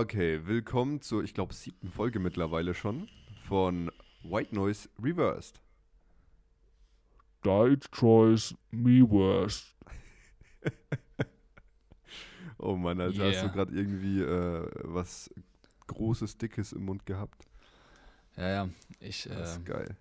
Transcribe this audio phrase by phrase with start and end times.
[0.00, 3.08] Okay, willkommen zur, ich glaube, siebten Folge mittlerweile schon
[3.48, 3.90] von
[4.22, 5.60] White Noise Reversed.
[7.44, 9.74] Died choice me worst.
[12.58, 13.32] oh Mann, also Yeah.
[13.32, 15.34] hast du gerade irgendwie äh, was
[15.88, 17.48] Großes, Dickes im Mund gehabt.
[18.36, 18.68] Ja, ja,
[19.00, 19.96] ich, Das ist äh, geil.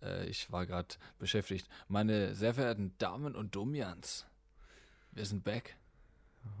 [0.00, 1.68] äh, ich war gerade beschäftigt.
[1.88, 4.24] Meine sehr verehrten Damen und Domians,
[5.12, 5.76] wir sind back.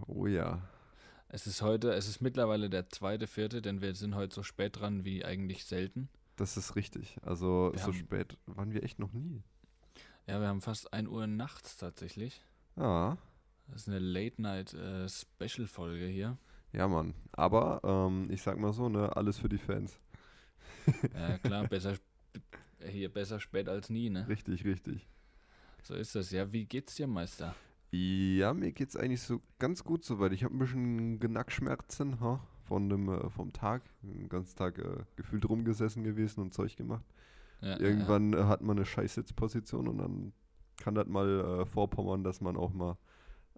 [0.06, 0.60] Oh ja.
[1.36, 4.80] Es ist heute, es ist mittlerweile der zweite, vierte, denn wir sind heute so spät
[4.80, 6.08] dran wie eigentlich selten.
[6.36, 7.18] Das ist richtig.
[7.20, 9.42] Also Wir so haben- spät waren wir echt noch nie.
[10.26, 12.40] Ja, wir haben fast 1 Uhr nachts tatsächlich.
[12.76, 13.18] Ah,
[13.68, 16.38] Das ist eine Late-Night-Special-Folge hier.
[16.72, 17.12] ja Mann.
[17.32, 20.00] Aber ähm, ich sag mal so, ne, alles für die Fans.
[21.12, 21.96] Ja, klar, besser,
[22.82, 24.26] hier besser spät als nie, ne?
[24.26, 25.06] Richtig, richtig.
[25.82, 26.30] So ist das.
[26.30, 27.54] Ja, wie geht's dir, Meister?
[27.90, 30.32] Ja, mir geht's eigentlich so ganz gut soweit.
[30.32, 33.82] Ich habe ein bisschen Gnackschmerzen ha, von dem, äh, vom Tag.
[34.02, 37.04] Den ganzen Tag äh, gefühlt rumgesessen gewesen und Zeug gemacht.
[37.60, 40.32] Ja, ja, Irgendwann äh, hat man eine Scheißsitzposition und dann
[40.78, 42.98] kann das mal äh, vorpommern, dass man auch mal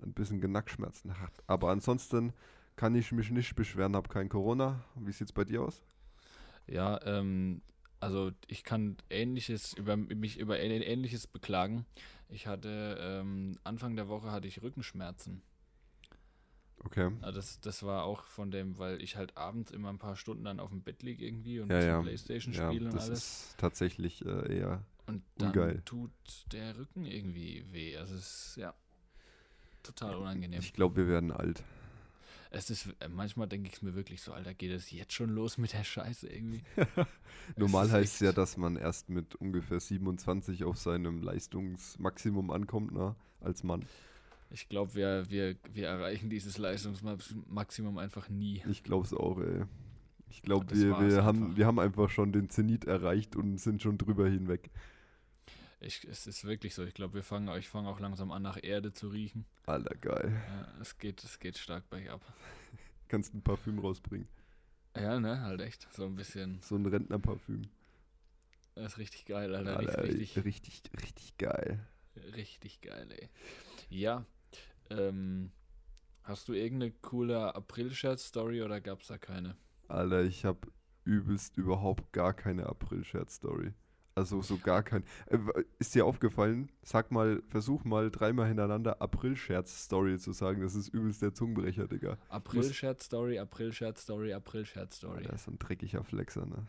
[0.02, 1.32] ein bisschen Gnackschmerzen hat.
[1.46, 2.32] Aber ansonsten
[2.76, 4.84] kann ich mich nicht beschweren, habe kein Corona.
[4.94, 5.82] Wie sieht's bei dir aus?
[6.68, 7.62] Ja, ähm,
[8.00, 11.86] also ich kann ähnliches über mich über ähnliches beklagen.
[12.28, 15.42] Ich hatte ähm, Anfang der Woche hatte ich Rückenschmerzen.
[16.84, 17.10] Okay.
[17.22, 20.44] Ah, Das, das war auch von dem, weil ich halt abends immer ein paar Stunden
[20.44, 22.02] dann auf dem Bett liege irgendwie und Ja, ja.
[22.02, 23.18] Playstation Ja, spiele und das alles.
[23.18, 24.82] ist tatsächlich äh, eher.
[25.06, 25.82] Und dann ungeil.
[25.84, 26.10] tut
[26.52, 27.96] der Rücken irgendwie weh.
[27.96, 28.74] Also es ist ja
[29.82, 30.60] total unangenehm.
[30.60, 31.64] Ich glaube, wir werden alt.
[32.50, 35.58] Es ist, äh, manchmal denke ich mir wirklich so, Alter, geht es jetzt schon los
[35.58, 36.62] mit der Scheiße irgendwie?
[37.56, 43.14] Normal heißt es ja, dass man erst mit ungefähr 27 auf seinem Leistungsmaximum ankommt, ne?
[43.40, 43.84] Als Mann.
[44.50, 48.62] Ich glaube, wir, wir, wir erreichen dieses Leistungsmaximum einfach nie.
[48.68, 49.64] Ich glaube es auch, ey.
[50.30, 53.98] Ich glaube, wir, wir, haben, wir haben einfach schon den Zenit erreicht und sind schon
[53.98, 54.70] drüber hinweg.
[55.80, 56.84] Ich, es ist wirklich so.
[56.84, 59.46] Ich glaube, wir fangen, ich fange auch langsam an, nach Erde zu riechen.
[59.66, 60.42] Alter, geil.
[60.48, 62.20] Ja, es geht, es geht stark bergab.
[63.08, 64.28] Kannst ein Parfüm rausbringen.
[64.96, 65.86] Ja, ne, halt echt.
[65.92, 66.60] So ein bisschen.
[66.62, 67.62] So ein Rentnerparfüm.
[68.74, 69.76] Das ist richtig geil, Alter.
[69.76, 71.86] Alter, richtig, richtig, richtig geil.
[72.34, 73.28] richtig geil, ey.
[73.88, 74.24] Ja,
[74.90, 75.52] ähm,
[76.22, 79.56] hast du irgendeine coole April-Scherz-Story oder gab's da keine?
[79.88, 80.68] Alter, ich habe
[81.04, 83.72] übelst überhaupt gar keine April-Scherz-Story.
[84.18, 85.04] Also so gar kein.
[85.26, 85.38] Äh,
[85.78, 86.70] ist dir aufgefallen?
[86.82, 90.60] Sag mal, versuch mal dreimal hintereinander April-Scherz-Story zu sagen.
[90.60, 92.18] Das ist übelst der Zungenbrecher, Digga.
[92.28, 95.18] April-Scherz-Story, April-Scherz-Story, April-Scherz-Story.
[95.18, 96.66] Alter, so ein dreckiger Flexer, ne?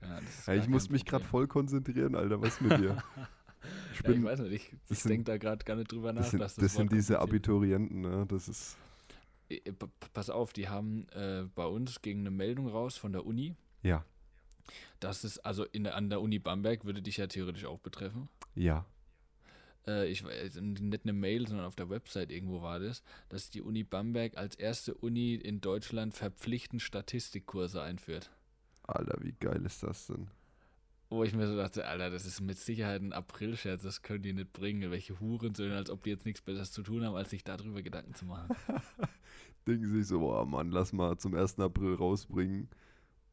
[0.00, 2.42] Ja, das ist Ja, ich muss mich gerade voll konzentrieren, Alter.
[2.42, 2.98] Was ist mit dir?
[3.92, 6.12] Ich Ja, ich bin, weiß nicht, ich, das ich denke da gerade gar nicht drüber
[6.12, 6.22] nach.
[6.22, 8.26] das sind, dass das Wort sind diese Abiturienten, ne?
[8.26, 8.76] Das ist.
[9.48, 9.72] Äh, äh,
[10.12, 13.54] Pass auf, die haben äh, bei uns gegen eine Meldung raus von der Uni.
[13.82, 14.04] Ja.
[15.00, 18.28] Das ist also in der, an der Uni Bamberg würde dich ja theoretisch auch betreffen.
[18.54, 18.86] Ja.
[19.86, 23.62] Äh, ich weiß nicht eine Mail, sondern auf der Website irgendwo war das, dass die
[23.62, 28.30] Uni Bamberg als erste Uni in Deutschland verpflichtend Statistikkurse einführt.
[28.84, 30.28] Alter, wie geil ist das denn?
[31.08, 34.32] Wo ich mir so dachte, Alter, das ist mit Sicherheit ein April-Scherz, das können die
[34.32, 34.90] nicht bringen.
[34.90, 38.14] Welche Hurensöhne, als ob die jetzt nichts Besseres zu tun haben, als sich darüber Gedanken
[38.14, 38.56] zu machen.
[39.66, 41.60] Denken sich so, boah, Mann, lass mal zum 1.
[41.60, 42.68] April rausbringen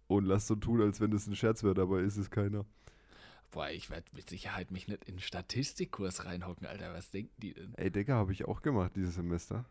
[0.10, 2.66] und lass so tun, als wenn es ein Scherz wäre, dabei ist es keiner.
[3.52, 6.94] Boah, ich werde mit Sicherheit mich nicht in einen Statistikkurs reinhocken, Alter.
[6.94, 7.74] Was denken die denn?
[7.76, 9.66] Ey, Digga, habe ich auch gemacht dieses Semester.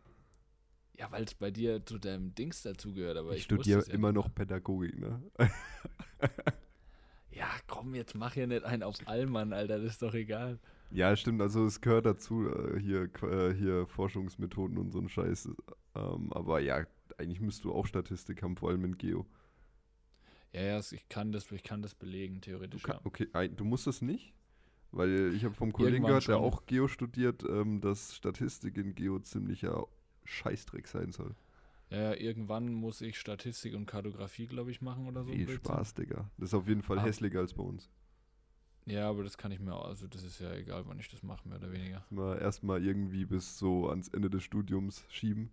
[0.97, 4.12] Ja, weil es bei dir zu deinem Dings dazugehört, aber ich ich, studiere ja immer
[4.12, 5.22] noch Pädagogik, ne?
[7.31, 10.59] Ja, komm, jetzt mach hier nicht einen auf Allmann, Alter, das ist doch egal.
[10.91, 15.50] Ja, stimmt, also es gehört dazu, äh, hier, äh, hier Forschungsmethoden und so ein Scheiß.
[15.94, 16.84] Ähm, aber ja,
[17.16, 19.25] eigentlich müsst du auch Statistik haben, vor allem in Geo.
[20.53, 22.82] Ja, ja, ich kann das, ich kann das belegen, Du, theoretisch.
[22.82, 23.00] kann, ja.
[23.04, 24.32] okay, du musst es nicht,
[24.92, 28.94] weil ich habe vom Kollegen Irgendwann gehört, der auch Geo studiert, ähm, dass Statistik in
[28.94, 29.86] Geo ziemlicher
[30.25, 31.34] Scheißdreck sein soll.
[31.91, 35.33] Ja, irgendwann muss ich Statistik und Kartografie, glaube ich, machen oder so.
[35.33, 35.48] Viel.
[35.48, 36.30] Spaß, Digga.
[36.36, 37.04] Das ist auf jeden Fall Ah.
[37.04, 37.91] hässlicher als bei uns.
[38.86, 41.22] Ja, aber das kann ich mir auch, also das ist ja egal, wann ich das
[41.22, 42.04] mache, mehr oder weniger.
[42.10, 45.51] Mal erstmal irgendwie bis so ans Ende des Studiums schieben.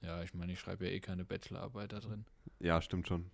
[0.00, 2.24] Ja, ich meine, ich schreibe ja eh keine Bachelorarbeit da drin.
[2.60, 3.30] Ja, stimmt schon.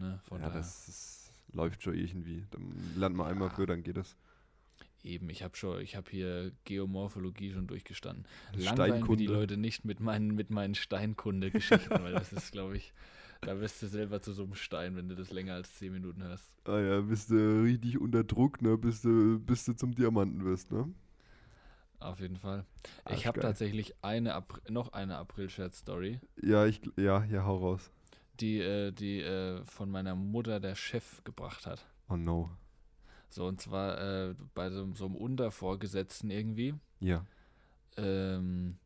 [0.00, 0.20] Ne?
[0.24, 0.58] Von ja, daher.
[0.58, 2.46] das, das läuft schon irgendwie.
[2.50, 3.54] Dann lernt man einmal Ja.
[3.54, 4.16] für, dann geht es.
[5.02, 8.26] Eben, ich habe schon, ich habe hier Geomorphologie schon durchgestanden.
[8.52, 9.26] Langweilen wir die.
[9.26, 12.92] Leute nicht mit meinen, mit meinen Steinkunde-Geschichten, weil das ist, glaube ich,
[13.42, 16.22] da wirst du selber zu so einem Stein, wenn du das länger als 10 Minuten
[16.22, 16.52] hörst.
[16.64, 20.70] Ah ja, bist du richtig unter Druck, ne, bis du, bis du zum Diamanten wirst,
[20.72, 20.88] ne?
[22.00, 22.64] Auf jeden Fall.
[23.08, 27.90] Ich habe tatsächlich eine noch eine April-Scherz-Story, Ja, ich, ja, ja, hau raus.
[28.40, 31.86] Die, äh, die äh, von meiner Mutter der Chef gebracht hat.
[32.08, 32.50] Oh no.
[33.28, 36.74] So, und zwar äh, bei so, so einem Untervorgesetzten irgendwie.
[36.98, 37.24] Ja.
[37.96, 38.78] Ähm,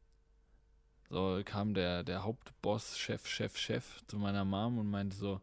[1.08, 5.40] so kam der, der Hauptboss, Chef, Chef, Chef zu meiner Mom und meinte so,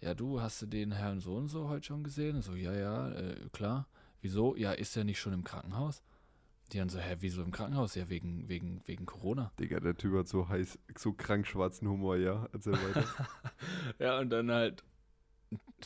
[0.00, 2.42] ja du, hast du den Herrn so und so heute schon gesehen?
[2.42, 3.86] So, ja, ja, äh, klar.
[4.20, 4.56] Wieso?
[4.56, 6.02] Ja, ist er nicht schon im Krankenhaus?
[6.72, 7.94] Die dann so, hä, wieso im Krankenhaus?
[7.94, 9.52] Ja, wegen, wegen, wegen Corona.
[9.60, 12.48] Digga, der Typ hat so heiß, so krank schwarzen Humor, ja.
[12.52, 13.04] Erzähl weiter.
[14.00, 14.82] Ja, und dann halt,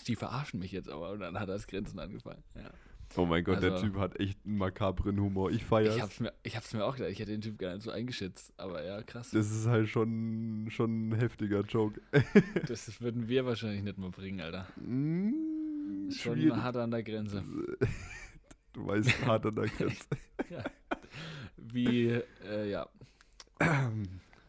[0.07, 2.43] die verarschen mich jetzt aber und dann hat das Grinsen angefangen.
[2.55, 2.71] Ja.
[3.17, 5.51] oh mein Gott, der Also- Typ hat echt einen makabren Humor.
[5.51, 5.97] Ich feier's.
[5.97, 7.91] Ich hab's, mir, ich hab's mir auch gedacht, ich hätte den Typ gar nicht so
[7.91, 9.31] eingeschätzt, aber ja, krass.
[9.33, 12.01] das ist halt schon, schon ein heftiger Joke.
[12.67, 14.67] Das würden wir wahrscheinlich nicht mal bringen, Alter.
[14.81, 16.57] Mm, Schon schwierig.
[16.57, 17.45] hart an der Grenze.
[18.73, 20.07] Du weißt, hart an der Grenze.
[21.57, 22.09] Wie,
[22.45, 22.89] äh, ja.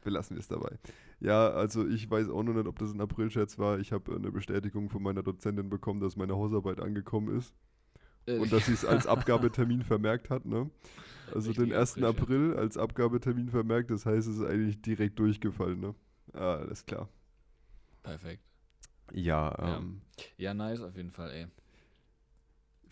[0.03, 0.77] Belassen wir es dabei.
[1.19, 3.79] Ja, also ich weiß auch noch nicht, ob das ein Aprilscherz war.
[3.79, 7.53] Ich habe eine Bestätigung von meiner Dozentin bekommen, dass meine Hausarbeit angekommen ist
[8.25, 10.45] Äh, und dass sie es als Abgabetermin vermerkt hat.
[10.45, 10.69] Ne?
[11.33, 11.91] Also den Richtiger 1.
[11.97, 12.21] Aprilscherz.
[12.21, 15.79] April als Abgabetermin vermerkt, das heißt, es ist eigentlich direkt durchgefallen.
[15.79, 15.95] Ne?
[16.33, 17.07] Ah, alles klar.
[18.03, 18.43] Perfekt.
[19.13, 19.77] Ja, Ja.
[19.77, 20.01] ähm,
[20.37, 21.47] Ja, nice auf jeden Fall, ey.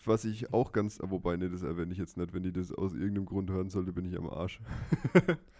[0.04, 2.94] Was ich auch ganz, wobei, ne, das erwähne ich jetzt nicht, wenn die das aus
[2.94, 4.60] irgendeinem Grund hören sollte, bin ich am Arsch.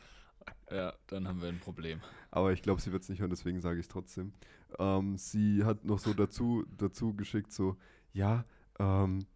[0.70, 2.00] Ja, dann haben wir ein Problem.
[2.31, 4.32] Aber ich glaube, sie wird es nicht hören, deswegen sage ich es trotzdem.
[4.78, 7.76] Ähm, sie hat noch so dazu, dazu geschickt, so,
[8.12, 8.44] ja,
[8.78, 9.26] ähm,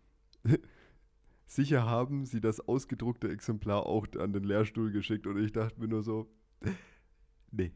[1.46, 5.88] sicher haben sie das ausgedruckte Exemplar auch an den Lehrstuhl geschickt und ich dachte mir
[5.88, 6.28] nur so,
[7.50, 7.72] nee.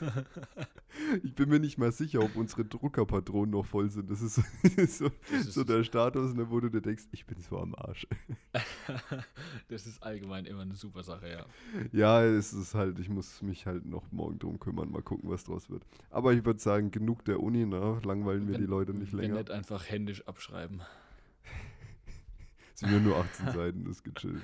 [1.22, 4.10] ich bin mir nicht mal sicher, ob unsere Druckerpatronen noch voll sind.
[4.10, 4.42] Das ist so,
[4.86, 7.74] so, Das ist, so der Status, ne, wo du dir denkst, ich bin so am
[7.74, 8.06] Arsch.
[9.68, 11.46] das ist allgemein immer eine super Sache, ja.
[11.92, 15.44] Ja, es ist halt, ich muss mich halt noch morgen drum kümmern, mal gucken, was
[15.44, 15.82] draus wird.
[16.10, 18.00] Aber ich würde sagen, genug der Uni, ne?
[18.04, 19.34] Langweilen wir Wenn- die Leute nicht Wenn länger.
[19.36, 20.82] nicht einfach händisch abschreiben.
[22.74, 24.40] Es sind ja nur 18 Seiten, das geht chill.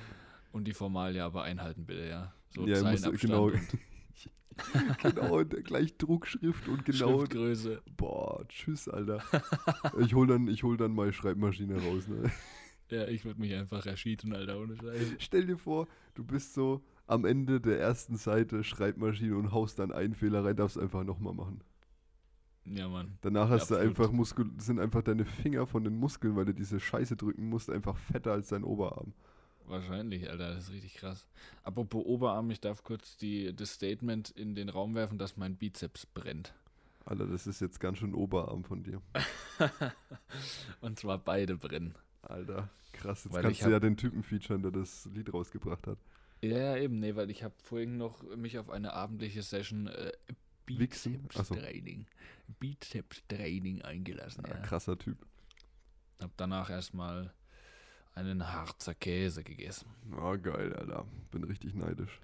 [0.51, 2.33] Und die Formalie aber einhalten, bitte, ja.
[2.55, 3.45] So Ja, muss- Zeilenabstand genau.
[3.45, 3.59] und
[5.01, 7.19] genau, und gleich Druckschrift und genau.
[7.19, 7.81] Schriftgröße.
[7.97, 9.23] Boah, tschüss, Alter.
[9.99, 12.31] Ich hol dann, ich hol dann meine Schreibmaschine raus, ne?
[12.89, 15.15] Ja, ich würde mich einfach erschießen, Alter, ohne Scheiße.
[15.19, 19.91] Stell dir vor, du bist so am Ende der ersten Seite Schreibmaschine und haust dann
[19.91, 21.61] einen Fehler rein, darfst einfach nochmal machen.
[22.65, 23.17] Ja, Mann.
[23.21, 23.89] Danach hast du absolut.
[23.89, 27.69] einfach Muskel, sind einfach deine Finger von den Muskeln, weil du diese Scheiße drücken musst,
[27.69, 29.13] einfach fetter als dein Oberarm.
[29.67, 31.25] Wahrscheinlich, Alter, das ist richtig krass.
[31.63, 36.05] Apropos Oberarm, ich darf kurz die, das Statement in den Raum werfen, dass mein Bizeps
[36.05, 36.53] brennt.
[37.05, 39.01] Alter, das ist jetzt ganz schön Oberarm von dir.
[40.81, 41.95] Und zwar beide brennen.
[42.21, 43.23] Alter, krass.
[43.25, 45.97] Jetzt Weil kannst du ja den Typen featuren, der das Lied rausgebracht hat.
[46.41, 50.11] Ja, ja, eben, nee, weil ich habe vorhin noch mich auf eine abendliche Session äh?
[50.65, 51.55] Ach so.
[51.55, 52.05] Bizeps-Training
[52.59, 54.45] Bizeps-Training eingelassen.
[54.47, 54.61] Ja, Ja.
[54.61, 55.17] krasser Typ.
[56.21, 57.33] Hab danach erstmal
[58.15, 59.87] einen Harzer Käse gegessen.
[60.17, 61.05] Oh, geil, Alter.
[61.31, 62.19] Bin richtig neidisch.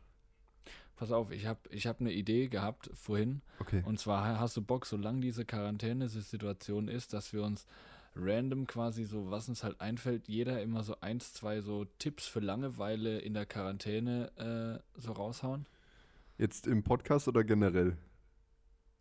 [0.96, 3.42] Pass auf, ich habe ich hab eine Idee gehabt vorhin.
[3.60, 3.82] Okay.
[3.86, 7.66] Und zwar hast du Bock, solange diese Quarantäne-Situation ist, dass wir uns
[8.16, 12.42] random quasi so, was uns halt einfällt, jeder immer so eins, zwei so Tipps für
[12.42, 15.66] Langeweile in der Quarantäne äh, so raushauen.
[16.38, 17.98] Jetzt im Podcast oder generell?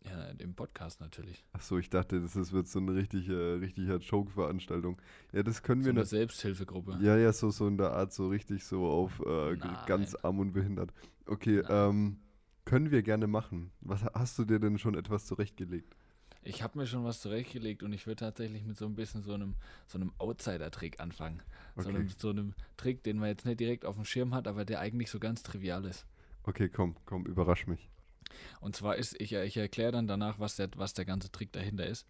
[0.03, 1.45] Ja, im Podcast natürlich.
[1.53, 5.01] Achso, ich dachte, das ist, wird so eine richtige, richtige Joke-Veranstaltung.
[5.33, 6.05] Ja, das können So wir eine.
[6.05, 6.99] Selbsthilfegruppe.
[7.01, 10.53] Ja, ja, so, so in der Art, so richtig so auf äh, ganz arm und
[10.53, 10.93] behindert.
[11.25, 12.19] Okay, ähm,
[12.65, 13.71] können wir gerne machen.
[13.81, 15.95] Was ha- hast du dir denn schon etwas zurechtgelegt?
[16.41, 19.33] Ich habe mir schon was zurechtgelegt und ich würde tatsächlich mit so ein bisschen so
[19.33, 19.55] einem,
[19.87, 21.41] so einem Outsider-Trick anfangen.
[21.77, 24.47] So, Okay, einem, so einem Trick, den man jetzt nicht direkt auf dem Schirm hat,
[24.47, 26.05] aber der eigentlich so ganz trivial ist.
[26.43, 27.89] okay, komm, komm, überrasch mich.
[28.61, 31.85] Und zwar ist, ich, ich erkläre dann danach, was der, was der ganze Trick dahinter
[31.85, 32.05] ist.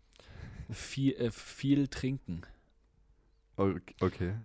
[0.71, 2.41] Viel, äh, viel trinken.
[3.57, 4.35] Ok- Okay.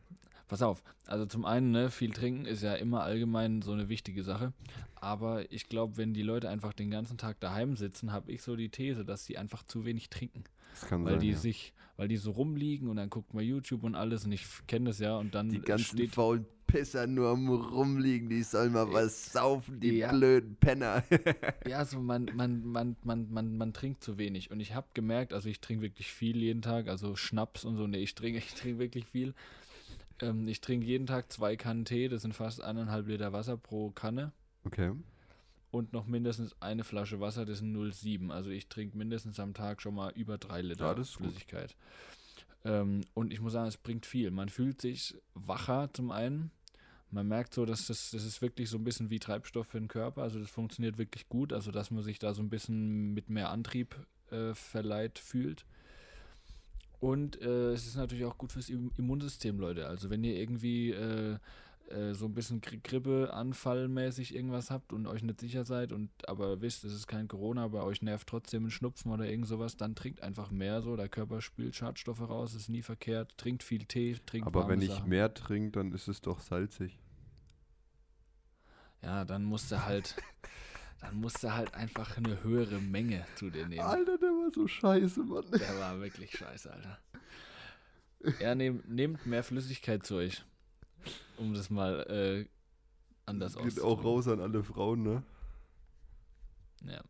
[0.47, 4.23] Pass auf, also zum einen, ne, viel trinken ist ja immer allgemein so eine wichtige
[4.23, 4.53] Sache.
[4.95, 8.55] Aber ich glaube, wenn die Leute einfach den ganzen Tag daheim sitzen, habe ich so
[8.55, 10.45] die These, dass sie einfach zu wenig trinken.
[10.73, 11.21] Das kann Weil sein.
[11.21, 11.37] die ja.
[11.39, 14.87] sich, weil die so rumliegen und dann guckt man YouTube und alles und ich kenne
[14.91, 19.33] das ja und dann Die ganzen steht, faulen Pisser nur Rumliegen, die sollen mal was
[19.33, 20.11] saufen, die Ja.
[20.11, 21.03] blöden Penner.
[21.67, 24.51] ja, so man, man, man, man, man, man trinkt zu wenig.
[24.51, 27.87] Und ich habe gemerkt, also ich trinke wirklich viel jeden Tag, also Schnaps und so,
[27.87, 29.35] nee, ich trinke, ich trinke wirklich viel.
[30.21, 33.91] Ähm, ich trinke jeden Tag zwei Kannen Tee, das sind fast eineinhalb Liter Wasser pro
[33.91, 34.33] Kanne.
[34.65, 34.93] okay.
[35.71, 38.31] Und noch mindestens eine Flasche Wasser, das sind 0,7.
[38.31, 41.35] Also ich trinke mindestens am Tag schon mal über drei Liter Ja, ist gut.
[42.65, 44.31] Ähm, und ich muss sagen, es bringt viel.
[44.31, 46.51] Man fühlt sich wacher zum einen.
[47.11, 49.89] Man merkt so, dass das, das ist wirklich so ein bisschen wie Treibstoff für den
[49.89, 50.23] Körper.
[50.23, 51.53] Also das funktioniert wirklich gut.
[51.53, 53.95] Also dass man sich da so ein bisschen mit mehr Antrieb
[54.31, 55.65] äh, verleiht fühlt.
[57.01, 59.87] Und äh, es ist natürlich auch gut fürs Im- Immunsystem, Leute.
[59.87, 61.39] Also wenn ihr irgendwie äh,
[61.89, 66.11] äh, so ein bisschen Gri Grippe, anfallmäßig irgendwas habt und euch nicht sicher seid und
[66.29, 69.77] aber wisst, es ist kein Corona, aber euch nervt trotzdem ein Schnupfen oder irgend sowas,
[69.77, 70.97] dann trinkt einfach mehr so.
[70.97, 73.37] Der Körper spült Schadstoffe raus, ist nie verkehrt.
[73.37, 75.09] Trinkt viel Tee, trinkt Aber wenn ich Sachen.
[75.09, 76.99] mehr trinke, dann ist es doch salzig.
[79.03, 80.17] Ja, dann musst du halt,
[81.01, 83.83] dann musst du halt einfach eine höhere Menge zu dir nehmen.
[83.83, 85.45] Alter, der war so scheiße, Mann.
[85.51, 86.99] Der war wirklich scheiße, Alter.
[88.41, 90.43] Ja, nehm, nehmt mehr Flüssigkeit zu euch.
[91.37, 92.49] Um das mal äh,
[93.27, 94.05] anders Geht auch auszudrücken.
[94.05, 95.23] raus an alle Frauen, ne?
[96.87, 97.01] Ja.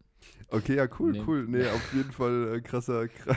[0.49, 1.25] Okay, ja, cool, Nee.
[1.27, 1.47] cool.
[1.49, 3.37] Nee, auf jeden Fall äh, krasser, kra-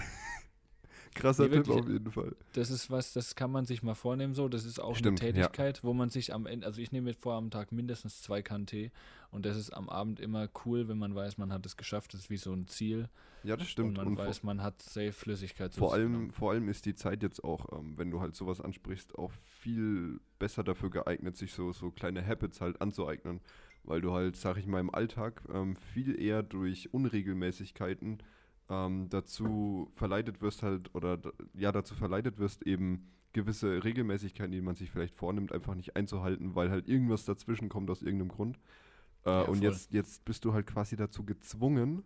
[1.17, 2.35] krasser Nee, Tipp auf jeden Fall.
[2.53, 4.47] Das ist was, das kann man sich mal vornehmen so.
[4.47, 5.27] Das ist auch Stimmt, ja.
[5.27, 8.21] eine Tätigkeit, wo man sich am Ende, also ich nehme jetzt vor am Tag mindestens
[8.21, 8.91] zwei Tee
[9.31, 12.13] und das ist am Abend immer cool, wenn man weiß, man hat es geschafft.
[12.13, 13.09] Das ist wie so ein Ziel
[13.43, 13.89] Ja, das stimmt.
[13.89, 15.73] und man Und weiß, man hat safe Flüssigkeit.
[15.73, 16.31] zu vor, allem, genommen.
[16.31, 20.19] vor allem ist die Zeit jetzt auch, ähm, wenn du halt sowas ansprichst, auch viel
[20.39, 23.41] besser dafür geeignet, sich so, so kleine Habits halt anzueignen.
[23.83, 28.21] Weil du halt, sag ich mal, im Alltag ähm, viel eher durch Unregelmäßigkeiten
[28.69, 31.19] ähm, dazu verleitet wirst halt, oder
[31.53, 36.55] ja, dazu verleitet wirst, eben gewisse Regelmäßigkeiten, die man sich vielleicht vornimmt, einfach nicht einzuhalten,
[36.55, 38.59] weil halt irgendwas dazwischen kommt aus irgendeinem Grund.
[39.25, 42.03] Äh, Ja, und jetzt, jetzt bist du halt quasi dazu gezwungen,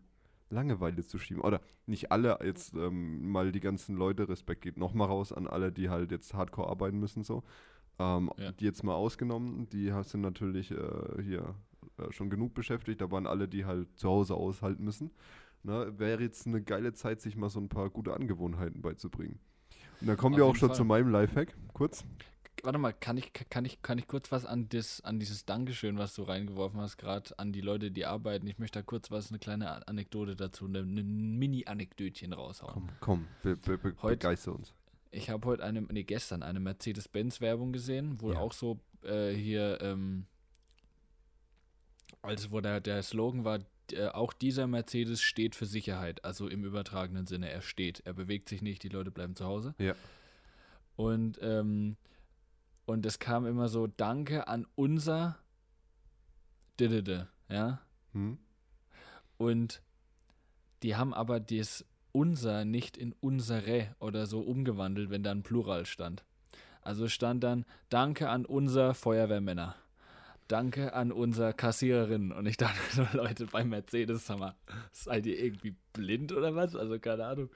[0.49, 1.41] Langeweile zu schieben.
[1.41, 5.71] Oder nicht alle, jetzt ähm, mal die ganzen Leute, Respekt geht nochmal raus an alle,
[5.71, 7.43] die halt jetzt hardcore arbeiten müssen, so.
[7.99, 8.51] Ähm, Ja.
[8.51, 11.55] Die jetzt mal ausgenommen, die sind natürlich äh, hier
[11.97, 15.11] äh, schon genug beschäftigt, da waren alle, die halt zu Hause aushalten müssen.
[15.63, 19.39] Ne, Wäre jetzt eine geile Zeit, sich mal so ein paar gute Angewohnheiten beizubringen.
[19.99, 20.75] Und dann kommen Auf wir auch schon Fall.
[20.77, 22.03] zu meinem Lifehack, kurz.
[22.63, 25.97] Warte mal, kann ich, kann ich, kann ich kurz was an, das, an dieses Dankeschön,
[25.97, 28.45] was du reingeworfen hast, gerade an die Leute, die arbeiten.
[28.45, 32.73] Ich möchte da kurz was, eine kleine Anekdote dazu, eine, ein Mini-Anekdötchen raushauen.
[32.73, 34.73] Komm, komm, be be be Heute- begeister uns.
[35.13, 38.39] Ich habe heute eine, nee, gestern eine Mercedes-Benz-Werbung gesehen, wo Ja.
[38.39, 40.25] auch so äh, hier, ähm,
[42.21, 43.59] also wo der, der Slogan war,
[43.93, 48.49] äh, auch dieser Mercedes steht für Sicherheit, also im übertragenen Sinne, er steht, er bewegt
[48.49, 49.75] sich nicht, die Leute bleiben zu Hause.
[49.77, 49.95] Ja.
[50.95, 51.97] Und, ähm,
[52.85, 55.37] und es kam immer so, danke an unser
[56.79, 57.81] Didede, ja.
[58.13, 58.37] Hm?
[59.37, 59.81] Und
[60.83, 65.85] die haben aber das unser nicht in unsere oder so umgewandelt, wenn da ein Plural
[65.85, 66.23] stand.
[66.81, 69.75] Also stand dann Danke an unser Feuerwehrmänner.
[70.51, 72.33] Danke an unser Kassiererin.
[72.33, 74.55] Und ich dachte so, Leute, bei Mercedes, sag mal,
[74.91, 76.75] seid ihr irgendwie blind oder was?
[76.75, 77.49] Also keine Ahnung.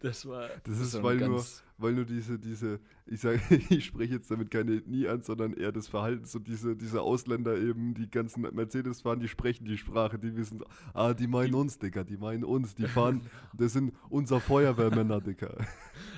[0.00, 0.48] Das war.
[0.64, 1.44] Das ist, so ein weil nur,
[1.76, 5.72] weil nur diese, diese, ich sage, ich spreche jetzt damit keine Ethnie an, sondern eher
[5.72, 10.18] das Verhalten, so diese, diese Ausländer eben, die ganzen Mercedes fahren, die sprechen die Sprache,
[10.18, 10.62] die wissen,
[10.94, 13.22] ah, die meinen uns, Dicker, die meinen uns, die fahren,
[13.54, 15.56] das sind unser Feuerwehrmänner, Dicker.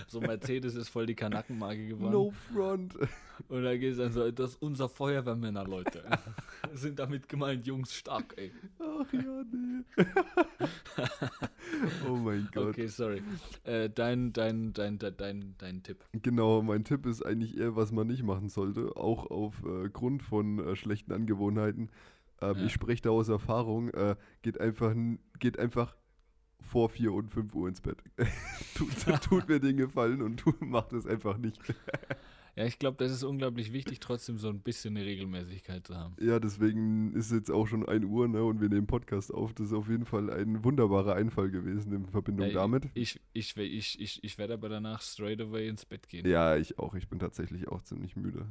[0.06, 2.12] So Mercedes ist voll die Kanackenmarke geworden.
[2.12, 2.94] No front.
[3.48, 6.02] Und da geht es dann so, das ist unser Feuerwehrmänner, Leute.
[6.74, 8.52] Sind damit gemeint, Jungs, stark, ey.
[9.02, 9.84] Ach ja, nee.
[12.08, 12.70] oh mein Gott.
[12.70, 13.22] Okay, sorry.
[13.64, 16.04] Äh, dein, dein, dein, dein, dein, dein Tipp.
[16.12, 20.22] Genau, mein Tipp ist eigentlich eher, was man nicht machen sollte, auch auf äh, Grund
[20.22, 21.90] von äh, schlechten Angewohnheiten.
[22.42, 22.64] Ähm, Ja.
[22.64, 24.94] Ich spreche da aus Erfahrung, äh, geht, einfach,
[25.38, 25.96] geht einfach
[26.60, 28.02] vor 4 und 5 Uhr ins Bett.
[28.74, 28.90] tut,
[29.22, 31.58] tut mir den Gefallen und tu, macht es einfach nicht.
[32.56, 36.16] Ja, ich glaube, das ist unglaublich wichtig, trotzdem so ein bisschen eine Regelmäßigkeit zu haben.
[36.20, 39.54] Ja, deswegen ist jetzt auch schon 1 Uhr ne, und wir nehmen Podcast auf.
[39.54, 42.88] Das ist auf jeden Fall ein wunderbarer Einfall gewesen in Verbindung Ja, damit.
[42.94, 46.26] Ich, ich, ich, ich, ich, ich werde aber danach straight away ins Bett gehen.
[46.26, 46.94] Ja, ich auch.
[46.94, 48.46] Ich bin tatsächlich auch ziemlich müde.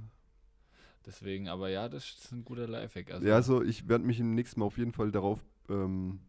[1.06, 3.12] Deswegen, aber ja, das ist ein guter Lifehack.
[3.12, 6.20] Also, ja, also ich werde mich im nächsten Mal auf jeden Fall darauf ähm,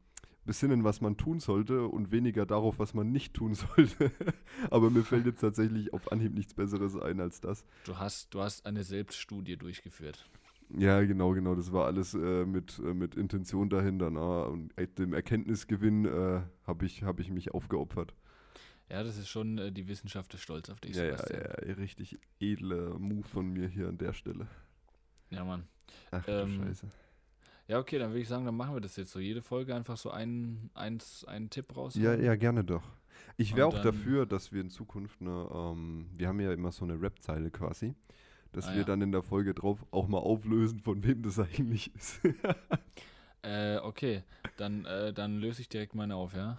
[0.45, 4.11] besinnen, was man tun sollte und weniger darauf, was man nicht tun sollte.
[4.71, 7.65] Aber mir fällt jetzt tatsächlich auf Anhieb nichts Besseres ein als das.
[7.85, 10.29] du, hast, du hast eine Selbststudie durchgeführt.
[10.77, 11.55] Ja, genau, genau.
[11.57, 14.11] Das war alles äh, mit, äh, mit Intention dahinter.
[14.11, 18.15] Na, und äh, dem Erkenntnisgewinn äh, habe ich, hab ich mich aufgeopfert.
[18.89, 21.43] Ja, das ist schon, äh, die Wissenschaft ist stolz auf dich, Ja, ja, Sebastian.
[21.69, 24.47] ja, richtig edler Move von mir hier an der Stelle.
[25.31, 25.65] ja, Mann.
[26.13, 26.87] Ach du Ähm, Scheiße.
[27.71, 29.21] Ja, okay, dann würde ich sagen, dann machen wir das jetzt so.
[29.21, 31.95] Jede Folge einfach so einen, eins, einen Tipp raus.
[31.95, 32.83] Ja, ja, gerne doch.
[33.37, 36.85] Ich wäre auch dafür, dass wir in Zukunft eine, ähm, wir haben ja immer so
[36.85, 37.95] eine Rap-Zeile quasi,
[38.51, 38.85] dass Ah, wir ja.
[38.85, 42.21] dann in der Folge drauf auch mal auflösen, von wem das eigentlich ist.
[43.43, 44.25] Äh, okay,
[44.57, 46.59] dann, äh, dann löse ich direkt meine auf, ja?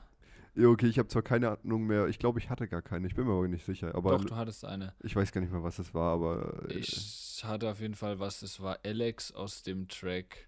[0.56, 2.08] Ja, okay, ich habe zwar keine Ahnung mehr.
[2.08, 3.08] Ich glaube, ich hatte gar keine.
[3.08, 3.94] Ich bin mir aber nicht sicher.
[3.96, 4.94] Aber Doch, du hattest eine.
[5.02, 6.70] ich weiß gar nicht mehr, was es war, aber.
[6.70, 10.48] äh, Ich hatte auf jeden Fall was, es war Alex aus dem Track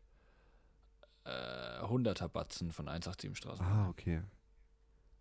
[1.26, 3.66] äh, 100er Batzen von 187 Straßen.
[3.66, 4.22] Ah, okay.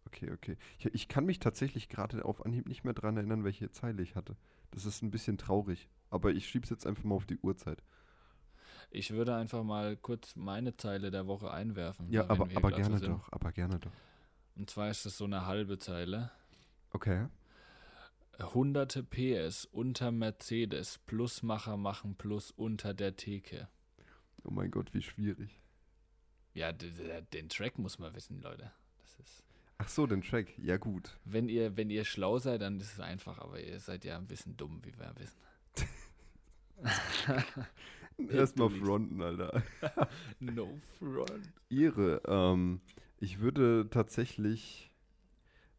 [0.07, 0.57] Okay, okay.
[0.79, 4.17] Ich, ich kann mich tatsächlich gerade auf Anhieb nicht mehr dran erinnern, welche Zeile ich
[4.17, 4.37] hatte.
[4.71, 5.89] Das ist ein bisschen traurig.
[6.11, 7.83] Aber ich schieb's jetzt einfach mal auf die Uhrzeit.
[8.91, 12.11] Ich würde einfach mal kurz meine Zeile der Woche einwerfen.
[12.11, 13.11] Ja, aber, aber gerne sind.
[13.11, 13.33] doch.
[13.33, 13.93] Aber gerne doch.
[14.55, 16.31] Und zwar ist es so eine halbe Zeile.
[16.91, 17.29] Okay.
[18.39, 23.69] Hunderte PS unter Mercedes, Plusmacher machen Plus unter der Theke.
[24.45, 25.62] Oh mein Gott, wie schwierig.
[26.55, 28.71] Ja, den Track muss man wissen, Leute.
[28.99, 29.43] Das ist,
[29.79, 30.49] Ach so, den Track.
[30.59, 31.19] Ja, gut.
[31.25, 34.27] wenn ihr, wenn ihr schlau seid, dann ist es einfach, aber ihr seid ja ein
[34.27, 35.41] bisschen dumm, wie wir wissen.
[38.31, 39.63] Erstmal fronten, Alter.
[40.41, 40.69] No
[40.99, 41.53] front.
[41.69, 42.21] Ihre.
[42.27, 42.81] Ähm,
[43.19, 44.93] ich würde tatsächlich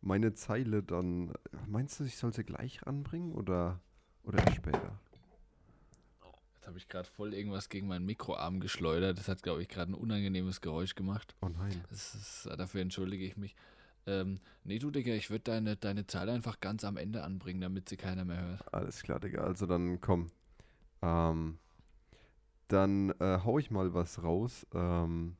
[0.02, 1.34] meine Zeile dann.
[1.68, 3.80] Meinst du, ich soll sie gleich ranbringen oder,
[4.24, 5.00] oder später?
[6.64, 9.18] Jetzt habe ich gerade voll irgendwas gegen meinen Mikroarm geschleudert.
[9.18, 11.36] Das hat, glaube ich, gerade ein unangenehmes Geräusch gemacht.
[11.42, 11.84] Oh nein.
[11.90, 13.54] Das ist, dafür entschuldige ich mich.
[14.06, 17.90] Ähm, nee, du, Digga, ich würde deine, deine Zeile einfach ganz am Ende anbringen, damit
[17.90, 18.74] sie keiner mehr hört.
[18.74, 19.44] Alles klar, Digga.
[19.44, 20.32] Also dann komm.
[21.02, 21.60] Ähm,
[22.70, 24.66] dann äh, hau ich mal was raus.
[24.74, 25.36] Ähm,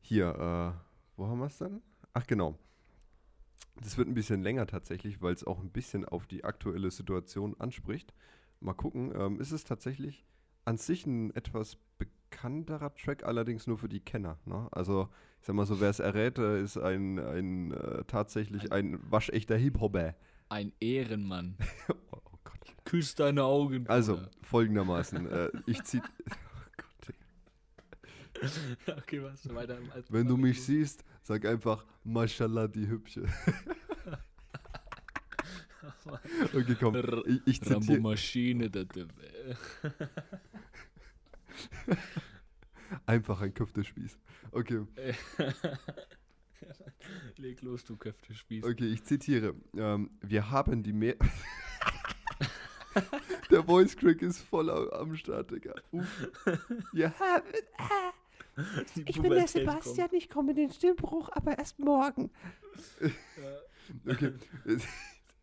[0.00, 1.80] hier, äh, wo haben wir es denn?
[2.12, 2.58] Ach genau.
[3.76, 7.54] Das wird ein bisschen länger tatsächlich, weil es auch ein bisschen auf die aktuelle Situation
[7.60, 8.12] anspricht.
[8.60, 9.12] Mal gucken.
[9.14, 10.24] Ähm, ist es tatsächlich
[10.64, 14.38] an sich ein etwas bekannterer Track, allerdings nur für die Kenner.
[14.44, 14.68] Ne?
[14.72, 15.08] Also,
[15.40, 19.56] ich sag mal so, wer es errät, äh, ist ein, ein äh, tatsächlich ein waschechter
[19.56, 20.14] Hip-Hopper.
[20.48, 21.56] Ein Ehrenmann.
[21.88, 22.76] oh, oh Gott.
[22.84, 23.86] Küss deine Augen.
[23.88, 24.30] Also, Bruder.
[24.42, 25.26] folgendermaßen.
[25.30, 26.00] äh, ich zieh.
[28.42, 29.54] Oh okay, was?
[29.54, 29.78] Weiter.
[30.08, 33.24] Wenn du mich siehst, sag einfach, Mashallah, die Hübsche.
[36.54, 36.96] okay, komm.
[37.26, 38.86] Ich, ich zitiere Maschine, der
[43.06, 44.18] einfach ein Köftespieß.
[44.52, 44.84] Okay,
[47.36, 48.64] Leg los, du Köftespieß.
[48.64, 49.54] okay, ich zitiere.
[49.76, 51.16] Ähm, wir haben die Mehr.
[53.50, 55.74] Der Voice Crack ist voll am, am Start, Digga.
[55.90, 56.28] Uff.
[56.92, 57.44] Wir haben.
[58.94, 62.30] Die Ich bin der Sebastian, ich komme in den Stimmbruch, aber erst morgen.
[64.06, 64.32] Okay.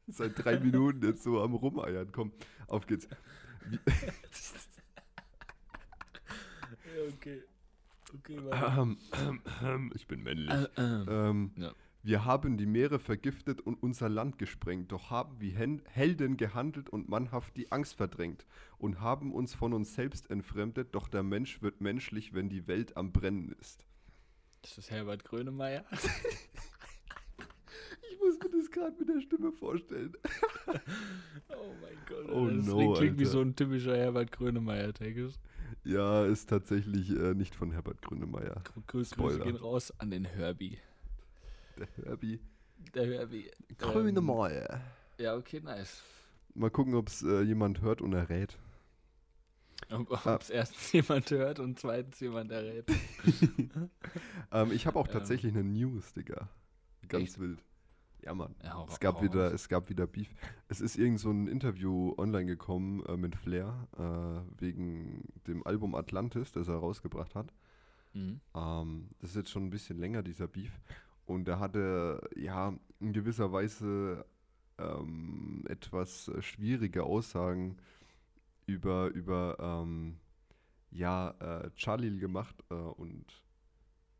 [0.08, 2.12] Seit drei Minuten jetzt so am Rumeiern.
[2.12, 2.32] Komm,
[2.68, 3.08] auf geht's.
[7.16, 7.44] Okay.
[8.14, 8.38] Okay.
[8.52, 10.50] Ähm, ähm, ähm, ich bin männlich.
[10.52, 11.06] Äh, ähm.
[11.10, 11.74] Ähm, Ja.
[12.04, 17.10] Wir haben die Meere vergiftet und unser Land gesprengt, doch haben wie Helden gehandelt und
[17.10, 18.48] mannhaft die Angst verdrängt
[18.80, 22.98] und haben uns von uns selbst entfremdet, doch der Mensch wird menschlich, wenn die Welt
[22.98, 23.86] am Brennen ist.
[24.64, 25.86] Das ist Herbert Grönemeyer.
[28.44, 30.14] Mir das gerade mit der Stimme vorstellen.
[31.54, 32.30] Oh mein Gott.
[32.32, 33.32] Oh das no, klingt wie Alter.
[33.32, 35.40] so ein typischer Herbert Grönemeyer-Text.
[35.84, 38.62] Ja, ist tatsächlich äh, nicht von Herbert Grönemeyer.
[38.64, 40.78] Grü Grüße gehen raus an den Herbie.
[41.78, 42.40] Der Herbie.
[42.96, 43.52] Der Herbie.
[43.78, 44.82] Grönemeyer.
[45.20, 46.02] Ja, okay, nice.
[46.56, 48.58] Mal gucken, ob es äh, jemand hört und errät.
[49.90, 50.38] Ob Ah.
[50.40, 52.86] es erstens jemand hört und zweitens jemand errät.
[54.54, 55.14] Ähm, ich habe auch Ähm.
[55.14, 56.48] tatsächlich eine News, Digga.
[57.08, 57.40] Ganz Echt?
[57.40, 57.64] wild.
[58.24, 58.56] Ja, Mann.
[58.64, 60.34] Ja, Es gab, wieder, es gab wieder Beef.
[60.68, 65.96] Es ist irgend so ein Interview online gekommen äh, mit Flair äh, wegen dem Album
[65.96, 67.52] Atlantis, das er rausgebracht hat.
[68.14, 68.40] Mhm.
[68.54, 70.72] Ähm, das ist jetzt schon ein bisschen länger, dieser Beef.
[71.26, 74.26] Und er hatte ja in gewisser Weise
[74.78, 77.78] ähm, etwas schwierige Aussagen
[78.68, 80.18] über, über ähm,
[80.92, 83.26] ja, äh, Charlie gemacht äh, und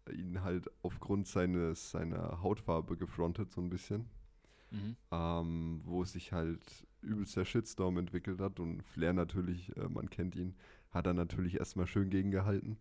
[0.10, 4.10] ihn halt aufgrund seines, seiner Hautfarbe gefrontet, so ein bisschen
[4.72, 4.96] Mhm.
[5.12, 10.36] ähm, wo sich halt übelst der Shitstorm entwickelt hat und Flair natürlich, äh, man kennt
[10.36, 10.56] ihn,
[10.92, 12.78] hat er natürlich erstmal schön gegengehalten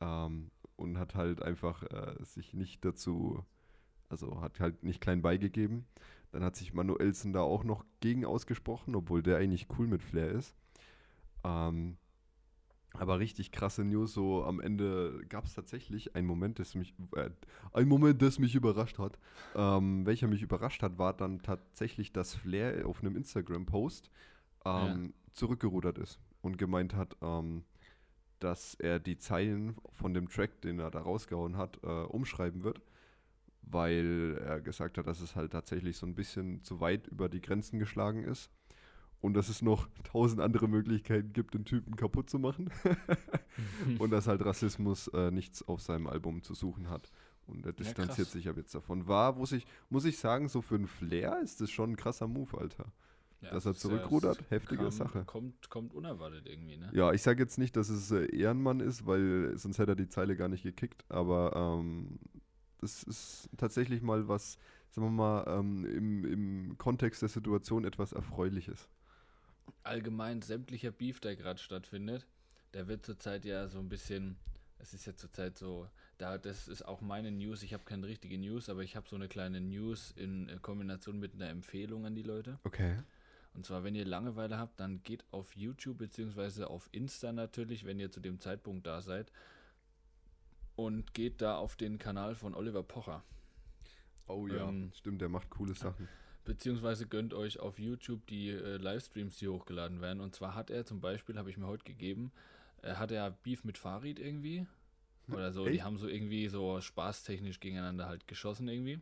[0.00, 3.44] ähm, und hat halt einfach äh, sich nicht dazu,
[4.08, 5.86] also hat halt nicht klein beigegeben.
[6.32, 10.30] Dann hat sich Manuelsen da auch noch gegen ausgesprochen, obwohl der eigentlich cool mit Flair
[10.32, 10.56] ist.
[11.44, 11.98] Ähm,
[12.94, 17.30] aber richtig krasse News, so am Ende gab es tatsächlich einen Moment, das mich, äh,
[17.72, 19.18] ein Moment, das mich überrascht hat.
[19.54, 24.10] Ähm, welcher mich überrascht hat, war dann tatsächlich, dass Flair auf einem Instagram-Post
[24.64, 27.64] ähm, zurückgerudert ist und gemeint hat, ähm,
[28.38, 32.82] dass er die Zeilen von dem Track, den er da rausgehauen hat, äh, umschreiben wird,
[33.62, 37.40] weil er gesagt hat, dass es halt tatsächlich so ein bisschen zu weit über die
[37.40, 38.50] Grenzen geschlagen ist
[39.22, 42.70] und dass es noch tausend andere Möglichkeiten gibt, den Typen kaputt zu machen
[43.98, 47.10] und dass halt Rassismus äh, nichts auf seinem Album zu suchen hat.
[47.46, 49.08] Und er distanziert sich ab jetzt davon.
[49.08, 52.28] War, muss ich, muss ich sagen, so für einen Flair ist das schon ein krasser
[52.28, 52.92] Move, Alter.
[53.40, 55.24] Ja, Dass er ja- zurückrudert, das heftige kam, Sache.
[55.24, 56.90] Kommt, kommt unerwartet irgendwie, ne?
[56.92, 60.08] Ja, ich sage jetzt nicht, dass es äh, Ehrenmann ist, weil sonst hätte er die
[60.08, 62.18] Zeile gar nicht gekickt, aber ähm,
[62.80, 64.58] das ist tatsächlich mal was,
[64.90, 68.88] sagen wir mal, ähm, im, im Kontext der Situation etwas Erfreuliches.
[69.82, 72.26] Allgemein sämtlicher Beef, der gerade stattfindet,
[72.74, 74.36] der wird zurzeit ja so ein bisschen,
[74.78, 78.38] es ist ja zurzeit so, da das ist auch meine News, ich habe keine richtige
[78.38, 82.14] News, aber ich habe so eine kleine News in äh, Kombination mit einer Empfehlung an
[82.14, 82.58] die Leute.
[82.64, 82.96] Okay.
[83.54, 87.98] Und zwar, wenn ihr Langeweile habt, dann geht auf YouTube beziehungsweise auf Insta natürlich, wenn
[87.98, 89.30] ihr zu dem Zeitpunkt da seid,
[90.74, 93.22] und geht da auf den Kanal von Oliver Pocher.
[94.26, 96.08] Oh ja, Ähm, stimmt, der macht coole Sachen.
[96.44, 100.20] Beziehungsweise gönnt euch auf YouTube die äh, Livestreams, die hochgeladen werden.
[100.20, 102.32] Und zwar hat er zum Beispiel, habe ich mir heute gegeben,
[102.82, 104.66] äh, hat er Beef mit Farid irgendwie.
[105.28, 105.66] Oder so.
[105.66, 105.76] Echt?
[105.76, 109.00] Die haben so irgendwie so spaßtechnisch gegeneinander halt geschossen irgendwie.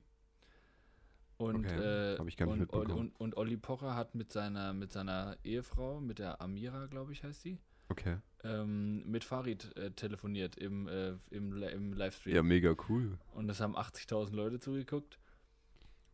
[1.38, 4.74] Und, Okay, äh, hab ich gar nicht und, und, und Olli Pocher hat mit seiner,
[4.74, 7.56] mit seiner Ehefrau, mit der Amira, glaube ich, heißt sie,
[7.88, 8.18] Okay.
[8.44, 12.36] ähm, mit Farid äh, telefoniert im, äh, im, im Livestream.
[12.36, 13.16] Ja, mega cool.
[13.32, 15.18] Und es haben 80.000 Leute zugeguckt.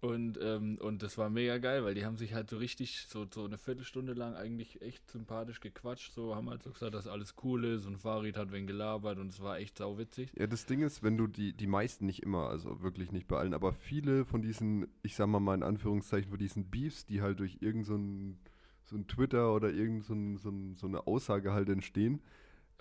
[0.06, 3.26] Und, ähm, und das war mega geil, weil die haben sich halt so richtig, so,
[3.32, 6.12] so eine Viertelstunde lang eigentlich echt sympathisch gequatscht.
[6.12, 9.28] So haben halt so gesagt, dass alles cool ist und Farid hat wen gelabert und
[9.28, 10.30] es war echt sauwitzig.
[10.38, 13.38] Ja, das Ding ist, wenn du die, die meisten nicht immer, also wirklich nicht bei
[13.38, 17.22] allen, aber viele von diesen, ich sag mal mal in Anführungszeichen, von diesen Beefs, die
[17.22, 18.38] halt durch irgend so ein,
[18.84, 22.20] so ein Twitter oder irgend so, ein, so, ein, so eine Aussage halt entstehen,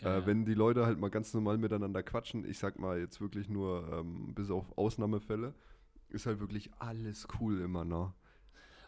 [0.02, 3.22] Ja, Äh, wenn die Leute halt mal ganz normal miteinander quatschen, ich sag mal jetzt
[3.22, 5.54] wirklich nur ähm, bis auf Ausnahmefälle,
[6.16, 8.14] ist halt wirklich alles cool immer, ne?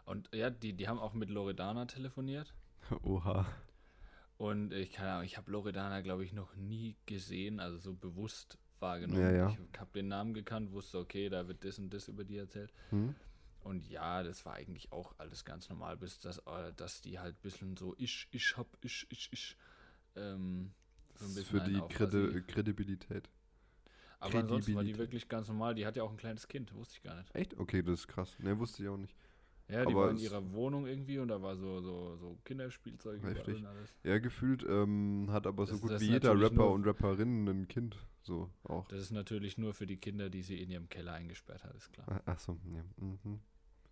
[0.05, 2.53] Und ja, die, die haben auch mit Loredana telefoniert.
[3.03, 3.45] Oha.
[4.37, 8.57] Und ich keine Ahnung, ich habe Loredana, glaube ich, noch nie gesehen, also so bewusst
[8.79, 9.21] wahrgenommen.
[9.21, 9.49] Ja, ja.
[9.49, 12.71] Ich habe den Namen gekannt, wusste, okay, da wird das und das über die erzählt.
[12.91, 13.15] Hm?
[13.61, 17.35] Und ja, das war eigentlich auch alles ganz normal, bis das, äh, dass die halt
[17.35, 19.57] ein bisschen so ich, ich hab, ich, ich, ich.
[20.15, 20.71] Ähm,
[21.15, 22.41] so ein bisschen für die Kredi.
[22.43, 23.29] Kredibilität.
[24.19, 25.75] Aber ansonsten war die wirklich ganz normal.
[25.75, 27.33] Die hat ja auch ein kleines Kind, wusste ich gar nicht.
[27.35, 27.57] Echt?
[27.59, 28.37] Okay, das ist krass.
[28.39, 29.15] Ne, wusste ich auch nicht.
[29.69, 33.21] Ja, die Aber war in ihrer Wohnung irgendwie und da war so, so, so Kinderspielzeug
[33.21, 33.57] Heftig.
[33.57, 33.93] und alles.
[34.03, 37.67] Ja, gefühlt ähm, hat aber so Das- gut das wie jeder Rapper und Rapperin ein
[37.67, 37.97] Kind.
[38.21, 38.87] So auch.
[38.87, 41.91] Das ist natürlich nur für die Kinder, die sie in ihrem Keller eingesperrt hat, ist
[41.91, 42.21] klar.
[42.25, 42.83] Ach so, ja.
[42.97, 43.39] Mhm.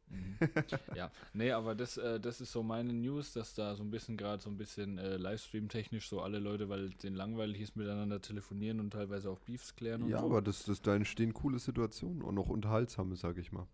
[0.08, 0.38] Mhm.
[0.94, 4.18] ja, nee, aber das, äh, das ist so meine News, dass da so ein bisschen
[4.18, 8.80] gerade so ein bisschen äh, Livestream-technisch so alle Leute, weil denen langweilig ist, miteinander telefonieren
[8.80, 10.26] und teilweise auch Beefs klären und Ja, so.
[10.26, 13.68] aber das, das, da entstehen coole Situationen und auch unterhaltsame, sag ich mal.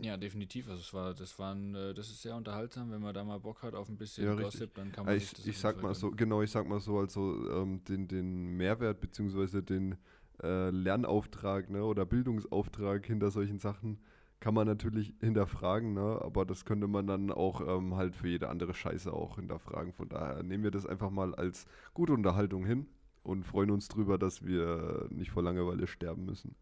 [0.00, 0.68] Ja, definitiv.
[0.68, 3.62] Also es war, das waren, äh, das ist sehr unterhaltsam, wenn man da mal Bock
[3.62, 4.34] hat auf ein bisschen Ja.
[4.34, 6.66] Gossip, dann kann man Ja, sich ich, das ich sag mal so, genau, ich sag
[6.68, 9.96] mal so, also ähm, den, den Mehrwert beziehungsweise den
[10.42, 13.98] äh, Lernauftrag ne, oder Bildungsauftrag hinter solchen Sachen
[14.40, 18.48] kann man natürlich hinterfragen, ne, aber das könnte man dann auch ähm, halt für jede
[18.48, 19.92] andere Scheiße auch hinterfragen.
[19.92, 22.86] Von daher nehmen wir das einfach mal als gute Unterhaltung hin
[23.22, 26.54] und freuen uns drüber, dass wir nicht vor Langeweile sterben müssen.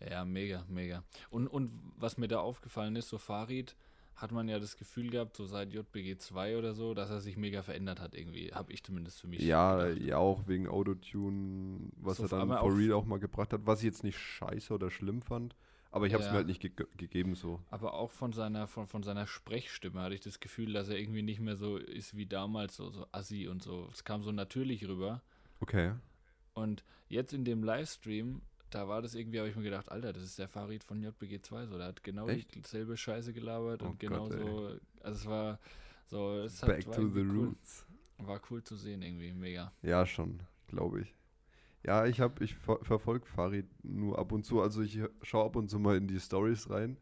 [0.00, 1.02] Ja, mega, mega.
[1.30, 3.76] Und, und was mir da aufgefallen ist, so Farid
[4.14, 7.36] hat man ja das Gefühl gehabt, so seit JBG 2 oder so, dass er sich
[7.36, 8.52] mega verändert hat irgendwie.
[8.52, 9.94] Habe ich zumindest für mich Ja, gedacht.
[9.94, 13.80] ja, auch wegen Autotune, was So, er dann for real auch mal gebracht hat, was
[13.80, 15.54] ich jetzt nicht scheiße oder schlimm fand,
[15.90, 16.32] aber ich habe es Ja.
[16.32, 17.60] mir halt nicht ge gegeben so.
[17.70, 21.22] Aber auch von seiner, von, von seiner Sprechstimme hatte ich das Gefühl, dass er irgendwie
[21.22, 23.88] nicht mehr so ist wie damals, so, so assi und so.
[23.92, 25.22] Es kam so natürlich rüber.
[25.60, 25.92] Okay.
[26.54, 30.22] Und jetzt in dem Livestream, da war das irgendwie, habe ich mir gedacht, Alter, das
[30.24, 32.54] ist der Farid von JBG 2, so, der hat genau Echt?
[32.54, 35.58] dieselbe Scheiße gelabert Oh und genau so, also es war
[36.06, 37.86] so, es hat, Back war to the cool, roots.
[38.18, 39.72] war cool zu sehen irgendwie, mega.
[39.82, 41.14] Ja, schon, glaube ich.
[41.84, 45.56] Ja, ich habe, ich ver verfolge Farid nur ab und zu, also ich schaue ab
[45.56, 46.98] und zu mal in die Stories rein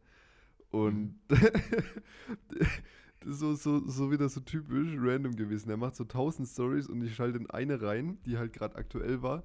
[0.71, 1.19] und Mhm.
[3.25, 5.69] so, so, so wieder so typisch random gewesen.
[5.69, 9.21] Er macht so tausend Stories und ich schalte in eine rein, die halt gerade aktuell
[9.21, 9.43] war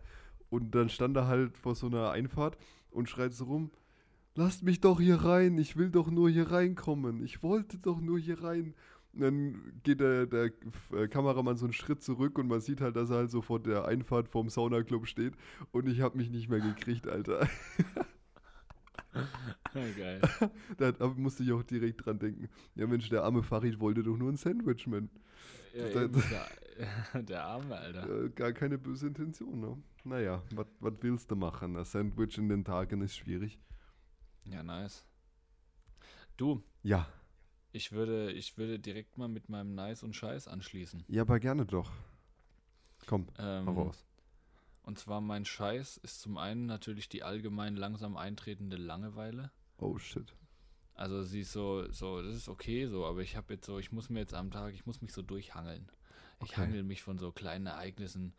[0.50, 2.56] und dann stand er halt vor so einer Einfahrt
[2.90, 3.70] und schreit so rum,
[4.34, 8.18] lasst mich doch hier rein, ich will doch nur hier reinkommen, ich wollte doch nur
[8.18, 8.74] hier rein.
[9.14, 10.50] Dann geht der, der
[10.92, 13.60] äh, Kameramann so einen Schritt zurück und man sieht halt, dass er halt so vor
[13.60, 15.34] der Einfahrt vom Saunaclub steht
[15.70, 17.46] und ich habe mich nicht mehr gekriegt, Alter.
[19.74, 20.20] Geil.
[20.78, 22.48] da musste ich auch direkt dran denken.
[22.74, 25.10] Ja Mensch, der arme Farid wollte doch nur ein Sandwich, man.
[25.74, 26.22] Ja, Das- eben,
[27.12, 28.28] der, der Arme, Alter.
[28.30, 29.76] Gar keine böse Intention, ne?
[30.04, 30.42] Naja,
[30.80, 31.76] was willst du machen?
[31.76, 33.58] Ein Sandwich in den Tagen ist schwierig.
[34.44, 35.04] Ja, nice.
[36.36, 37.06] Du, Ja,
[37.72, 41.04] ich würde, ich würde direkt mal mit meinem Nice und Scheiß anschließen.
[41.08, 41.90] ja, aber gerne doch.
[43.06, 44.04] Komm, Ähm, raus.
[44.84, 49.50] Und zwar mein Scheiß ist zum einen natürlich die allgemein langsam eintretende Langeweile.
[49.78, 50.34] Oh shit.
[50.94, 53.92] Also sie ist so, so, das ist okay so, aber ich habe jetzt so, ich
[53.92, 55.88] muss mir jetzt am Tag, ich muss mich so durchhangeln.
[56.40, 56.60] Ich Okay.
[56.62, 58.34] hangel mich von so kleinen Ereignissen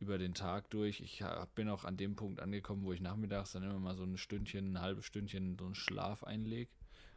[0.00, 1.00] über den Tag durch.
[1.00, 4.04] Ich hab- bin auch an dem Punkt angekommen, wo ich nachmittags dann immer mal so
[4.04, 6.70] ein Stündchen, ein halbes Stündchen so einen Schlaf einlege.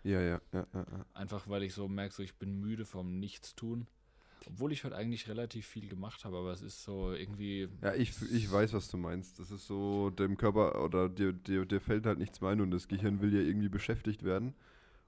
[0.03, 0.85] Ja, ja, ja, ja.
[0.91, 1.05] ja.
[1.13, 3.87] Einfach weil ich so merke, so ich bin müde vom Nichtstun.
[4.47, 7.69] Obwohl ich heute eigentlich relativ viel gemacht habe, aber es ist so irgendwie.
[7.83, 9.37] Ja, ich, ich weiß, was du meinst.
[9.37, 12.87] Das ist so, dem Körper oder dir, dir, dir fällt halt nichts ein und das
[12.87, 14.55] Gehirn will ja irgendwie beschäftigt werden.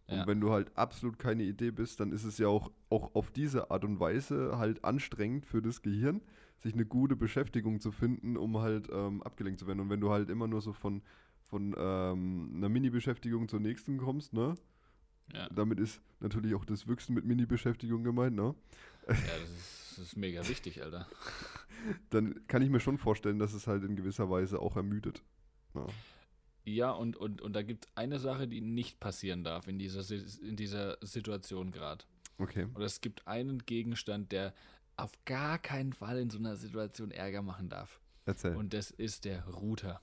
[0.07, 0.27] Und Ja.
[0.27, 3.71] wenn du halt absolut keine Idee bist, dann ist es ja auch, auch auf diese
[3.71, 6.21] Art und Weise halt anstrengend für das Gehirn,
[6.59, 9.79] sich eine gute Beschäftigung zu finden, um halt ähm, abgelenkt zu werden.
[9.79, 11.01] Und wenn du halt immer nur so von,
[11.41, 14.55] von ähm, einer Mini-Beschäftigung zur nächsten kommst, ne?
[15.31, 18.55] Ja, Damit ist natürlich auch das Wüchsen mit Mini-Beschäftigung gemeint, ne?
[19.07, 21.07] ja das, ist, das ist mega wichtig, Alter.
[22.09, 25.21] Dann kann ich mir schon vorstellen, dass es halt in gewisser Weise auch ermüdet.
[25.73, 25.85] Ja.
[26.65, 30.01] Ja, und, und, und da gibt es eine Sache, die nicht passieren darf in dieser,
[30.41, 32.05] in dieser Situation gerade.
[32.37, 32.67] Okay.
[32.73, 34.53] Oder es gibt einen Gegenstand, der
[34.95, 37.99] auf gar keinen Fall in so einer Situation Ärger machen darf.
[38.25, 38.55] Erzähl.
[38.55, 40.01] Und das ist der Router.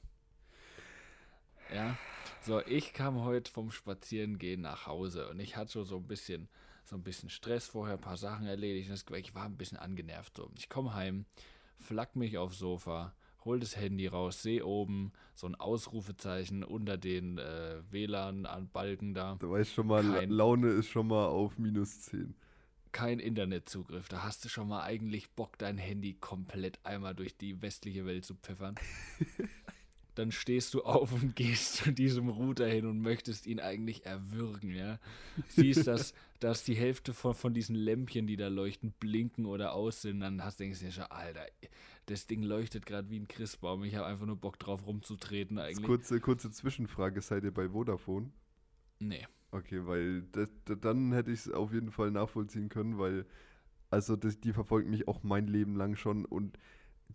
[1.75, 1.97] Ja,
[2.43, 6.49] so ich kam heute vom Spazierengehen nach Hause und ich hatte schon so ein bisschen,
[6.85, 8.91] so ein bisschen Stress vorher, ein paar Sachen erledigt.
[8.91, 10.37] Und ich war ein bisschen angenervt.
[10.37, 10.51] So.
[10.57, 11.27] Ich komme heim,
[11.79, 17.39] flack mich aufs Sofa, hol das Handy raus, sehe oben so ein Ausrufezeichen unter den
[17.39, 19.37] äh, WLAN-Balken da.
[19.39, 22.35] Du weißt schon mal, Kein- Laune ist schon mal auf minus 10.
[22.93, 24.09] kein Internetzugriff.
[24.09, 28.25] Da hast du schon mal eigentlich Bock, dein Handy komplett einmal durch die westliche Welt
[28.25, 28.75] zu pfeffern.
[30.15, 34.75] Dann stehst du auf und gehst zu diesem Router hin und möchtest ihn eigentlich erwürgen,
[34.75, 34.99] ja.
[35.49, 40.03] Siehst, dass, dass die Hälfte von, von diesen Lämpchen, die da leuchten, blinken oder aus
[40.03, 40.21] sind.
[40.21, 41.47] Dann hast, denkst du dir schon, Alter,
[42.07, 43.85] das Ding leuchtet gerade wie ein Christbaum.
[43.85, 45.87] Ich habe einfach nur Bock drauf rumzutreten eigentlich.
[45.87, 48.31] Kurze, kurze Zwischenfrage, seid ihr bei Vodafone?
[48.99, 49.27] Nee.
[49.53, 53.27] Okay, weil das, da- dann hätte ich es auf jeden Fall nachvollziehen können, weil,
[53.91, 56.59] also das, die verfolgen mich auch mein Leben lang schon und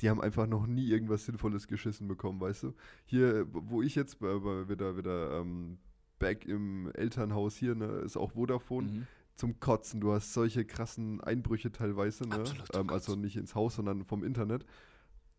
[0.01, 2.73] die haben einfach noch nie irgendwas Sinnvolles geschissen bekommen, weißt du?
[3.05, 5.77] Hier, wo ich jetzt bei, bei, wieder, wieder ähm,
[6.19, 8.87] back im Elternhaus hier, ne, ist auch Vodafone.
[8.87, 9.07] Mhm.
[9.35, 9.99] zum Kotzen.
[9.99, 12.43] Du hast solche krassen Einbrüche teilweise, ne?
[12.73, 14.65] Ähm, also nicht ins Haus, sondern vom Internet.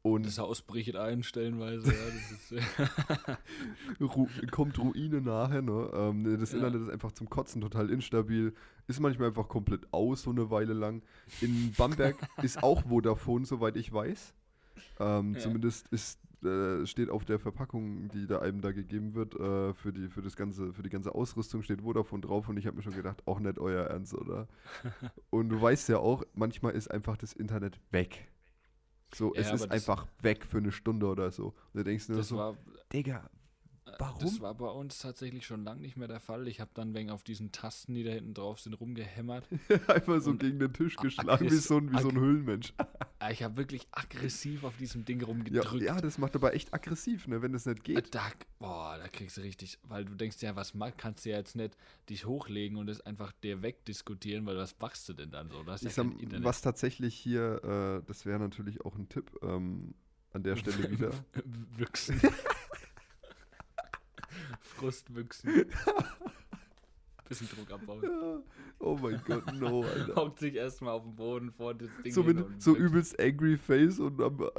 [0.03, 1.88] Und Das Haus bricht ein, stellenweise.
[1.88, 5.90] Ja, das ist, Ru kommt Ruine nachher, ne?
[5.95, 6.59] Ähm, ne, das Ja.
[6.59, 8.55] Internet ist einfach zum Kotzen total instabil.
[8.87, 11.03] Ist manchmal einfach komplett aus, so eine Weile lang.
[11.40, 14.35] In Bamberg ist auch Vodafone, soweit ich weiß.
[14.99, 15.41] Ähm, Ja.
[15.41, 19.93] Zumindest ist, äh, steht auf der Verpackung, die da einem da gegeben wird, äh, für,
[19.93, 22.83] die, für, das ganze, für die ganze Ausrüstung steht Vodafone drauf und ich habe mir
[22.83, 24.49] schon gedacht, auch nicht euer Ernst, oder?
[25.31, 28.29] und du weißt ja auch, manchmal ist einfach das Internet weg.
[29.15, 31.47] So, Ja, es ist einfach weg für eine Stunde oder so.
[31.47, 32.57] Und da denkst du nur so,
[32.93, 33.29] Digga,
[33.99, 34.18] Warum?
[34.20, 36.49] Das war bei uns tatsächlich schon lange nicht mehr der Fall.
[36.49, 39.49] Ich habe dann wegen auf diesen Tasten, die da hinten drauf sind, rumgehämmert.
[39.88, 42.72] Einfach so gegen den Tisch geschlagen, wie so ein, wie so ein Höhlenmensch.
[43.18, 45.83] Äh, Ich habe wirklich aggressiv auf diesem Ding Ja, rumgedrückt.
[45.83, 48.14] ja, das macht aber echt aggressiv, ne, wenn das nicht Äh, geht.
[48.14, 51.38] Da, boah, da kriegst du richtig, weil du denkst ja, was mag, kannst du ja
[51.38, 51.79] jetzt nicht
[52.11, 55.64] dich hochlegen und es einfach dir wegdiskutieren, weil was machst du denn dann so?
[55.66, 56.07] Hast ja Ich sag,
[56.44, 57.64] was tatsächlich hier,
[58.03, 59.94] äh, das wäre natürlich auch ein Tipp ähm,
[60.35, 61.11] an der Stelle wieder.
[61.44, 62.20] Wüchsen.
[64.77, 65.67] Frustwüchsen.
[67.29, 68.03] Bisschen Druck abbauen.
[68.03, 68.39] Ja.
[68.79, 70.15] Oh mein Gott, no, Alter.
[70.17, 73.99] Hockt sich erstmal auf den Boden vor das Ding So, mit, so übelst angry face
[73.99, 74.39] und am,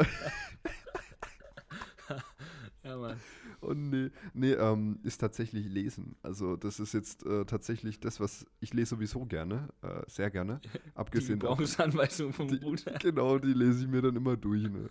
[2.83, 3.17] Ja, Mann.
[3.59, 6.15] Und nee, nee ähm, ist tatsächlich lesen.
[6.21, 10.61] Also das ist jetzt äh, tatsächlich das, was ich lese sowieso gerne, äh, sehr gerne.
[10.63, 11.57] Die Abgesehen davon.
[11.57, 12.93] Gebrauchsanweisung vom Die- Bruder.
[12.99, 14.63] Genau, die lese ich mir dann immer durch.
[14.63, 14.89] Ne?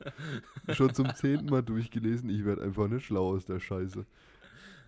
[0.74, 2.28] Schon zum zehnten Mal durchgelesen.
[2.28, 4.04] Ich werde einfach nicht schlau aus der Scheiße.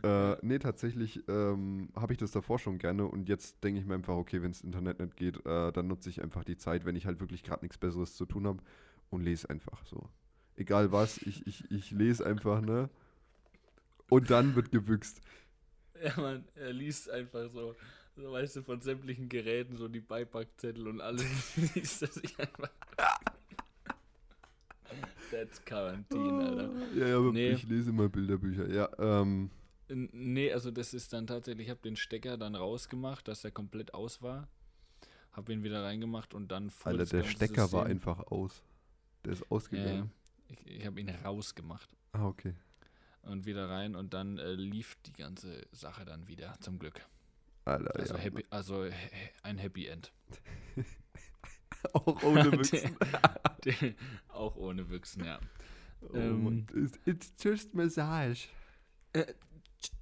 [0.03, 3.95] Äh, nee, tatsächlich ähm, habe ich das davor schon gerne und jetzt denke ich mir
[3.95, 6.95] einfach, okay, wenn das Internet nicht geht, äh, dann nutze ich einfach die Zeit, wenn
[6.97, 8.63] ich halt wirklich gerade nichts Besseres zu tun habe
[9.11, 10.09] und lese einfach so.
[10.57, 12.91] Egal was, ich, ich, ich lese einfach, ne?
[14.11, 15.21] Und dann wird gebüxt.
[16.01, 17.75] Ja, Mann, er liest einfach so,
[18.15, 21.25] so weißt du, von sämtlichen Geräten so die Beipackzettel und alles
[21.75, 22.71] liest er sich einfach.
[25.33, 26.71] That's Quarantine, Alter.
[26.95, 27.51] Ja, ja, aber Nee.
[27.51, 28.71] ich lese immer Bilderbücher.
[28.71, 29.51] Ja, ähm,
[29.89, 33.95] Nee, also das ist dann tatsächlich, ich habe den Stecker dann rausgemacht, dass er komplett
[33.95, 34.49] aus war.
[35.33, 38.63] Habe ihn wieder reingemacht und dann fuhr Alter, der Stecker war System- einfach aus.
[39.25, 40.11] Der ist ausgegangen.
[40.49, 42.55] ich, ich habe ihn rausgemacht Ah, okay.
[43.23, 47.01] und wieder rein und dann äh, lief die ganze Sache dann wieder, zum Glück.
[47.65, 48.21] Alter, Also, ja.
[48.21, 48.87] happy, also
[49.43, 50.13] ein Happy End.
[51.93, 52.97] Auch ohne Büchsen.
[54.29, 55.39] Auch ohne Büchsen, ja.
[56.01, 56.67] Oh Ähm.
[56.75, 58.49] It's, it's just massage.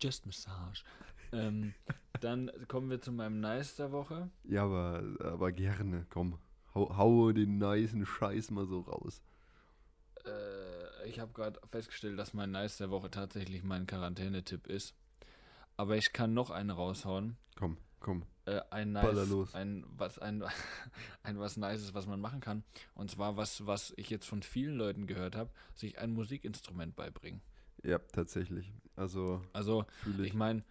[0.00, 0.84] Just Massage.
[1.32, 1.74] ähm,
[2.20, 4.30] dann kommen wir zu meinem Nice der Woche.
[4.44, 6.38] Ja, aber, aber gerne, komm.
[6.74, 9.22] Hau, hau den nicen Scheiß mal so raus.
[10.24, 14.94] Äh, ich habe gerade festgestellt, dass mein Nice der Woche tatsächlich mein Quarantänetipp ist.
[15.76, 17.36] Aber ich kann noch einen raushauen.
[17.56, 18.24] Komm, komm.
[18.46, 20.42] Äh, ein nice, ein was ein,
[21.22, 22.64] ein was Nices, was man machen kann.
[22.94, 27.42] Und zwar was, was ich jetzt von vielen Leuten gehört habe, sich ein Musikinstrument beibringen.
[27.86, 28.72] Ja, tatsächlich.
[28.96, 30.18] Also, Also ich.
[30.18, 30.64] ich meine,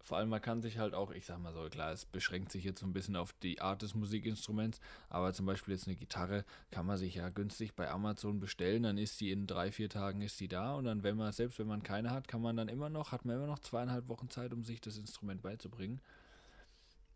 [0.00, 2.64] vor allem man kann sich halt auch, ich sag mal so, klar, es beschränkt sich
[2.64, 6.44] jetzt so ein bisschen auf die Art des Musikinstruments, aber zum Beispiel jetzt eine Gitarre
[6.70, 10.22] kann man sich ja günstig bei Amazon bestellen, dann ist die in drei, vier Tagen
[10.22, 12.68] ist die da und dann, wenn man, selbst wenn man keine hat, kann man dann
[12.68, 16.00] immer noch, hat man immer noch zweieinhalb Wochen Zeit, um sich das Instrument beizubringen.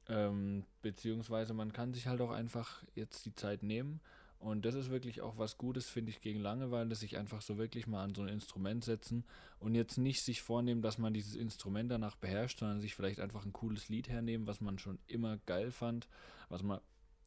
[0.09, 4.01] Ähm, beziehungsweise man kann sich halt auch einfach jetzt die Zeit nehmen
[4.41, 7.87] und das ist wirklich auch was Gutes, finde ich, gegen Langeweile, sich einfach so wirklich
[7.87, 9.25] mal an so ein Instrument setzen
[9.59, 13.45] und jetzt nicht sich vornehmen, dass man dieses Instrument danach beherrscht, sondern sich vielleicht einfach
[13.45, 16.09] ein cooles Lied hernehmen, was man schon immer geil fand,
[16.49, 16.81] was man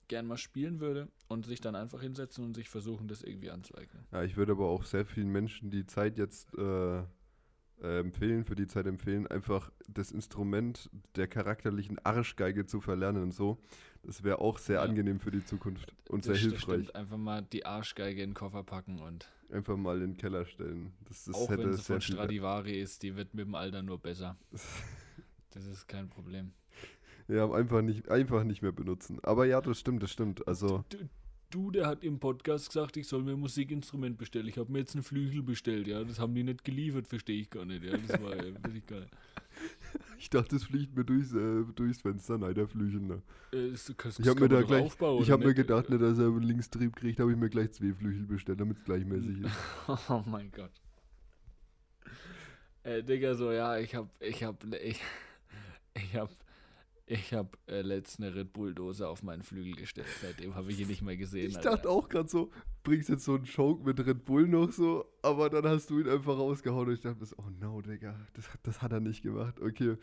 [0.08, 4.06] gern mal spielen würde und sich dann einfach hinsetzen und sich versuchen, das irgendwie anzueignen.
[4.12, 7.04] Ja, ich würde aber auch sehr vielen Menschen die Zeit jetzt äh,
[7.82, 13.58] empfehlen, für die Zeit empfehlen, einfach das Instrument der charakterlichen Arschgeige zu verlernen und so.
[14.04, 14.84] Das wäre auch sehr Ja.
[14.84, 16.62] angenehm für die Zukunft und sehr Das hilfreich.
[16.84, 16.96] stimmt.
[16.96, 20.94] Einfach mal die Arschgeige in den Koffer packen und Einfach mal in den Keller stellen.
[21.10, 23.82] Das, das auch hätte wenn sie sehr von Stradivari ist, die wird mit dem Alter
[23.82, 24.38] nur besser.
[25.54, 26.54] Das ist kein Problem.
[27.28, 29.20] Ja, einfach nicht, einfach nicht mehr benutzen.
[29.24, 30.48] Aber ja, das stimmt, das stimmt.
[30.48, 30.98] Also, Du,
[31.72, 34.48] der hat im Podcast gesagt, ich soll mir ein Musikinstrument bestellen.
[34.48, 36.04] Ich habe mir jetzt einen Flügel bestellt, ja.
[36.04, 37.84] Das haben die nicht geliefert, verstehe ich gar nicht.
[37.84, 38.74] Ja, das war ja, weiß
[40.18, 42.38] ich dachte, es fliegt mir durchs, äh, durchs Fenster.
[42.38, 43.02] Nein, der Flügel.
[43.02, 43.22] Ne?
[43.52, 46.28] Äh, das, das Ich habe mir da gleich, ich habe mir gedacht, nicht, dass er
[46.28, 49.52] einen Linkstrieb kriegt, habe ich mir gleich zwei Flügel bestellt, damit es gleichmäßig ist.
[50.10, 50.72] Oh mein Gott.
[52.84, 55.00] Äh, Digga, so, ja, ich hab, ich hab, ich,
[55.96, 56.30] ich hab,
[57.12, 60.08] ich hab äh, letztens eine Red Bull-Dose auf meinen Flügel gestellt.
[60.22, 61.50] Seitdem habe ich ihn nicht mehr gesehen.
[61.50, 61.72] Ich Alter.
[61.72, 62.52] dachte auch gerade so,
[62.84, 66.08] bringst jetzt so einen Choke mit Red Bull noch so, aber dann hast du ihn
[66.08, 69.24] einfach rausgehauen und ich dachte, mir so, oh no, Digga, das, das hat er nicht
[69.24, 69.60] gemacht.
[69.60, 69.98] Okay,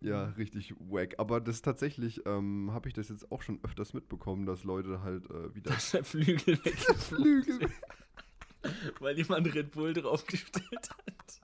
[0.00, 1.14] ja, richtig wack.
[1.18, 5.28] Aber das tatsächlich, ähm, habe ich das jetzt auch schon öfters mitbekommen, dass Leute halt
[5.30, 7.70] äh, wieder Dass der Flügel weg Flügel,
[9.00, 11.40] weil jemand Red Bull draufgestellt hat.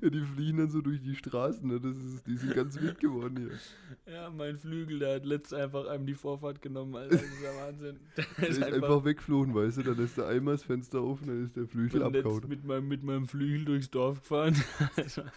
[0.00, 1.80] Ja, die fliegen dann so durch die Straßen, ne?
[1.80, 4.12] das ist, die sind ganz wild geworden hier.
[4.12, 7.16] Ja, mein Flügel, der hat letzt einfach einem die Vorfahrt genommen, Alter.
[7.16, 8.00] Das ist ja Wahnsinn.
[8.16, 11.44] Der Der ist einfach, weggeflogen, weißt du, dann ist da einmal das Fenster offen, dann
[11.44, 12.48] ist der Flügel abgehauen.
[12.48, 14.54] mit meinem, mit meinem Flügel durchs Dorf gefahren.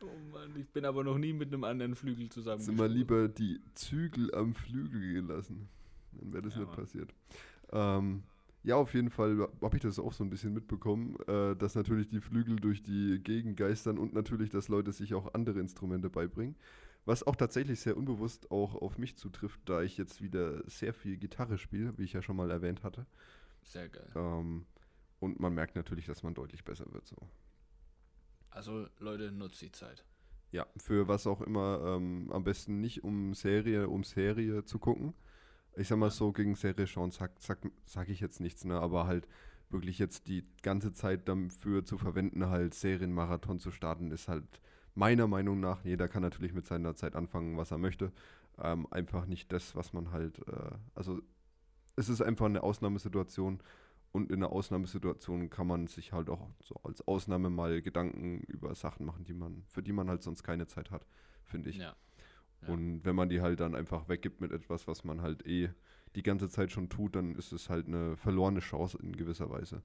[0.00, 2.60] Oh Mann, ich bin aber noch nie mit einem anderen Flügel zusammen.
[2.62, 5.68] Sind mal lieber die Zügel am Flügel gelassen.
[6.12, 6.76] Dann wäre das Ja, nicht Mann.
[6.76, 7.14] passiert.
[7.72, 8.22] Ähm,
[8.68, 12.10] ja, auf jeden Fall habe ich das auch so ein bisschen mitbekommen, äh, dass natürlich
[12.10, 16.54] die Flügel durch die Gegend geistern und natürlich, dass Leute sich auch andere Instrumente beibringen.
[17.06, 21.16] Was auch tatsächlich sehr unbewusst auch auf mich zutrifft, da ich jetzt wieder sehr viel
[21.16, 23.06] Gitarre spiele, wie ich ja schon mal erwähnt hatte.
[23.62, 24.10] Sehr geil.
[24.14, 24.66] Ähm,
[25.18, 27.06] und man merkt natürlich, dass man deutlich besser wird.
[27.06, 27.16] So.
[28.50, 30.04] Also, Leute, nutzt die Zeit.
[30.52, 35.14] Ja, für was auch immer, ähm, am besten nicht um Serie, um Serie zu gucken.
[35.78, 38.80] Ich sag mal so, gegen Serie schauen sag, sag, sag ich jetzt nichts, ne?
[38.80, 39.28] Aber halt
[39.70, 44.60] wirklich jetzt die ganze Zeit dafür zu verwenden, halt Serienmarathon zu starten, ist halt
[44.94, 48.12] meiner Meinung nach, jeder kann natürlich mit seiner Zeit anfangen, was er möchte.
[48.58, 51.20] Ähm, einfach nicht das, was man halt, äh, also
[51.96, 53.60] es ist einfach eine Ausnahmesituation
[54.10, 58.74] und in einer Ausnahmesituation kann man sich halt auch so als Ausnahme mal Gedanken über
[58.74, 61.06] Sachen machen, die man, für die man halt sonst keine Zeit hat,
[61.44, 61.76] finde ich.
[61.76, 61.94] Ja.
[62.62, 62.68] Ja.
[62.68, 65.70] Und wenn man die halt dann einfach weggibt mit etwas, was man halt eh
[66.16, 69.82] die ganze Zeit schon tut, dann ist es halt eine verlorene Chance in gewisser Weise.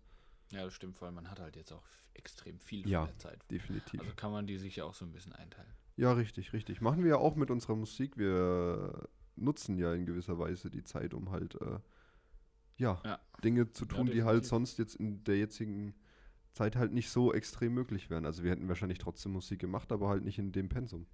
[0.52, 1.84] Ja, das stimmt, allem man hat halt jetzt auch
[2.14, 3.02] extrem viel Ja.
[3.06, 3.52] von der Zeit.
[3.52, 4.00] Definitiv.
[4.00, 5.72] Also kann man die sich ja auch so ein bisschen einteilen.
[5.98, 6.82] ja, richtig, richtig.
[6.82, 8.18] Machen wir ja auch mit unserer Musik.
[8.18, 11.80] Wir nutzen ja in gewisser Weise die Zeit, um halt äh,
[12.78, 13.20] ja, Ja.
[13.44, 15.94] Dinge zu tun, die halt sonst jetzt in der jetzigen
[16.54, 18.26] Zeit halt nicht so extrem möglich wären.
[18.26, 21.08] Also wir hätten wahrscheinlich trotzdem Musik gemacht, aber halt nicht in dem Pensum.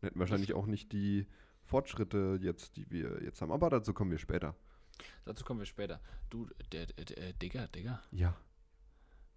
[0.00, 1.26] Hätten wahrscheinlich auch nicht die
[1.62, 3.52] Fortschritte jetzt, die wir jetzt haben.
[3.52, 4.56] Aber dazu kommen wir später.
[5.24, 6.00] Dazu kommen wir später.
[6.30, 8.36] Du, der, der, der Digga, Digga, Ja.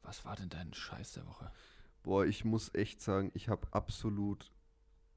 [0.01, 1.51] was war denn dein Scheiß der Woche?
[2.01, 4.51] Boah, ich muss echt sagen, ich habe absolut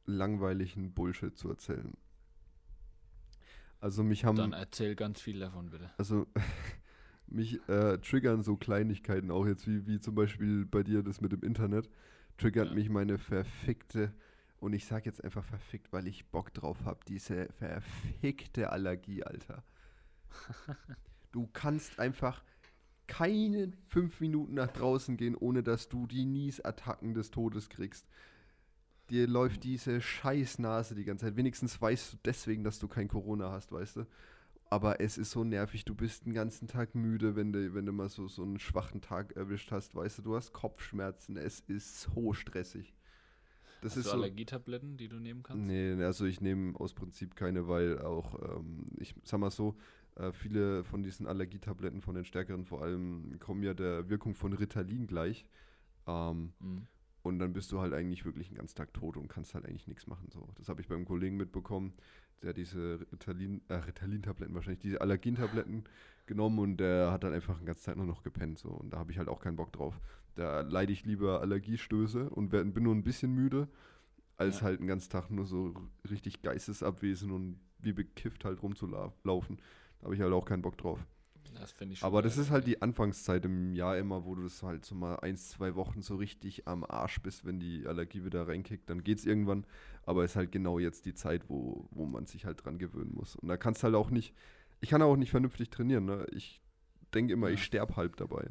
[0.05, 1.97] langweiligen Bullshit zu erzählen.
[3.81, 5.91] Also mich haben, Dann erzähl ganz viel davon, bitte.
[5.99, 6.27] also
[7.27, 11.33] mich äh, triggern so Kleinigkeiten auch jetzt, wie, wie zum Beispiel bei dir das mit
[11.33, 11.91] dem Internet,
[12.39, 12.75] triggert Ja.
[12.75, 14.15] mich meine verfickte,
[14.61, 19.63] und ich sag jetzt einfach verfickt, weil ich Bock drauf habe, diese verfickte Allergie, Alter.
[21.33, 22.43] du kannst einfach,
[23.07, 28.07] keine fünf Minuten nach draußen gehen, ohne dass du die Niesattacken des Todes kriegst.
[29.11, 31.37] Dir läuft diese Scheißnase die ganze Zeit.
[31.37, 34.07] Wenigstens weißt du deswegen, dass du kein Corona hast, weißt du?
[34.69, 37.93] Aber es ist so nervig, du bist den ganzen Tag müde, wenn du, wenn du
[37.93, 42.01] mal so, so einen schwachen Tag erwischt hast, weißt du, du hast Kopfschmerzen, es ist
[42.01, 42.96] so stressig.
[43.81, 44.17] Das Hast ist du so.
[44.17, 45.65] Allergietabletten, die du nehmen kannst?
[45.67, 49.77] Nee, also ich nehme aus Prinzip keine, weil auch, ähm, ich sag mal so,
[50.17, 54.53] äh, viele von diesen Allergietabletten, von den stärkeren vor allem, kommen ja der Wirkung von
[54.53, 55.47] Ritalin gleich.
[56.07, 56.87] Ähm, Mhm.
[57.23, 59.89] und dann bist du halt eigentlich wirklich den ganzen Tag tot und kannst halt eigentlich
[59.89, 60.29] nichts machen.
[60.33, 60.49] So.
[60.57, 61.93] Das habe ich beim Kollegen mitbekommen,
[62.43, 65.85] der diese Ritalin, äh, Ritalin-Tabletten wahrscheinlich, diese Allergien-Tabletten
[66.27, 68.59] genommen und der hat dann einfach den ganzen Tag nur noch gepennt.
[68.59, 68.69] So.
[68.71, 70.01] Und da habe ich halt auch keinen Bock drauf.
[70.37, 73.69] Da leide ich lieber Allergiestöße und werd, bin nur ein bisschen müde,
[74.37, 74.67] als Ja.
[74.67, 75.75] halt den ganzen Tag nur so
[76.11, 79.57] richtig geistesabwesend und wie bekifft halt rumzulaufen.
[79.99, 81.05] Da habe ich halt auch keinen Bock drauf.
[81.55, 84.43] Das finde ich schon Aber das ist halt die Anfangszeit im Jahr immer, wo du
[84.43, 88.27] das halt so mal eins, zwei Wochen so richtig am Arsch bist, wenn die Allergie
[88.27, 89.65] wieder reinkickt, dann geht's irgendwann.
[90.03, 93.15] Aber es ist halt genau jetzt die Zeit, wo, wo man sich halt dran gewöhnen
[93.15, 93.37] muss.
[93.37, 94.35] Und da kannst halt auch nicht,
[94.81, 96.27] ich kann auch nicht vernünftig trainieren, ne?
[96.33, 96.61] Ich
[97.15, 97.55] denke immer, Ja.
[97.55, 98.51] ich sterb halb dabei.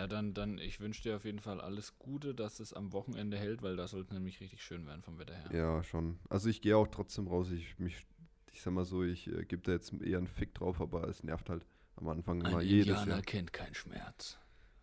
[0.00, 3.36] Ja, dann, dann, ich wünsche dir auf jeden Fall alles Gute, dass es am Wochenende
[3.36, 5.50] hält, weil da sollte nämlich richtig schön werden vom Wetter her.
[5.52, 6.18] Ja, schon.
[6.30, 7.50] Also ich gehe auch trotzdem raus.
[7.50, 8.06] Ich mich,
[8.50, 11.22] ich sag mal so, ich äh, gebe da jetzt eher einen Fick drauf, aber es
[11.22, 13.22] nervt halt am Anfang immer Ein jedes Indianer Jahr.
[13.22, 14.38] kennt keinen Schmerz.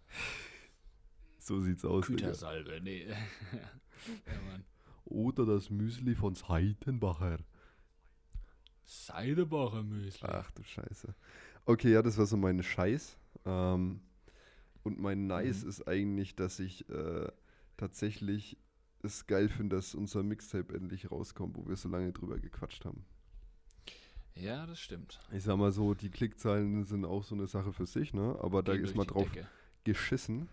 [1.39, 2.05] So sieht's aus.
[2.07, 3.05] Gütersalbe, nee.
[3.55, 4.65] ja, Mann.
[5.05, 7.37] Oder das Müsli von Seitenbacher.
[8.83, 10.27] Seidebacher Müsli.
[10.29, 11.15] Ach du Scheiße.
[11.65, 13.17] Okay, ja, das war so mein Scheiß.
[13.45, 14.01] Ähm,
[14.87, 15.69] und mein Nice Mhm.
[15.69, 17.27] ist eigentlich, dass ich äh,
[17.77, 18.57] tatsächlich
[19.03, 23.05] es geil finde, dass unser Mixtape endlich rauskommt, wo wir so lange drüber gequatscht haben.
[24.35, 25.19] Ja, das stimmt.
[25.31, 28.37] Ich sag mal so, die Klickzahlen sind auch so eine Sache für sich, ne?
[28.39, 29.47] Aber da Gehen ist mal die drauf Decke.
[29.83, 30.47] geschissen.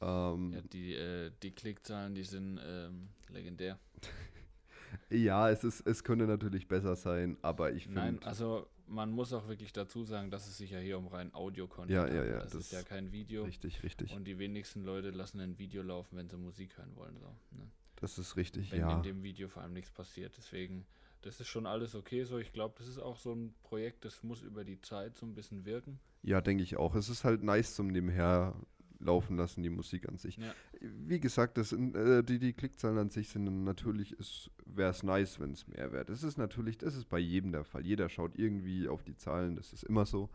[0.00, 3.78] Ähm, Ja, die, äh, die Klickzahlen, die sind ähm, legendär.
[5.10, 8.00] ja, es ist, es könnte natürlich besser sein, aber ich finde.
[8.00, 11.34] Nein, also man muss auch wirklich dazu sagen, dass es sich ja hier um rein
[11.34, 13.44] Audio-Content Ja, ja, ja, Das, das ist ja kein Video.
[13.44, 14.14] richtig, richtig.
[14.14, 17.16] Und die wenigsten Leute lassen ein Video laufen, wenn sie Musik hören wollen.
[17.18, 17.26] So,
[17.56, 17.68] ne?
[17.96, 18.96] Das ist richtig, Wenn ja.
[18.96, 20.34] in dem Video vor allem nichts passiert.
[20.36, 20.86] Deswegen,
[21.22, 22.38] das ist schon alles okay so.
[22.38, 25.34] Ich glaube, das ist auch so ein Projekt, das muss über die Zeit so ein
[25.34, 25.98] bisschen wirken.
[26.22, 26.94] Ja, denke ich auch.
[26.94, 28.54] Es ist halt nice zum Nebenher
[29.00, 30.36] laufen lassen, die Musik an sich.
[30.36, 30.54] Ja.
[30.80, 34.16] Wie gesagt, das sind, äh, die, die Klickzahlen an sich sind natürlich,
[34.64, 36.04] wäre es nice, wenn es mehr wäre.
[36.04, 37.84] Das ist natürlich, das ist bei jedem der Fall.
[37.86, 40.30] Jeder schaut irgendwie auf die Zahlen, das ist immer so.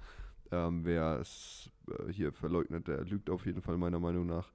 [0.52, 4.52] Ähm, wer es äh, hier verleugnet, der lügt auf jeden Fall meiner Meinung nach.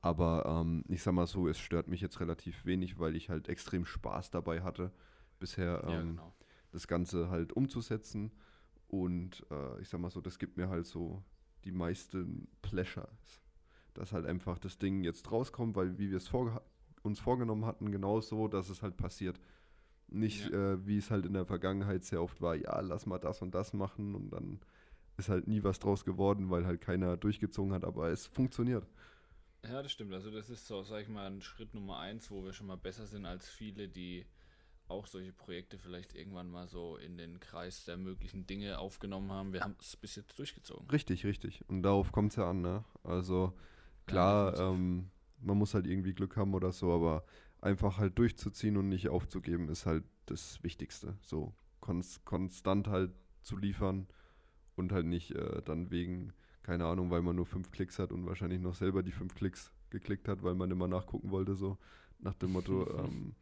[0.00, 3.48] Aber ähm, ich sag mal so, es stört mich jetzt relativ wenig, weil ich halt
[3.48, 4.92] extrem Spaß dabei hatte,
[5.38, 6.34] bisher ja, ähm, genau.
[6.72, 8.30] das Ganze halt umzusetzen.
[8.86, 11.22] Und äh, ich sag mal so, das gibt mir halt so
[11.64, 13.43] die meisten Pleasures.
[13.94, 16.60] Dass halt einfach das Ding jetzt rauskommt, weil wie wir es vorge
[17.02, 19.38] uns vorgenommen hatten, genauso, dass es halt passiert.
[20.08, 23.42] Nicht, äh, wie es halt in der Vergangenheit sehr oft war, ja, lass mal das
[23.42, 24.60] und das machen und dann
[25.16, 28.86] ist halt nie was draus geworden, weil halt keiner durchgezogen hat, aber es funktioniert.
[29.64, 30.12] Ja, das stimmt.
[30.12, 32.76] Also das ist so, sag ich mal, ein Schritt Nummer eins, wo wir schon mal
[32.76, 34.26] besser sind als viele, die
[34.88, 39.52] auch solche Projekte vielleicht irgendwann mal so in den Kreis der möglichen Dinge aufgenommen haben.
[39.52, 40.88] Wir haben es bis jetzt durchgezogen.
[40.90, 41.64] Richtig, richtig.
[41.68, 42.84] Und darauf kommt es ja an, ne?
[43.02, 43.54] Also
[44.06, 44.74] klar, definitiv.
[44.74, 47.24] ähm, man muss halt irgendwie Glück haben oder so, aber
[47.60, 51.16] einfach halt durchzuziehen und nicht aufzugeben, ist halt das Wichtigste.
[51.22, 54.06] So konst konstant halt zu liefern
[54.76, 56.32] und halt nicht äh, dann wegen,
[56.62, 59.72] keine Ahnung, weil man nur fünf Klicks hat und wahrscheinlich noch selber die fünf Klicks
[59.90, 61.78] geklickt hat, weil man immer nachgucken wollte, so
[62.18, 63.34] nach dem Motto, ähm,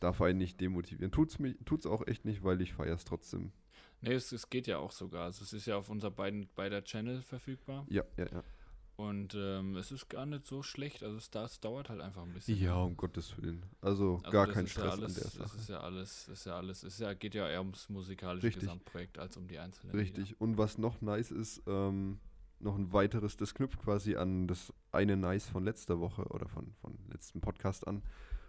[0.00, 1.12] darf einen nicht demotivieren.
[1.12, 3.52] Tut's mich, tut's auch echt nicht, weil ich feiere es trotzdem.
[4.00, 5.24] Nee, es, es geht ja auch sogar.
[5.24, 7.86] Also es ist ja auf unser beiden, beider Channel verfügbar.
[7.88, 8.44] Ja, ja, ja.
[8.96, 11.02] Und ähm, es ist gar nicht so schlecht.
[11.02, 12.58] Also es, das dauert halt einfach ein bisschen.
[12.58, 13.62] Ja, um Gottes Willen.
[13.82, 15.58] Also, Also gar das kein ist ja Stress alles, an der Das Sache.
[15.58, 18.46] ist ja alles, das ist ja alles, es ist ja, geht ja eher ums musikalische
[18.46, 18.62] Richtig.
[18.62, 20.02] Gesamtprojekt als um die einzelnen Lieder.
[20.02, 20.40] Richtig.
[20.40, 22.20] Und was noch nice ist, ähm,
[22.58, 26.72] noch ein weiteres, das knüpft quasi an das eine Nice von letzter Woche oder von,
[26.76, 28.02] von letzten Podcast an.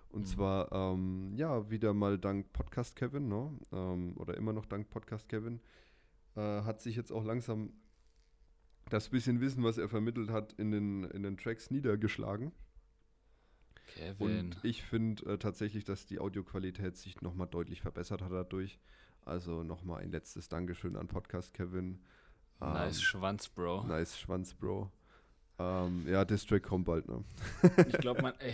[0.07, 0.25] Und Mhm.
[0.27, 3.51] zwar, ähm, ja, wieder mal dank Podcast Kevin, ne?
[3.73, 5.59] ähm, oder immer noch dank Podcast Kevin,
[6.37, 7.73] äh, hat sich jetzt auch langsam
[8.89, 12.51] das bisschen Wissen, was er vermittelt hat, in den, in den Tracks niedergeschlagen.
[13.87, 14.27] Kevin.
[14.27, 18.79] Und ich finde äh, tatsächlich, dass die Audioqualität sich nochmal deutlich verbessert hat dadurch.
[19.25, 21.99] Also nochmal ein letztes Dankeschön an Podcast Kevin.
[22.59, 23.85] nice Ähm, Schwanz, Bro.
[23.85, 24.91] Nice Schwanz, Bro.
[25.59, 27.23] Ähm, ja, Distrack kommt bald, ne?
[27.87, 28.53] Ich glaube, man, ey,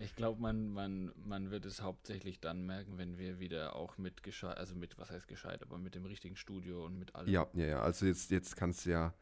[0.00, 4.22] ich glaube, man, man, man wird es hauptsächlich dann merken, wenn wir wieder auch mit
[4.22, 7.28] gescheit, also mit, was heißt gescheit, aber mit dem richtigen Studio und mit allem.
[7.28, 7.80] Ja, ja, ja.
[7.80, 9.14] Also jetzt, jetzt kannst du ja,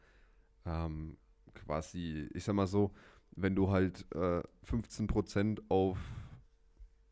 [0.69, 1.17] ähm,
[1.53, 2.91] quasi, ich sag mal so,
[3.31, 5.97] wenn du halt äh, 15% auf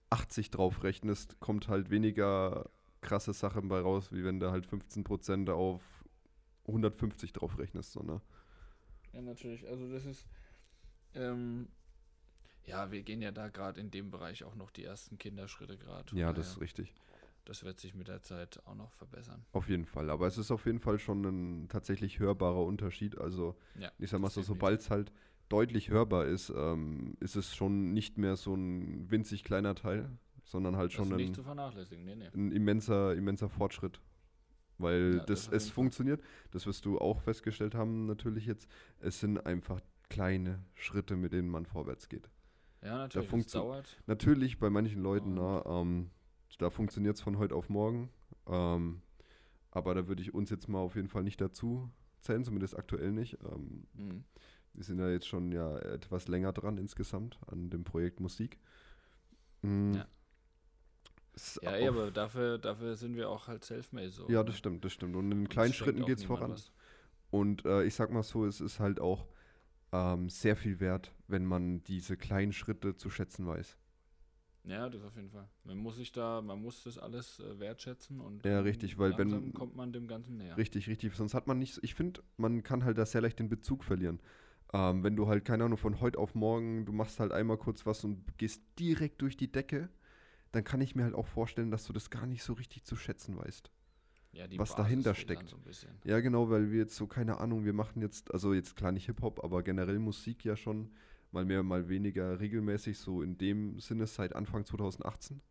[0.09, 2.69] 80 drauf rechnest, kommt halt weniger
[3.01, 5.81] krasse Sachen bei raus, wie wenn du halt 15% auf
[6.67, 7.91] 150 drauf rechnest.
[7.91, 8.21] So, ne?
[9.13, 9.67] Ja, natürlich.
[9.67, 10.27] Also das ist,
[11.13, 11.69] ähm,
[12.65, 16.15] ja, wir gehen ja da gerade in dem Bereich auch noch die ersten Kinderschritte gerade.
[16.15, 16.93] Ja, das ist richtig.
[17.47, 19.45] Das wird sich mit der Zeit auch noch verbessern.
[19.53, 20.09] Auf jeden Fall.
[20.09, 23.17] Aber es ist auf jeden Fall schon ein tatsächlich hörbarer Unterschied.
[23.17, 25.13] Also, Ja, ich sag mal so, sobald es halt
[25.47, 30.09] deutlich hörbar ist, ähm, ist es schon nicht mehr so ein winzig kleiner Teil,
[30.43, 32.27] sondern halt Das schon ein, nicht zu vernachlässigen, nee, nee.
[32.33, 34.01] ein immenser, immenser Fortschritt.
[34.77, 36.21] Weil Ja, das das, es funktioniert,
[36.51, 38.69] das wirst du auch festgestellt haben, natürlich jetzt.
[38.99, 39.79] Es sind einfach
[40.09, 42.29] kleine Schritte, mit denen man vorwärts geht.
[42.83, 43.29] Ja, natürlich.
[43.29, 43.97] Funktio- dauert.
[44.05, 46.11] Natürlich bei manchen Leuten, Und- na, ähm,
[46.57, 48.09] da funktioniert es von heute auf morgen.
[48.47, 49.01] Ähm,
[49.71, 51.89] aber da würde ich uns jetzt mal auf jeden Fall nicht dazu
[52.21, 53.37] zählen, zumindest aktuell nicht.
[53.43, 54.23] Ähm, Mhm.
[54.73, 58.59] wir sind ja jetzt schon ja etwas länger dran insgesamt an dem Projekt Musik.
[59.61, 60.07] Mm, Ja.
[61.61, 64.27] Ja, ey, aber dafür, dafür sind wir auch halt self-made so.
[64.27, 65.15] ja, das stimmt, das stimmt.
[65.15, 66.51] Und in Uns kleinen Schritten geht es voran.
[66.51, 66.71] was.
[67.29, 69.27] Und äh, ich sag mal so, es ist halt auch
[69.91, 73.77] ähm, sehr viel wert, wenn man diese kleinen Schritte zu schätzen weiß.
[74.67, 75.47] Ja, das auf jeden Fall.
[75.63, 79.53] Man muss sich da, man muss das alles äh, wertschätzen und Ja, richtig, weil wenn-
[79.53, 80.57] kommt man dem Ganzen näher.
[80.57, 81.13] Richtig, richtig.
[81.15, 84.19] Sonst hat man nicht, ich finde, man kann halt da sehr leicht den Bezug verlieren.
[84.73, 87.85] Ähm, wenn du halt, keine Ahnung, von heute auf morgen, du machst halt einmal kurz
[87.85, 89.89] was und gehst direkt durch die Decke,
[90.51, 92.95] dann kann ich mir halt auch vorstellen, dass du das gar nicht so richtig zu
[92.97, 93.71] schätzen weißt.
[94.33, 95.49] Ja, die was Basis dahinter steckt.
[95.49, 95.87] So.
[96.03, 99.05] Ja, genau, weil wir jetzt so, keine Ahnung, wir machen jetzt, also jetzt klar nicht
[99.05, 100.91] Hip-Hop, aber generell Musik ja schon,
[101.31, 105.41] mal mehr, mal weniger regelmäßig, so in dem Sinne seit Anfang 2018.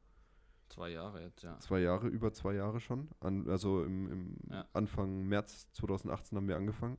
[0.68, 1.59] Zwei Jahre jetzt, ja.
[1.61, 3.09] Zwei Jahre, über zwei Jahre schon.
[3.20, 4.66] An, also im, im Ja.
[4.72, 6.99] Anfang März 2018 haben wir angefangen.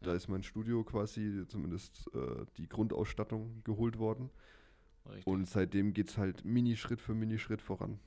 [0.00, 0.16] Da Ja.
[0.16, 4.30] ist mein Studio quasi, zumindest äh, die Grundausstattung geholt worden.
[5.06, 5.26] Richtig.
[5.26, 7.98] Und seitdem geht es halt Mini-Schritt für Mini-Schritt voran.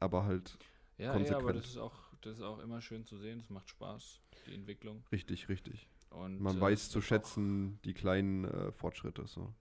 [0.00, 0.58] Aber halt
[0.96, 1.58] ja, ja, aber konsequent.
[1.58, 3.40] das ist auch, das ist auch immer schön zu sehen.
[3.40, 5.04] Es macht Spaß, die Entwicklung.
[5.12, 5.86] richtig, richtig.
[6.10, 9.26] Und Man äh, weiß zu schätzen die kleinen äh, Fortschritte.
[9.26, 9.52] So.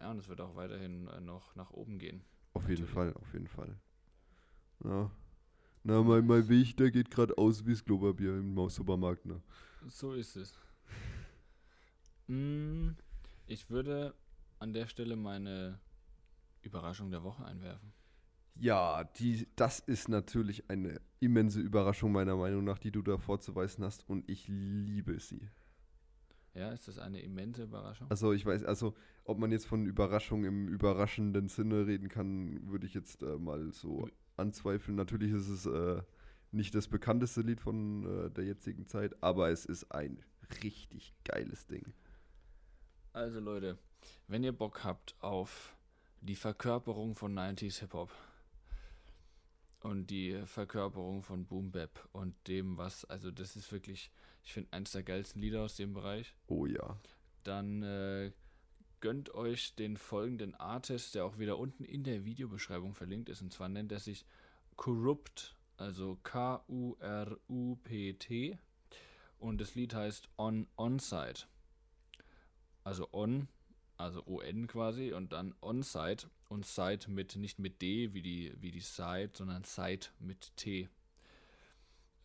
[0.00, 2.24] Ja, und es wird auch weiterhin äh, noch nach oben gehen.
[2.52, 2.90] Auf jeden Natürlich.
[2.90, 3.76] Fall, auf jeden Fall.
[4.84, 5.10] Ja.
[5.82, 9.24] Na, mein, mein Weg, der geht gerade aus wie das Klopapier im Maus-Supermarkt.
[9.24, 9.40] Ne?
[9.88, 10.54] So ist es.
[12.26, 12.90] Mm,
[13.46, 14.14] ich würde
[14.58, 15.80] an der Stelle meine
[16.62, 17.92] Überraschung der Woche einwerfen.
[18.56, 23.84] Ja, die, das ist natürlich eine immense Überraschung meiner Meinung nach, die du da vorzuweisen
[23.84, 25.48] hast und ich liebe sie.
[26.60, 28.10] Ja, ist das eine immense Überraschung?
[28.10, 28.94] Also ich weiß, also
[29.24, 33.72] ob man jetzt von Überraschung im überraschenden Sinne reden kann, würde ich jetzt äh, mal
[33.72, 34.94] so anzweifeln.
[34.94, 36.02] Natürlich ist es äh,
[36.52, 40.22] nicht das bekannteste Lied von äh, der jetzigen Zeit, aber es ist ein
[40.62, 41.94] richtig geiles Ding.
[43.14, 43.78] Also Leute,
[44.28, 45.74] wenn ihr Bock habt auf
[46.20, 48.10] die Verkörperung von 90s Hip-Hop
[49.80, 54.10] und die Verkörperung von Boom Bap und dem, was, also das ist wirklich,
[54.44, 56.98] ich finde, eins der geilsten Lieder aus dem Bereich, Oh ja.
[57.44, 58.32] dann äh,
[59.00, 63.42] gönnt euch den folgenden Artist, der auch wieder unten in der Videobeschreibung verlinkt ist.
[63.42, 64.24] Und zwar nennt er sich
[64.76, 67.38] Corrupt, also K-U-R-U-P-T.
[69.38, 71.40] Und das Lied heißt On Onside.
[72.84, 73.48] Also On,
[73.96, 76.24] also O-N quasi, und dann Onside.
[76.48, 80.88] Und Side mit, nicht mit D wie die, wie die Side, sondern Side mit T.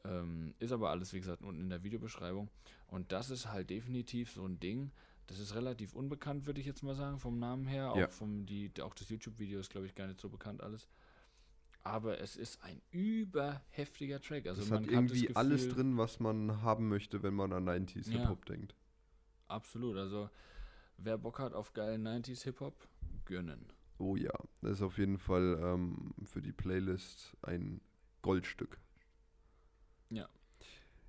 [0.09, 2.49] Ähm, ist aber alles, wie gesagt, unten in der Videobeschreibung.
[2.87, 4.91] Und das ist halt definitiv so ein Ding.
[5.27, 7.91] Das ist relativ unbekannt, würde ich jetzt mal sagen, vom Namen her.
[7.91, 8.07] Auch, Ja.
[8.09, 10.87] vom, die, auch das YouTube-Video ist, glaube ich, gar nicht so bekannt alles.
[11.83, 14.47] Aber es ist ein überheftiger Track.
[14.47, 18.09] Also es hat irgendwie alles Gefühl- drin, was man haben möchte, wenn man an 90s
[18.11, 18.19] Ja.
[18.19, 18.75] Hip-Hop denkt.
[19.47, 19.97] Absolut.
[19.97, 20.29] Also
[20.97, 22.87] wer Bock hat auf geilen 90s Hip-Hop,
[23.25, 23.65] gönnen.
[23.97, 27.81] Oh ja, das ist auf jeden Fall ähm, für die Playlist ein
[28.21, 28.79] Goldstück.
[30.09, 30.27] Ja.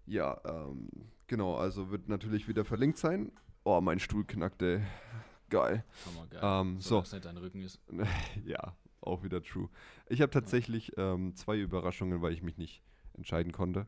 [0.06, 0.88] Ja, ähm,
[1.26, 3.32] genau, also wird natürlich wieder verlinkt sein.
[3.64, 4.82] Oh, mein Stuhl knackt, ey.
[5.48, 5.84] Geil.
[6.06, 6.40] Hammer geil.
[6.42, 7.00] Ähm, so.
[7.00, 7.80] Nicht dein Rücken ist.
[8.44, 9.68] ja, auch wieder true.
[10.08, 12.82] Ich habe tatsächlich ähm, zwei Überraschungen, weil ich mich nicht
[13.14, 13.86] entscheiden konnte.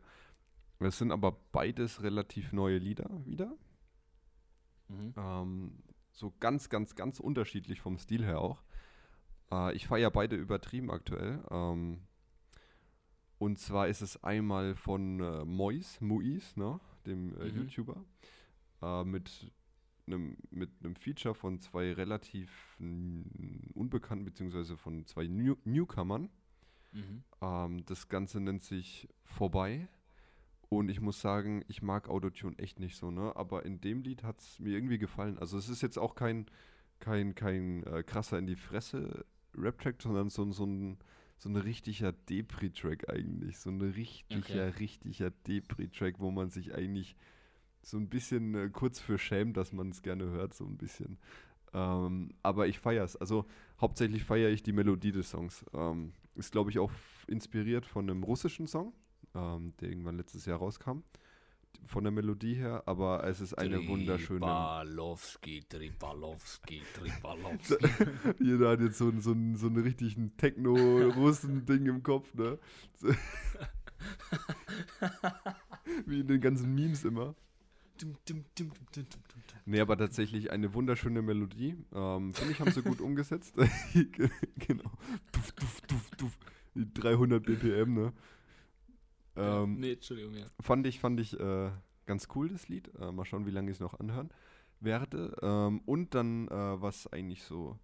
[0.80, 3.52] Es sind aber beides relativ neue Lieder wieder.
[4.88, 5.14] Mhm.
[5.16, 5.82] Ähm,
[6.12, 8.62] so ganz, ganz, ganz unterschiedlich vom Stil her auch.
[9.50, 11.42] Äh, ich feiere beide übertrieben aktuell.
[11.50, 12.00] Ähm,
[13.38, 17.58] und zwar ist es einmal von äh, Mois, Muis, ne, dem äh, Mhm.
[17.58, 18.04] YouTuber,
[18.82, 19.52] äh, mit
[20.06, 22.76] einem mit einem Feature von zwei relativ
[23.74, 26.30] unbekannten, beziehungsweise von zwei New Newcomern.
[26.92, 27.22] Mhm.
[27.42, 29.88] Ähm, das Ganze nennt sich Vorbei.
[30.70, 33.34] Und ich muss sagen, ich mag Autotune echt nicht so, ne?
[33.36, 35.38] Aber in dem Lied hat es mir irgendwie gefallen.
[35.38, 36.44] Also es ist jetzt auch kein,
[36.98, 39.24] kein, kein äh, krasser in die Fresse
[39.54, 40.98] Rap-Track, sondern so, so ein
[41.38, 43.58] so ein richtiger Depri-Track eigentlich.
[43.58, 44.78] So ein richtiger, Okay.
[44.80, 47.16] richtiger Depri-Track, wo man sich eigentlich
[47.82, 51.18] so ein bisschen äh, kurz für schämt, dass man es gerne hört, so ein bisschen.
[51.72, 53.16] Ähm, aber ich feiere es.
[53.16, 53.46] Also
[53.80, 55.64] hauptsächlich feiere ich die Melodie des Songs.
[55.72, 56.90] Ähm, ist, glaube ich, auch
[57.28, 58.92] inspiriert von einem russischen Song,
[59.34, 61.00] ähm, der irgendwann letztes Jahr rauskam.
[61.84, 64.40] Von der Melodie her, aber es ist eine wunderschöne.
[64.40, 67.76] Tripalowski, Tripalowski, Tripalowski.
[68.40, 72.58] Jeder hat jetzt so, so, so einen richtigen Techno-Russen-Ding im Kopf, ne?
[76.06, 77.34] Wie in den ganzen Memes immer.
[79.64, 81.76] Nee, aber tatsächlich eine wunderschöne Melodie.
[81.92, 83.54] Ähm, Finde ich, haben sie gut umgesetzt.
[84.56, 84.90] genau.
[85.32, 86.38] Duf, duf, duf, duf.
[86.74, 88.12] Die 300 BPM, ne?
[89.38, 90.46] Ähm, nee, Entschuldigung, ja.
[90.60, 91.70] Fand ich, fand ich äh,
[92.06, 92.90] ganz cool, das Lied.
[92.98, 94.30] Äh, mal schauen, wie lange ich es noch anhören
[94.80, 95.36] werde.
[95.42, 97.78] Ähm, und dann, äh, was eigentlich so,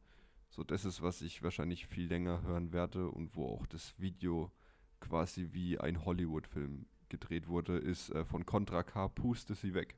[0.50, 4.52] so das ist, was ich wahrscheinlich viel länger hören werde und wo auch das Video
[5.00, 9.96] quasi wie ein Hollywood-Film gedreht wurde, ist äh, von Contra K, Puste sie weg.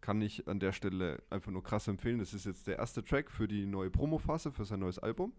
[0.00, 2.18] Kann ich an der Stelle einfach nur krass empfehlen.
[2.18, 5.32] Das ist jetzt der erste Track für die neue Promophase, für sein neues Album,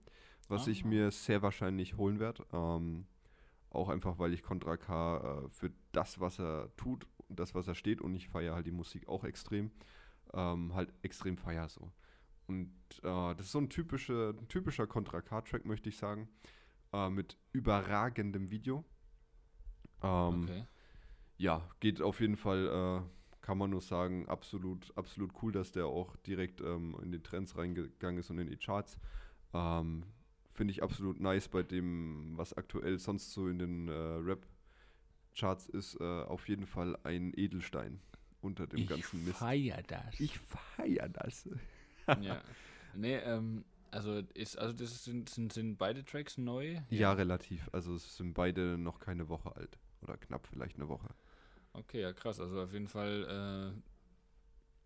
[0.48, 0.88] was ich Ah.
[0.88, 2.46] mir sehr wahrscheinlich holen werde.
[2.52, 3.06] Ähm,
[3.76, 7.68] auch einfach, weil ich Contra K äh, für das, was er tut und das, was
[7.68, 9.72] er steht, und ich feiere halt die Musik auch extrem,
[10.34, 11.92] ähm, halt extrem feier so.
[12.48, 12.72] Und
[13.04, 16.30] äh, das ist so ein, typische, ein typischer Contra K-Track, möchte ich sagen,
[16.94, 18.86] äh, mit überragendem Video.
[20.02, 20.66] Ähm, Okay.
[21.38, 25.86] ja, geht auf jeden Fall, äh, kann man nur sagen, absolut, absolut cool, dass der
[25.88, 28.98] auch direkt ähm, in die Trends reingegangen ist und in die Charts.
[29.54, 30.06] Ähm,
[30.56, 36.00] Finde ich absolut nice bei dem, was aktuell sonst so in den äh, Rap-Charts ist,
[36.00, 38.00] äh, auf jeden Fall ein Edelstein
[38.40, 39.38] unter dem ganzen Mist.
[39.38, 40.18] feier das.
[40.18, 41.50] Ich feier das.
[42.22, 42.42] ja.
[42.98, 46.80] Nee, ähm, also ist, also das sind, sind, sind beide Tracks neu?
[46.90, 47.68] Ja, relativ.
[47.74, 49.78] Also es sind beide noch keine Woche alt.
[50.02, 51.10] Oder knapp vielleicht eine Woche.
[51.74, 52.40] Okay, ja krass.
[52.40, 53.95] Also auf jeden Fall äh,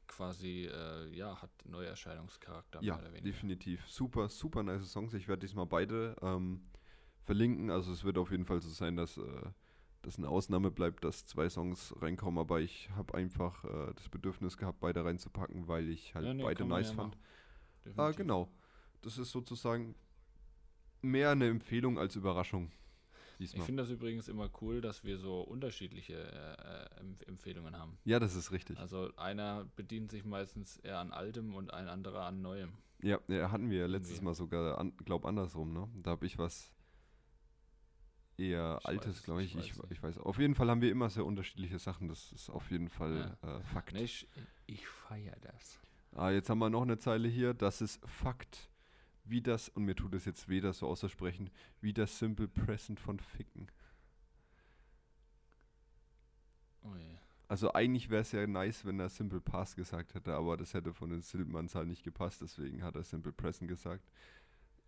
[0.09, 3.25] quasi, äh, ja, hat Neuerscheinungscharakter Ja, mehr oder weniger.
[3.25, 3.87] definitiv.
[3.87, 5.13] Super, super nice Songs.
[5.13, 6.61] Ich werde diesmal beide ähm,
[7.21, 7.69] verlinken.
[7.71, 9.21] Also es wird auf jeden Fall so sein, dass äh,
[10.01, 12.39] das eine Ausnahme bleibt, dass zwei Songs reinkommen.
[12.39, 16.43] Aber ich habe einfach äh, das Bedürfnis gehabt, beide reinzupacken, weil ich halt Ja, nee,
[16.43, 17.17] beide nice ja fand.
[17.95, 18.49] Ah, genau.
[19.01, 19.95] Das ist sozusagen
[21.01, 22.71] mehr eine Empfehlung als Überraschung.
[23.41, 23.65] Ich Diesmal.
[23.67, 27.97] finde das übrigens immer cool, dass wir so unterschiedliche äh, Empf- Empfehlungen haben.
[28.03, 28.77] Ja, das ist richtig.
[28.77, 32.73] Also einer bedient sich meistens eher an altem und ein anderer an neuem.
[33.01, 34.25] Ja, ja hatten wir ja letztes Irgendwie.
[34.25, 35.87] Mal sogar, an, glaub andersrum, ne?
[36.03, 36.73] Da habe ich was
[38.37, 39.55] eher Ich Altes, es glaube ich.
[39.55, 40.17] Ich, ich weiß.
[40.17, 42.09] Auf jeden Fall haben wir immer sehr unterschiedliche Sachen.
[42.09, 43.97] Das ist auf jeden Fall äh, Fakt.
[43.97, 44.27] Ich,
[44.65, 45.79] ich feiere das.
[46.11, 47.53] Ah, jetzt haben wir noch eine Zeile hier.
[47.53, 48.68] Das ist Fakt.
[49.29, 51.49] Wie das, und mir tut es jetzt weh, das so auszusprechen,
[51.81, 53.67] wie das Simple Present von Ficken.
[56.83, 57.17] Oh je.
[57.47, 60.93] Also eigentlich wäre es ja nice, wenn er Simple Pass gesagt hätte, aber das hätte
[60.93, 64.07] von den Silbenanzahl nicht gepasst, deswegen hat er Simple Present gesagt.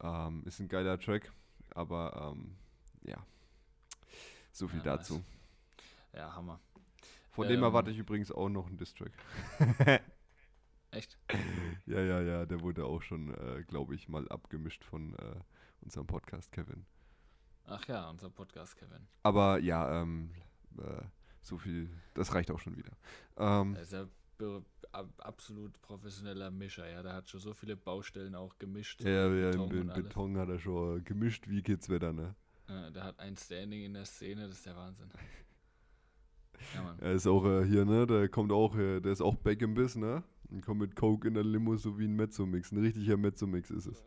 [0.02, 1.32] Ähm, ist ein geiler Track,
[1.76, 2.56] aber ähm,
[3.04, 3.26] ja.
[4.52, 5.16] So viel Ja, dazu.
[5.16, 5.26] nice.
[6.14, 6.60] Ja, Hammer.
[7.32, 9.14] Von dem Ähm, erwarte ich übrigens auch noch einen Distrack.
[10.92, 11.18] Echt?
[11.86, 15.36] ja, ja, ja, der wurde auch schon, äh, glaube ich, mal abgemischt von äh,
[15.82, 16.86] unserem Podcast, Kevin.
[17.66, 19.08] Ach ja, unser Podcast, Kevin.
[19.24, 20.32] Aber ja, ähm,
[20.78, 21.02] äh,
[21.42, 22.92] so viel, das reicht auch schon wieder.
[23.38, 24.06] Ähm, Er ist ja
[25.20, 27.02] absolut professioneller Mischer, ja.
[27.04, 29.02] Der hat schon so viele Baustellen auch gemischt.
[29.02, 30.04] ja, ja, Beton im und alles.
[30.04, 32.36] Beton hat er schon gemischt wie Kidswetter, ne?
[32.68, 35.10] Äh, der hat ein Standing in der Szene, das ist der Wahnsinn.
[36.76, 37.00] Ja, Mann.
[37.00, 38.06] Er ist auch äh, hier, ne?
[38.06, 40.22] Der kommt auch, äh, der ist auch back im Biss, ne?
[40.52, 42.72] Und kommt mit Coke in der Limo so wie ein Mezzo-Mix.
[42.72, 44.06] Ein richtiger Mezzo-Mix ist es.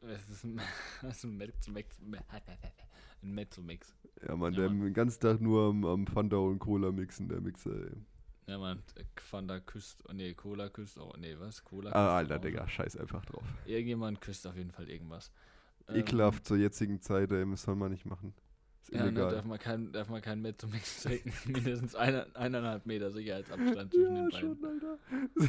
[0.00, 0.60] Es ist ein,
[1.02, 1.98] das ist ein Mezzo-Mix.
[3.22, 3.96] Ein Mezzo-Mix.
[4.26, 4.80] Ja, man, Ja, der Mann.
[4.80, 7.96] den ganzen Tag nur am, am Fanta und Cola mixen, der Mixer, ey.
[8.46, 8.80] Ja, man,
[9.16, 11.62] Fanta küsst, oh nee, Cola küsst auch, nee, was?
[11.64, 13.42] Cola Ah, küsst Alter, auch Digga, scheiß einfach drauf.
[13.66, 15.32] Irgendjemand küsst auf jeden Fall irgendwas.
[15.88, 18.32] Ähm, Ekelhaft zur jetzigen Zeit, ey, das soll man nicht machen.
[18.90, 21.32] Ist Ja, ne, darf man kein, darf man kein Mezzo-Mix trinken.
[21.52, 24.40] Mindestens eine, eineinhalb Meter Sicherheitsabstand zwischen den ja, beiden.
[24.40, 24.98] schon, Alter.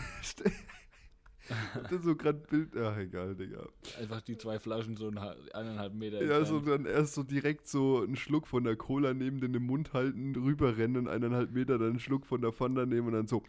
[1.92, 2.78] Er so gerade Bild.
[2.78, 3.68] Ach, egal, Digga.
[4.00, 7.68] Einfach die zwei Flaschen so ein, hal- eineinhalb Meter Ja, so dann erst so direkt
[7.68, 11.92] so einen Schluck von der Cola neben den im Mund halten, rüberrennen eineinhalb Meter dann
[11.92, 13.42] einen Schluck von der Fanta nehmen und dann so.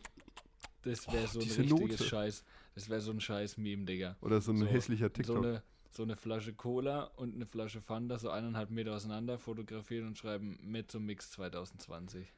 [0.82, 2.04] Das wäre Oh, so ein richtiges Note.
[2.04, 2.44] Scheiß.
[2.74, 4.16] Das wäre so ein scheiß Meme, Digga.
[4.22, 5.44] Oder so ein So- hässlicher So TikTok.
[5.44, 10.18] eine, so eine Flasche Cola und eine Flasche Fanta so eineinhalb Meter auseinander fotografieren und
[10.18, 12.32] schreiben Mezzo Mix 2020.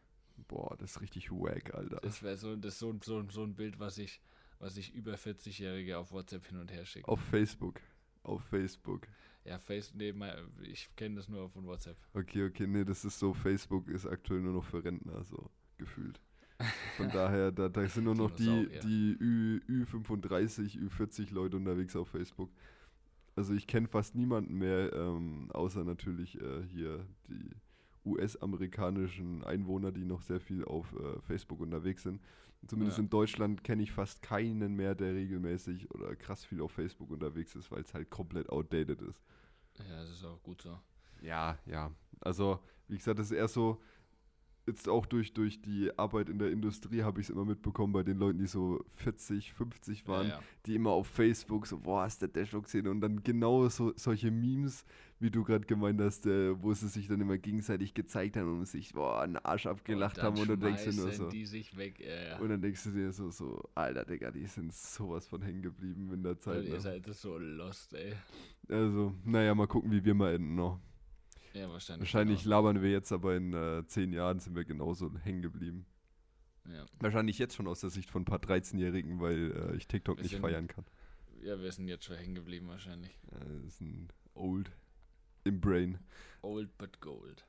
[0.48, 2.00] Boah, das ist richtig wack, Alter.
[2.02, 4.20] Das wäre so, das so, so, so ein Bild, was ich,
[4.58, 7.08] was ich über 40-Jährige auf WhatsApp hin und her schicke.
[7.08, 7.80] Auf Facebook.
[8.22, 9.06] Auf Facebook.
[9.44, 10.14] Ja, Face, nee,
[10.62, 11.96] ich kenne das nur von WhatsApp.
[12.14, 16.20] Okay, okay, nee, das ist so, Facebook ist aktuell nur noch für Rentner, so gefühlt.
[16.96, 22.08] Von daher, da, da sind nur noch die, die Ü, Ü35, Ü40 Leute unterwegs auf
[22.08, 22.50] Facebook.
[23.34, 27.50] Also ich kenne fast niemanden mehr, ähm, außer natürlich äh, hier die
[28.04, 32.20] US-amerikanischen Einwohner, die noch sehr viel auf äh, Facebook unterwegs sind.
[32.66, 33.04] Zumindest Ja.
[33.04, 37.54] in Deutschland kenne ich fast keinen mehr, der regelmäßig oder krass viel auf Facebook unterwegs
[37.56, 39.22] ist, weil es halt komplett outdated ist.
[39.78, 40.78] Ja, das ist auch gut so.
[41.22, 41.90] Ja, ja.
[42.20, 43.80] Also, wie gesagt, das ist eher so,
[44.66, 48.02] jetzt auch durch, durch die Arbeit in der Industrie habe ich es immer mitbekommen bei
[48.02, 50.40] den Leuten, die so 40, 50 waren, Ja, ja.
[50.66, 54.30] die immer auf Facebook so, boah, ist der Dashbox gesehen und dann genau so, solche
[54.30, 54.84] Memes,
[55.18, 58.66] wie du gerade gemeint hast, äh, wo sie sich dann immer gegenseitig gezeigt haben und
[58.66, 61.28] sich, boah, einen Arsch abgelacht dann haben und du denkst dir nur so.
[61.28, 62.00] die sich weg.
[62.00, 62.36] Äh.
[62.40, 66.10] Und dann denkst du dir so, so, Alter, Digga, die sind sowas von hängen geblieben
[66.12, 66.64] in der Zeit.
[66.64, 66.80] Ihr Ne?
[66.80, 68.14] seid so lost, ey.
[68.68, 70.80] Also, naja, mal gucken, wie wir mal enden noch.
[71.54, 72.00] Ja, wahrscheinlich.
[72.08, 72.56] Wahrscheinlich genau.
[72.56, 75.86] labern wir jetzt, aber in äh, zehn Jahren sind wir genauso hängen geblieben.
[76.66, 76.86] Ja.
[77.00, 80.22] Wahrscheinlich jetzt schon aus der Sicht von ein paar 13-Jährigen, weil äh, ich TikTok Wir
[80.22, 80.84] nicht sind- feiern kann.
[81.42, 83.10] ja, wir sind jetzt schon hängen geblieben, wahrscheinlich.
[83.32, 84.70] Äh, das ist ein old
[85.44, 85.98] im Brain.
[86.42, 87.44] Old but gold.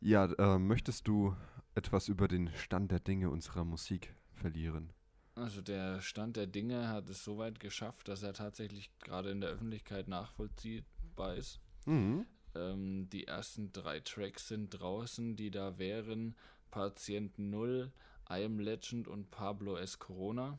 [0.00, 1.34] Ja, äh, möchtest du
[1.74, 4.92] etwas über den Stand der Dinge unserer Musik verlieren?
[5.36, 9.40] Also der Stand der Dinge hat es so weit geschafft, dass er tatsächlich gerade in
[9.40, 11.60] der Öffentlichkeit nachvollziehbar ist.
[11.86, 12.26] Mhm.
[12.54, 16.36] Ähm, die ersten drei Tracks sind draußen, die da wären
[16.70, 17.92] Patient Null,
[18.30, 19.98] I Am Legend und Pablo S.
[19.98, 20.58] Corona.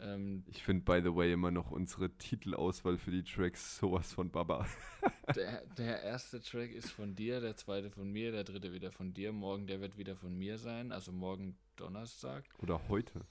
[0.00, 4.30] Ähm, Ich finde, by the way, immer noch unsere Titelauswahl für die Tracks sowas von
[4.30, 4.66] Baba.
[5.34, 9.12] der, der erste Track ist von dir, der zweite von mir, der dritte wieder von
[9.12, 9.32] dir.
[9.32, 12.44] Morgen, der wird wieder von mir sein, also morgen Donnerstag.
[12.58, 13.26] Oder heute.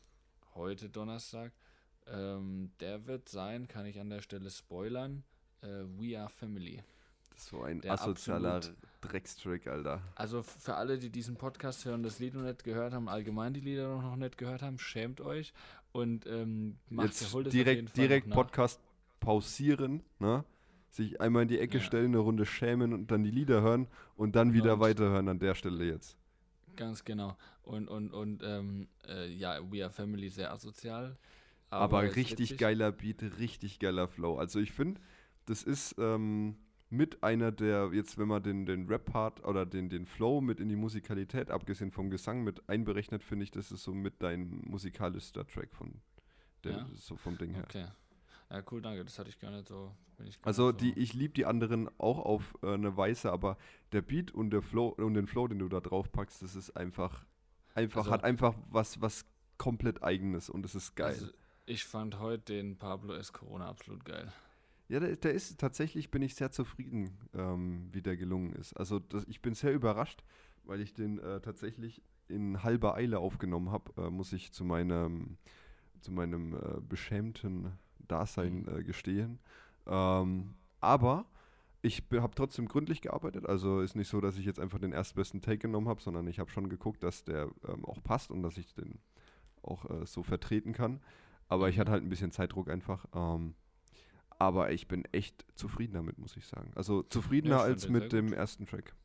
[0.56, 1.54] heute Donnerstag.
[2.06, 5.24] Ähm, der wird sein, kann ich an der Stelle spoilern,
[5.62, 5.68] äh,
[5.98, 6.84] We Are Family.
[7.38, 8.62] Das ist so ein Der asozialer
[9.02, 10.02] Dreckstrack, Alter.
[10.16, 13.60] Also für alle, die diesen Podcast hören, das Lied noch nicht gehört haben, allgemein die
[13.60, 15.54] Lieder noch nicht gehört haben, schämt euch
[15.92, 18.36] und ähm, macht Jetzt holt es direkt, nach.
[18.36, 18.82] Podcast
[19.20, 20.44] pausieren, ne?
[20.90, 21.84] Sich einmal in die Ecke Ja.
[21.84, 25.38] stellen, eine Runde schämen und dann die Lieder hören und dann wieder Und- weiterhören an
[25.38, 26.18] der Stelle jetzt.
[26.76, 27.38] Ganz genau.
[27.62, 31.18] Und, und, und ähm, äh, ja, We Are Family sehr asozial.
[31.70, 34.38] Aber, ist richtig geiler Beat, richtig geiler Flow.
[34.40, 35.00] Also ich finde,
[35.46, 36.56] das ist ähm,
[36.90, 40.70] mit einer der, jetzt wenn man den, den Rap-Part oder den, den Flow mit in
[40.70, 45.46] die Musikalität, abgesehen vom Gesang, mit einberechnet, finde ich, das ist so mit dein musikalischster
[45.46, 46.02] Track von
[46.64, 46.88] der, Ja?
[46.96, 47.64] so vom Ding her.
[47.66, 47.86] Okay.
[48.50, 49.04] Ja, cool, danke.
[49.04, 49.92] Das hatte ich gar nicht so.
[50.16, 50.86] Bin ich gar Also nicht so.
[50.86, 53.58] die, ich liebe die anderen auch auf äh, eine Weise, aber
[53.92, 56.72] der Beat und der Flow und den Flow, den du da drauf packst, das ist
[56.78, 57.26] einfach,
[57.76, 59.26] einfach, Also- hat einfach was, was
[59.58, 61.08] komplett eigenes und es ist geil.
[61.10, 61.28] Also,
[61.66, 63.34] ich fand heute den Pablo S.
[63.34, 64.32] Corona absolut geil.
[64.90, 68.74] Ja, der, der ist tatsächlich, bin ich sehr zufrieden, ähm, wie der gelungen ist.
[68.74, 70.24] Also das, ich bin sehr überrascht,
[70.64, 75.38] weil ich den äh, tatsächlich in halber Eile aufgenommen habe, äh, muss ich zu meinem,
[76.02, 77.74] zu meinem äh, beschämten
[78.08, 78.68] Dasein Mhm.
[78.68, 79.40] äh, gestehen.
[79.86, 81.26] Ähm, aber
[81.82, 83.46] ich habe trotzdem gründlich gearbeitet.
[83.46, 86.40] Also ist nicht so, dass ich jetzt einfach den erstbesten Take genommen habe, sondern ich
[86.40, 89.00] habe schon geguckt, dass der ähm, auch passt und dass ich den
[89.62, 91.02] auch äh, so vertreten kann.
[91.50, 91.80] Aber ich Mhm.
[91.80, 93.06] hatte halt ein bisschen Zeitdruck einfach.
[93.14, 93.56] Ähm,
[94.40, 96.72] aber ich bin echt zufrieden damit, muss ich sagen.
[96.76, 98.36] Also zufriedener Ja, als mit dem gut.
[98.38, 98.96] ersten Track.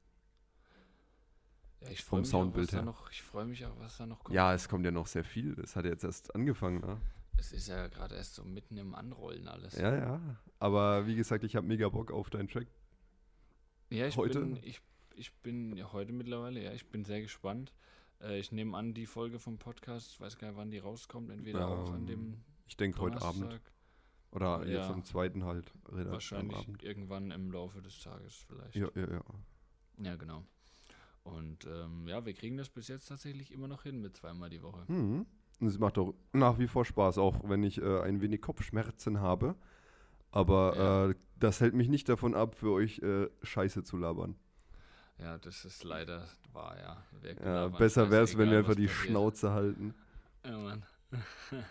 [1.80, 2.84] Ja, ich Vom freue mich, Soundbild auch, was da her.
[2.84, 4.34] noch, ich freue mich auch, was da noch kommt.
[4.34, 5.54] Ja, es kommt ja noch sehr viel.
[5.56, 6.80] Das hat jetzt erst angefangen.
[6.80, 7.00] Ne?
[7.38, 9.74] Es ist ja gerade erst so mitten im Anrollen alles.
[9.76, 10.36] Ja, ja.
[10.60, 12.68] Aber wie gesagt, ich habe mega Bock auf deinen Track.
[13.90, 14.40] Ja, ich Heute?
[14.40, 14.80] bin, ich,
[15.16, 17.72] ich bin ja, heute mittlerweile, ja, ich bin sehr gespannt.
[18.20, 21.30] Äh, ich nehme an, die Folge vom Podcast, ich weiß gar nicht, wann die rauskommt,
[21.30, 23.60] entweder auch an Ähm, dem Ich denke heute Abend.
[24.32, 24.80] Oder Ja.
[24.80, 25.72] jetzt am zweiten halt.
[25.84, 28.74] wahrscheinlich irgendwann im Laufe des Tages vielleicht.
[28.74, 29.20] Ja, ja, ja.
[29.98, 30.42] Ja, genau.
[31.22, 34.62] Und ähm, ja, wir kriegen das bis jetzt tatsächlich immer noch hin mit zweimal die
[34.62, 34.84] Woche.
[34.88, 35.26] Mhm.
[35.60, 39.20] Und es macht auch nach wie vor Spaß, auch wenn ich äh, ein wenig Kopfschmerzen
[39.20, 39.54] habe.
[40.32, 41.10] Aber Ja.
[41.10, 44.34] äh, das hält mich nicht davon ab, für euch äh, Scheiße zu labern.
[45.18, 47.04] Ja, das ist leider wahr, ja.
[47.44, 49.08] Ja, besser wäre es, wenn wir einfach die passiert.
[49.10, 49.94] Schnauze halten.
[50.44, 50.82] Ja, Mann.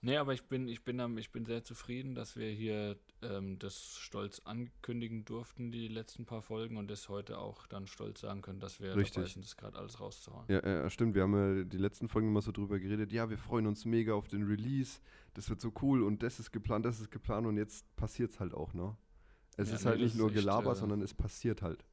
[0.00, 3.96] nee, aber ich bin, ich bin, ich bin sehr zufrieden, dass wir hier ähm, das
[3.96, 8.60] stolz ankündigen durften, die letzten paar Folgen, und das heute auch dann stolz sagen können,
[8.60, 9.14] dass wir Richtig.
[9.14, 10.46] dabei sind, das gerade alles rauszuhauen.
[10.48, 11.14] Ja, ja, stimmt.
[11.14, 13.12] Wir haben ja die letzten Folgen immer so drüber geredet.
[13.12, 15.00] Ja, wir freuen uns mega auf den Release.
[15.34, 18.40] Das wird so cool und das ist geplant, das ist geplant und jetzt passiert es
[18.40, 18.96] halt auch, ne?
[19.56, 21.84] Es Ja, ist nee, halt nicht nur echt, Gelaber, äh, sondern es passiert halt.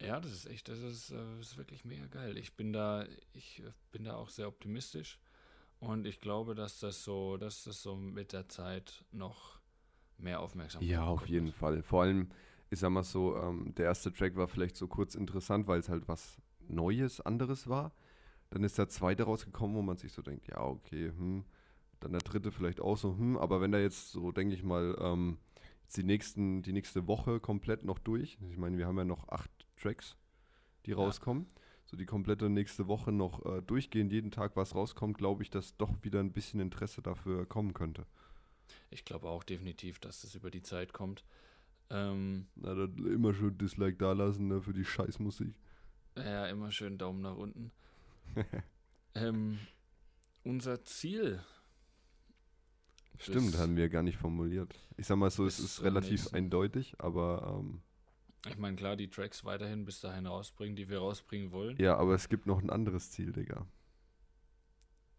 [0.00, 2.36] Ja, das ist echt, das ist, äh, das ist wirklich mega geil.
[2.38, 5.18] Ich bin da, ich äh, bin da auch sehr optimistisch
[5.80, 9.58] und ich glaube, dass das so, dass das so mit der Zeit noch
[10.18, 11.82] mehr Aufmerksamkeit Ja, auf jeden Fall.
[11.82, 12.28] Vor allem,
[12.68, 15.88] ich sag mal so, ähm, der erste Track war vielleicht so kurz interessant, weil es
[15.88, 17.92] halt was Neues, anderes war.
[18.50, 21.44] Dann ist der zweite rausgekommen, wo man sich so denkt, ja, okay, hm.
[22.00, 23.36] Dann der dritte vielleicht auch so, hm.
[23.38, 25.38] Aber wenn da jetzt so, denke ich mal, ähm,
[25.96, 28.38] die, nächsten, die nächste Woche komplett noch durch.
[28.50, 30.16] Ich meine, wir haben ja noch acht Tracks,
[30.86, 31.46] die rauskommen.
[31.90, 35.76] So die komplette nächste Woche noch äh, durchgehend, jeden Tag was rauskommt, glaube ich, dass
[35.76, 38.06] doch wieder ein bisschen Interesse dafür kommen könnte.
[38.90, 41.24] Ich glaube auch definitiv, dass das über die Zeit kommt.
[41.90, 45.52] Ähm, Na, dann immer schön Dislike da lassen ne, für die Scheißmusik.
[46.16, 47.72] ja, immer schön Daumen nach unten.
[49.16, 49.58] ähm,
[50.44, 51.42] unser Ziel.
[53.18, 54.78] Stimmt, Das- haben wir gar nicht formuliert.
[54.96, 56.36] Ich sag mal so, es ist relativ nächsten.
[56.36, 57.82] eindeutig, aber ähm,
[58.48, 61.76] Ich meine, klar, die Tracks weiterhin bis dahin rausbringen, die wir rausbringen wollen.
[61.78, 63.66] ja, aber es gibt noch ein anderes Ziel, Digga.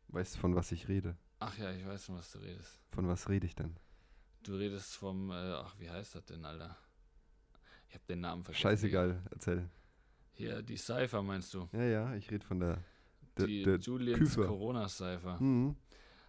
[0.08, 1.16] Weißt du, von was ich rede?
[1.40, 2.80] Ach ja, ich weiß schon, was du redest.
[2.92, 3.76] Von was rede ich denn?
[4.44, 6.76] Du redest vom, äh, ach, wie heißt das denn, Alter?
[7.90, 8.62] Ich hab den Namen vergessen.
[8.64, 9.70] Scheißegal, erzähl.
[10.34, 11.70] Hier, die Cypher meinst du?
[11.74, 12.84] Ja, ja, ich rede von der.
[13.38, 14.36] der, Die der Julians.
[14.36, 15.40] Corona-Cypher.
[15.42, 15.76] Mhm.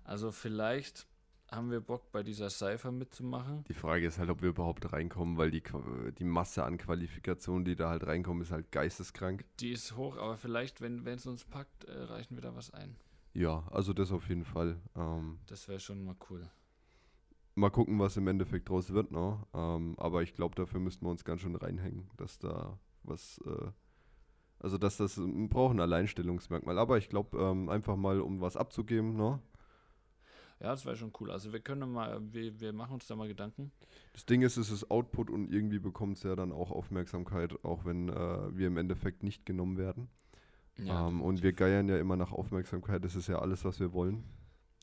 [0.04, 1.06] Also vielleicht
[1.52, 3.64] haben wir Bock, bei dieser Cypher mitzumachen.
[3.68, 5.62] Die Frage ist halt, ob wir überhaupt reinkommen, weil die,
[6.18, 9.44] die Masse an Qualifikationen, die da halt reinkommen, ist halt geisteskrank.
[9.60, 12.96] Die ist hoch, aber vielleicht, wenn es uns packt, äh, reichen wir da was ein.
[13.34, 14.80] Ja, also das auf jeden Fall.
[14.96, 16.50] Ähm, Das wäre schon mal cool.
[17.54, 19.46] mal gucken, was im Endeffekt draus wird noch.
[19.54, 23.70] Ähm, aber ich glaube, dafür müssten wir uns ganz schön reinhängen, dass da was, äh,
[24.58, 26.78] also dass das wir brauchen ein Alleinstellungsmerkmal.
[26.78, 29.40] Aber ich glaube, ähm, einfach mal, um was abzugeben, ne?
[30.62, 31.32] Ja, das wäre schon cool.
[31.32, 33.72] Also wir können mal, wir, wir machen uns da mal Gedanken.
[34.12, 37.84] Das Ding ist, es ist Output und irgendwie bekommt es ja dann auch Aufmerksamkeit, auch
[37.84, 40.08] wenn äh, wir im Endeffekt nicht genommen werden.
[40.78, 43.92] Ja, ähm, und wir geiern ja immer nach Aufmerksamkeit, das ist ja alles, was wir
[43.92, 44.22] wollen.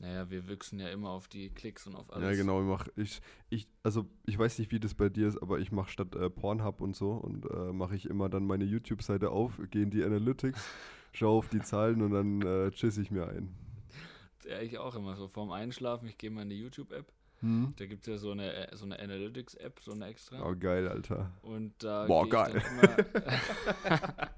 [0.02, 2.28] naja, wir wüchsen ja immer auf die Klicks und auf alles.
[2.28, 5.40] Ja, genau, ich mach, ich, ich, also ich weiß nicht, wie das bei dir ist,
[5.40, 8.64] aber ich mache statt äh, Pornhub und so und äh, mache ich immer dann meine
[8.64, 10.62] YouTube-Seite auf, gehe in die Analytics,
[11.12, 13.69] schaue auf die Zahlen und dann äh, ich mir ein.
[14.44, 15.28] Ja, ich auch immer so.
[15.28, 17.06] Vorm Einschlafen, ich gehe mal in die YouTube-App.
[17.40, 17.74] Hm?
[17.76, 20.46] Da gibt es ja so eine, äh, so eine Analytics-App, so eine extra.
[20.46, 21.30] Oh, geil, Alter.
[21.42, 22.62] Und da Boah, geil.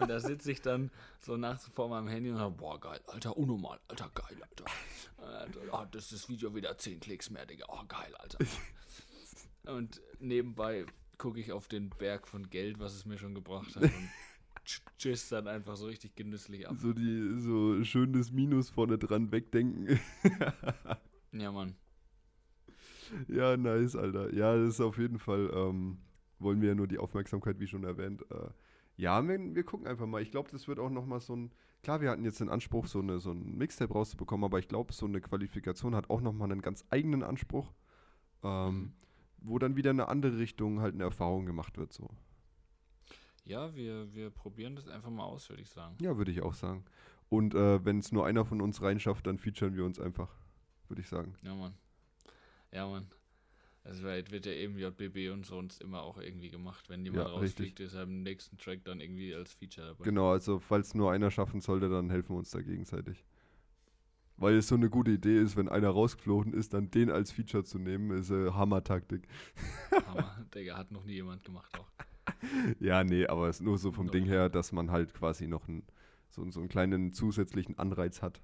[0.00, 0.90] Und da sitze ich dann
[1.20, 4.64] so nachts vor meinem Handy und sage, boah, geil, Alter, unnormal, Alter, geil, Alter.
[5.72, 7.66] Ah, das ist das Video wieder 10 Klicks mehr, Digga.
[7.68, 8.38] Oh, geil, Alter.
[9.64, 10.86] Und nebenbei
[11.18, 13.82] gucke ich auf den Berg von Geld, was es mir schon gebracht hat.
[13.82, 14.10] Und
[14.98, 16.76] tschüss dann einfach so richtig genüsslich ab.
[16.78, 19.98] So die, so schönes Minus vorne dran wegdenken.
[21.32, 21.74] Ja, Mann.
[23.28, 24.32] ja, nice, Alter.
[24.34, 25.98] Ja, das ist auf jeden Fall, ähm,
[26.38, 28.22] wollen wir ja nur die Aufmerksamkeit, wie schon erwähnt.
[28.30, 28.48] Äh,
[28.96, 30.22] ja, wir, wir gucken einfach mal.
[30.22, 31.50] Ich glaube, das wird auch nochmal so ein,
[31.82, 34.92] klar, wir hatten jetzt den Anspruch, so, eine, so ein Mixtape rauszubekommen, aber ich glaube,
[34.94, 37.72] so eine Qualifikation hat auch nochmal einen ganz eigenen Anspruch,
[38.42, 38.92] ähm, Mhm.
[39.42, 42.08] wo dann wieder in eine andere Richtung halt eine Erfahrung gemacht wird, so.
[43.46, 45.96] Ja, wir, wir probieren das einfach mal aus, würde ich sagen.
[46.00, 46.84] Ja, würde ich auch sagen.
[47.28, 50.34] Und äh, wenn es nur einer von uns reinschafft, dann featuren wir uns einfach,
[50.88, 51.34] würde ich sagen.
[51.42, 51.74] Ja, Mann.
[52.72, 53.06] Ja, Mann.
[53.84, 56.88] Also weil wird ja eben JBB und sonst immer auch irgendwie gemacht.
[56.88, 60.04] Wenn jemand Ja, rausfliegt, ist er im nächsten Track dann irgendwie als Feature dabei.
[60.04, 63.24] Genau, also falls nur einer schaffen sollte, dann helfen wir uns da gegenseitig.
[64.38, 67.62] Weil es so eine gute Idee ist, wenn einer rausgeflogen ist, dann den als Feature
[67.62, 69.28] zu nehmen, ist äh, Hammer-Taktik.
[70.06, 70.44] Hammer.
[70.54, 71.88] Digga, hat noch nie jemand gemacht auch.
[72.80, 74.12] Ja, nee, aber es ist nur so vom Doch.
[74.12, 75.84] Ding her, dass man halt quasi noch einen,
[76.30, 78.40] so, so einen kleinen zusätzlichen Anreiz hat,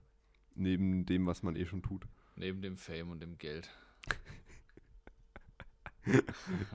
[0.55, 2.07] neben dem, was man eh schon tut.
[2.37, 3.71] Neben dem Fame und dem Geld.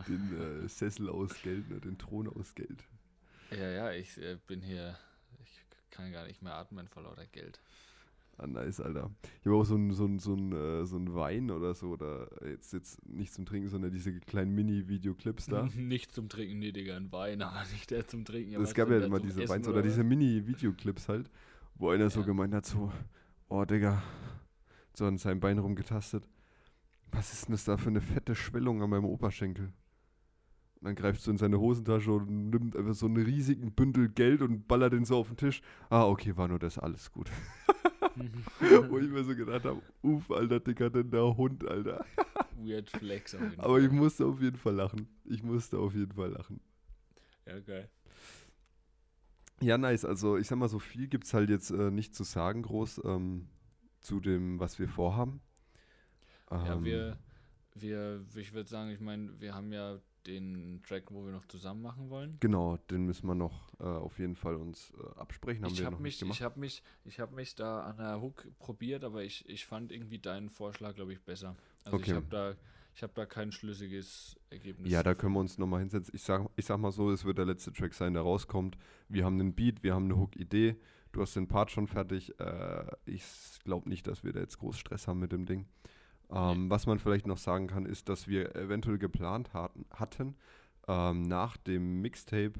[0.08, 2.84] Den äh, Sessel aus Geld, ne, den Thron aus Geld.
[3.52, 4.98] Ja, ja, ich äh, bin hier.
[5.44, 7.60] Ich kann gar nicht mehr atmen vor lauter Geld.
[8.40, 9.10] Ah, nice, Alter.
[9.40, 11.90] Ich habe auch so einen so ein, so ein, äh, so ein Wein oder so,
[11.90, 15.68] oder jetzt, jetzt nicht zum Trinken, sondern diese kleinen Mini-Videoclips da.
[15.76, 18.62] nicht zum Trinken, nee, Digga, ein Wein, aber nicht der zum Trinken.
[18.62, 20.06] Es gab ja immer diese Essen Weins oder diese was?
[20.06, 21.32] Mini-Videoclips halt,
[21.76, 22.26] wo einer so Ja.
[22.28, 22.92] gemeint hat, so,
[23.50, 24.04] oh Digga,
[24.94, 26.24] so an seinem Bein rumgetastet.
[27.12, 29.74] Was ist denn das da für eine fette Schwellung an meinem Oberschenkel?
[30.80, 34.44] Und dann greifst du in seine Hosentasche und nimmt einfach so einen riesigen Bündel Geld
[34.44, 35.62] und ballert den so auf den Tisch.
[35.90, 37.32] Ah, okay, war nur das, alles gut.
[38.90, 42.06] Wo ich mir so gedacht habe, uff, alter Dicker, denn der Hund, Alter.
[42.56, 43.86] Weird Flex auf jeden Aber Fall.
[43.86, 45.08] ich musste auf jeden Fall lachen.
[45.26, 46.60] Ich musste auf jeden Fall lachen.
[47.46, 47.90] Ja, geil.
[49.62, 50.06] Ja, nice.
[50.06, 53.02] Also ich sag mal, so viel gibt es halt jetzt äh, nicht zu sagen groß
[53.06, 53.50] ähm,
[54.00, 55.42] zu dem, was wir vorhaben.
[56.52, 57.18] Ja, Ähm, wir,
[57.74, 61.82] wir, ich würde sagen, ich meine, wir haben ja den Track, wo wir noch zusammen
[61.82, 62.38] machen wollen.
[62.40, 65.64] Genau, den müssen wir noch äh, auf jeden Fall uns äh, absprechen.
[65.64, 69.04] Haben ich habe mich, ich habe mich, ich habe mich da an der Hook probiert,
[69.04, 71.56] aber ich, ich fand irgendwie deinen Vorschlag, glaube ich, besser.
[71.86, 72.12] Also Okay.
[72.12, 72.56] ich habe da,
[72.96, 74.92] ich habe da kein schlüssiges Ergebnis.
[74.92, 76.14] Ja, da können wir uns nochmal hinsetzen.
[76.16, 78.78] Ich sag, ich sag mal so, es wird der letzte Track sein, der rauskommt.
[79.08, 80.76] Wir haben einen Beat, wir haben eine Hook-Idee.
[81.12, 82.40] Du hast den Part schon fertig.
[82.40, 83.24] Äh, ich
[83.64, 85.68] glaube nicht, dass wir da jetzt groß Stress haben mit dem Ding.
[86.30, 90.36] Ähm, Was man vielleicht noch sagen kann, ist, dass wir eventuell geplant hatten, hatten
[90.88, 92.54] ähm, nach dem Mixtape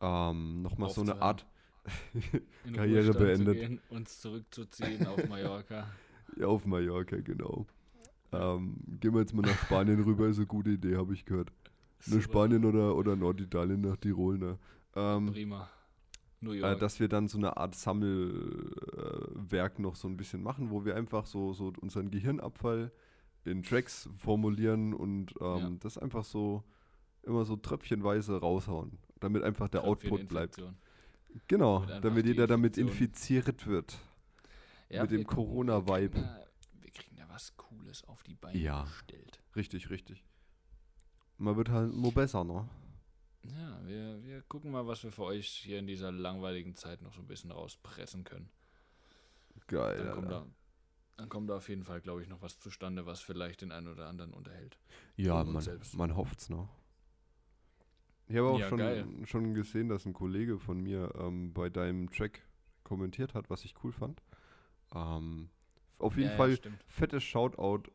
[0.00, 1.20] ähm, nochmal so eine.
[1.22, 1.46] Art
[2.74, 3.54] Karriere beendet.
[3.54, 5.88] Zu gehen, uns zurückzuziehen auf Mallorca.
[6.36, 7.66] Ja, auf Mallorca, genau.
[8.30, 11.50] Ähm, gehen wir jetzt mal nach Spanien rüber, ist eine gute Idee, habe ich gehört.
[12.00, 12.22] Nach Super.
[12.22, 14.58] Spanien oder, oder Norditalien, nach Tirol, ne?
[14.94, 15.68] Ähm, Prima.
[16.40, 20.84] Äh, dass wir dann so eine Art Sammelwerk äh, noch so ein bisschen machen, wo
[20.84, 22.92] wir einfach so, so unseren Gehirnabfall
[23.44, 25.70] in Tracks formulieren und ähm, Ja.
[25.80, 26.64] das einfach so
[27.22, 30.62] immer so tröpfchenweise raushauen, damit einfach der Output bleibt.
[31.46, 33.98] Genau, Damit jeder damit infiziert wird.
[34.88, 36.14] Ja, Mit dem Corona-Vibe.
[36.14, 36.46] Wir kriegen, da,
[36.80, 38.84] wir kriegen da was Cooles auf die Beine Ja.
[38.84, 39.42] gestellt.
[39.54, 40.24] Richtig, richtig.
[41.36, 42.68] Man wird halt nur besser, ne?
[43.48, 47.14] Ja, wir, wir gucken mal, was wir für euch hier in dieser langweiligen Zeit noch
[47.14, 48.48] so ein bisschen rauspressen können.
[49.66, 49.96] Geil.
[49.96, 50.46] Dann kommt, da,
[51.16, 53.88] dann kommt da auf jeden Fall, glaube ich, noch was zustande, was vielleicht den einen
[53.88, 54.78] oder anderen unterhält.
[55.16, 55.94] Ja, man, selbst.
[55.94, 56.68] man hofft's, ne?
[58.28, 59.26] Ich habe auch Ja, schon, geil.
[59.26, 62.42] schon gesehen, dass ein Kollege von mir ähm, bei deinem Track
[62.84, 64.22] kommentiert hat, was ich cool fand.
[64.94, 65.50] Ähm,
[65.98, 67.90] auf jeden ja, Fall Ja, fettes Shoutout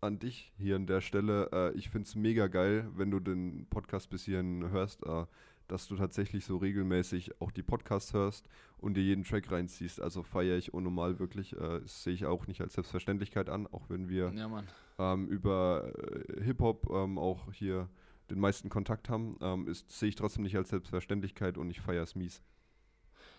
[0.00, 1.50] an dich hier an der Stelle.
[1.52, 5.26] Äh, ich finde es mega geil, wenn du den Podcast bis hierhin hörst, äh,
[5.68, 8.48] dass du tatsächlich so regelmäßig auch die Podcasts hörst
[8.78, 10.00] und dir jeden Track reinziehst.
[10.00, 11.54] Also feiere ich unnormal wirklich.
[11.54, 14.64] Äh, das sehe ich auch nicht als Selbstverständlichkeit an, auch wenn wir Ja,
[14.98, 17.88] ähm, über äh, Hip-Hop ähm, auch hier
[18.30, 22.14] den meisten Kontakt haben, ähm, sehe ich trotzdem nicht als Selbstverständlichkeit und ich feiere es
[22.14, 22.42] mies.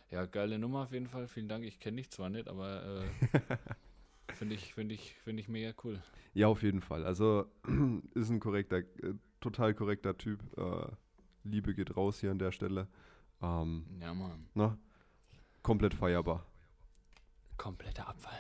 [0.10, 1.28] Ja, geile Nummer auf jeden Fall.
[1.28, 1.64] Vielen Dank.
[1.64, 3.02] Ich kenne dich zwar nicht, aber
[3.34, 3.40] äh,
[4.42, 6.02] finde ich, finde ich, finde ich mega cool.
[6.34, 7.06] Ja, auf jeden Fall.
[7.06, 7.46] Also
[8.16, 10.42] ist ein korrekter, äh, total korrekter Typ.
[10.58, 10.88] Äh,
[11.44, 12.88] Liebe geht raus hier an der Stelle.
[13.40, 14.48] Ähm, Ja, Mann.
[14.56, 14.80] na,
[15.62, 16.44] komplett feierbar.
[17.58, 18.40] Kompletter Abfall.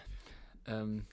[0.65, 1.05] Ähm,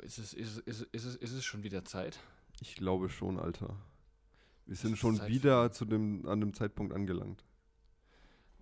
[0.00, 2.20] ist, es, ist, ist, ist, es, ist es schon wieder Zeit?
[2.62, 3.76] Ich glaube schon, Alter.
[4.64, 7.44] Wir sind schon Zeit wieder zu dem, an dem Zeitpunkt angelangt.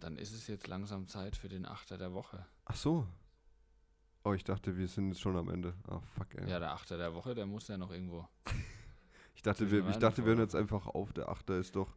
[0.01, 2.45] Dann ist es jetzt langsam Zeit für den Achter der Woche.
[2.65, 3.07] Ach so.
[4.23, 5.75] Oh, ich dachte, wir sind jetzt schon am Ende.
[5.89, 6.49] Ah, fuck, ey.
[6.49, 8.27] Ja, der Achter der Woche, der muss ja noch irgendwo.
[9.41, 11.15] Ich dachte, wir, ich dachte, wir hören jetzt einfach auf.
[11.15, 11.97] Der Achter ist doch.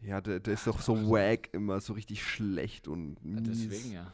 [0.00, 3.66] Ja, der, der ist doch so wack immer, so richtig schlecht und Ja, mies.
[3.68, 4.12] deswegen ja.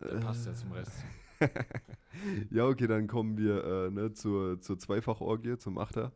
[0.00, 0.90] Der passt ja zum Rest.
[2.50, 6.10] ja, okay, dann kommen wir äh, ne, zur, zur Zweifachorgie, zum Achter.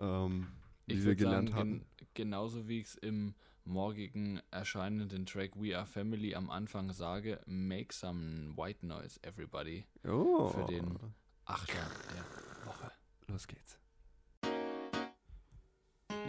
[0.00, 0.48] Ähm,
[0.86, 1.70] wie wir gelernt sagen, haben.
[1.98, 3.34] gen genauso wie ich es im
[3.64, 9.84] morgigen erscheinenden Track We Are Family am Anfang sage, make some white noise, everybody.
[10.06, 10.98] Oh, für den-
[11.44, 11.74] Achter
[12.14, 12.90] der Woche.
[13.26, 13.78] los geht's.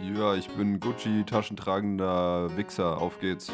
[0.02, 2.98] Ja, ich bin Gucci, taschentragender Wichser.
[3.00, 3.52] Auf geht's.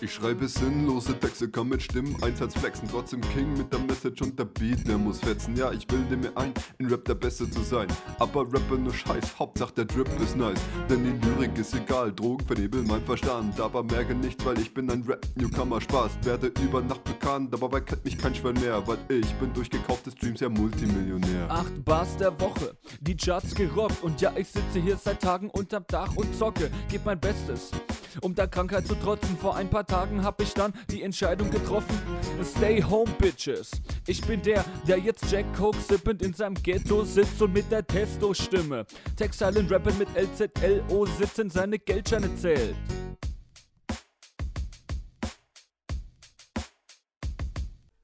[0.00, 2.86] Ich schreibe sinnlose Texte, kann mit Stimmen Einsatz flexen.
[2.88, 5.56] Trotzdem King mit der Message und der Beat, der muss fetzen.
[5.56, 7.88] Ja, ich bilde mir ein, in Rap der Beste zu sein.
[8.20, 10.60] Aber Rapper nur Scheiß, Hauptsache der Drip ist nice.
[10.88, 13.58] Denn die Lyrik ist egal, Drogen vernebeln mein Verstand.
[13.60, 15.80] Aber merke nichts, weil ich bin ein Rap-Newcomer.
[15.80, 17.52] Spaß, werde über Nacht bekannt.
[17.52, 21.50] Dabei kennt mich kein Schwein mehr, weil ich bin durch gekaufte Streams ja Multimillionär.
[21.50, 25.84] Acht Bars der Woche, die Charts gerockt und ja, ich sitze hier seit Tagen unterm
[25.88, 27.72] Dach und zocke, geb mein Bestes,
[28.20, 29.36] um der Krankheit zu trotzen.
[29.40, 31.98] Vor ein paar Tagen hab ich dann die Entscheidung getroffen,
[32.44, 33.70] stay home bitches.
[34.06, 37.84] Ich bin der, der jetzt Jack Coke sippend in seinem Ghetto sitzt und mit der
[37.86, 38.86] Testo-Stimme
[39.16, 42.76] Textilen rappen mit LZLO sitzen, seine Geldscheine zählt.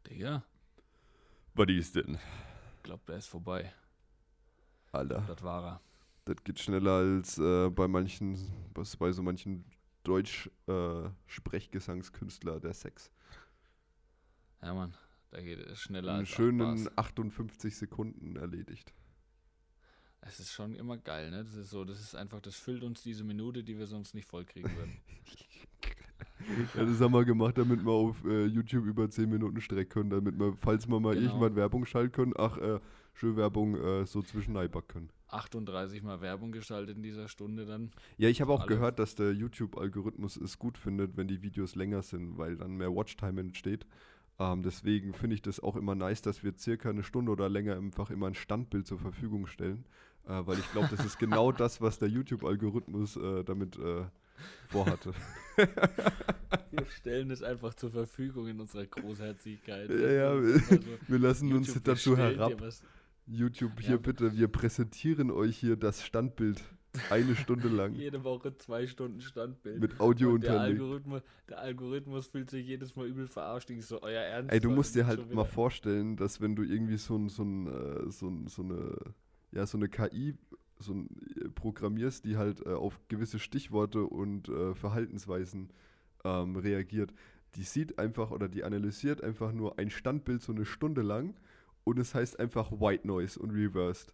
[0.08, 0.42] Digga,
[1.54, 2.18] Was ist denn?
[2.82, 3.72] glaub, der ist vorbei.
[4.92, 5.80] Alter, Das war er.
[6.24, 8.38] das geht schneller als äh, bei manchen,
[8.74, 9.64] was bei so manchen
[10.04, 13.10] Deutsch-Sprechgesangskünstler der Sex.
[14.62, 14.94] Ja, Mann.
[15.30, 16.98] Da geht es schneller In als schönen Bars.
[16.98, 18.94] 58 Sekunden erledigt.
[20.20, 21.44] Es ist schon immer geil, ne?
[21.44, 24.26] Das ist so, das ist einfach, das füllt uns diese Minute, die wir sonst nicht
[24.28, 24.96] vollkriegen würden.
[26.74, 30.10] Ja, das haben wir gemacht, damit wir auf äh, YouTube über 10 Minuten strecken können,
[30.10, 31.26] damit wir, falls wir mal Genau.
[31.28, 32.80] irgendwann Werbung schalten können, ach, äh,
[33.14, 34.52] schön Werbung äh, so zwischen
[34.86, 35.08] können.
[35.28, 37.90] 38 Mal Werbung gestaltet in dieser Stunde dann.
[38.16, 38.68] Ja, ich habe auch Alle.
[38.68, 42.94] gehört, dass der YouTube-Algorithmus es gut findet, wenn die Videos länger sind, weil dann mehr
[42.94, 43.86] Watchtime entsteht.
[44.38, 47.76] Ähm, deswegen finde ich das auch immer nice, dass wir circa eine Stunde oder länger
[47.76, 49.84] einfach immer ein Standbild zur Verfügung stellen.
[50.26, 54.04] Äh, weil ich glaube, das ist genau das, was der YouTube-Algorithmus äh, damit äh,
[54.68, 55.12] vorhatte.
[56.70, 59.88] Wir stellen es einfach zur Verfügung in unserer Großherzigkeit.
[59.90, 62.60] Ja, ja, Das ist immer so, Wir lassen uns YouTube, wir dazu herab.
[63.26, 63.88] YouTube, Ja.
[63.88, 66.62] hier bitte, wir präsentieren euch hier das Standbild
[67.10, 69.80] eine Stunde lang Jede Woche zwei Stunden Standbild.
[69.80, 70.60] mit Audio Und der.
[70.60, 73.70] Algorithmus, der Algorithmus fühlt sich jedes Mal übel verarscht.
[73.70, 74.52] Ich so, euer Ernst?
[74.52, 77.66] Ey, du musst dir halt mal vorstellen, dass wenn du irgendwie so, ein, so, ein,
[77.66, 78.96] äh, so, ein, so eine
[79.52, 80.34] ja, so eine KI
[80.78, 81.08] so ein,
[81.40, 85.70] äh, programmierst, die halt äh, auf gewisse Stichworte und äh, Verhaltensweisen
[86.24, 87.12] ähm, reagiert,
[87.54, 91.34] die sieht einfach oder die analysiert einfach nur ein Standbild so eine Stunde lang
[91.84, 94.12] und es heißt einfach White Noise und Reversed.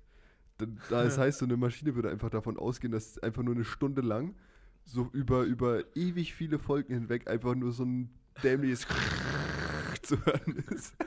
[0.58, 3.64] Da- Das heißt, so eine Maschine würde einfach davon ausgehen, dass es einfach nur eine
[3.64, 4.34] Stunde lang
[4.84, 8.10] so über, über ewig viele Folgen hinweg einfach nur so ein
[8.42, 8.86] dämliches
[10.02, 10.94] zu hören ist.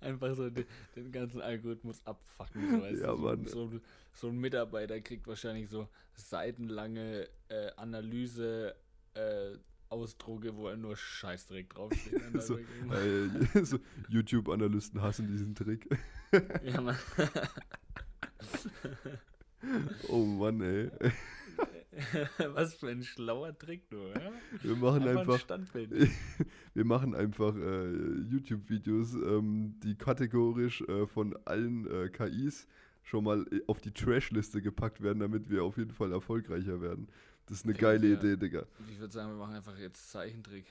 [0.00, 0.64] Einfach so den,
[0.96, 2.70] den ganzen Algorithmus abfacken.
[2.70, 3.46] So, weißt Ja, Mann.
[3.46, 3.70] So,
[4.14, 8.74] so ein Mitarbeiter kriegt wahrscheinlich so seitenlange äh, Analyse
[9.14, 9.56] äh,
[9.90, 12.20] Ausdrucke, wo er nur Scheißdreck draufsteht.
[12.40, 13.78] So, äh, so
[14.08, 15.88] YouTube-Analysten hassen diesen Trick.
[16.64, 16.96] ja, Mann.
[20.08, 20.90] Oh Mann, ey.
[22.54, 23.96] Was für ein schlauer Trick, du.
[23.96, 24.32] Ja?
[24.62, 26.08] Wir machen ein einfach, Standbild.
[26.74, 27.90] wir machen einfach äh,
[28.30, 32.66] YouTube-Videos, ähm, die kategorisch äh, von allen äh, KIs
[33.02, 37.08] schon mal äh, auf die Trash-Liste gepackt werden, damit wir auf jeden Fall erfolgreicher werden.
[37.50, 38.16] Das ist eine Ey, geile ja.
[38.16, 38.64] Idee, Digga.
[38.88, 40.66] Ich würde sagen, wir machen einfach jetzt Zeichentrick.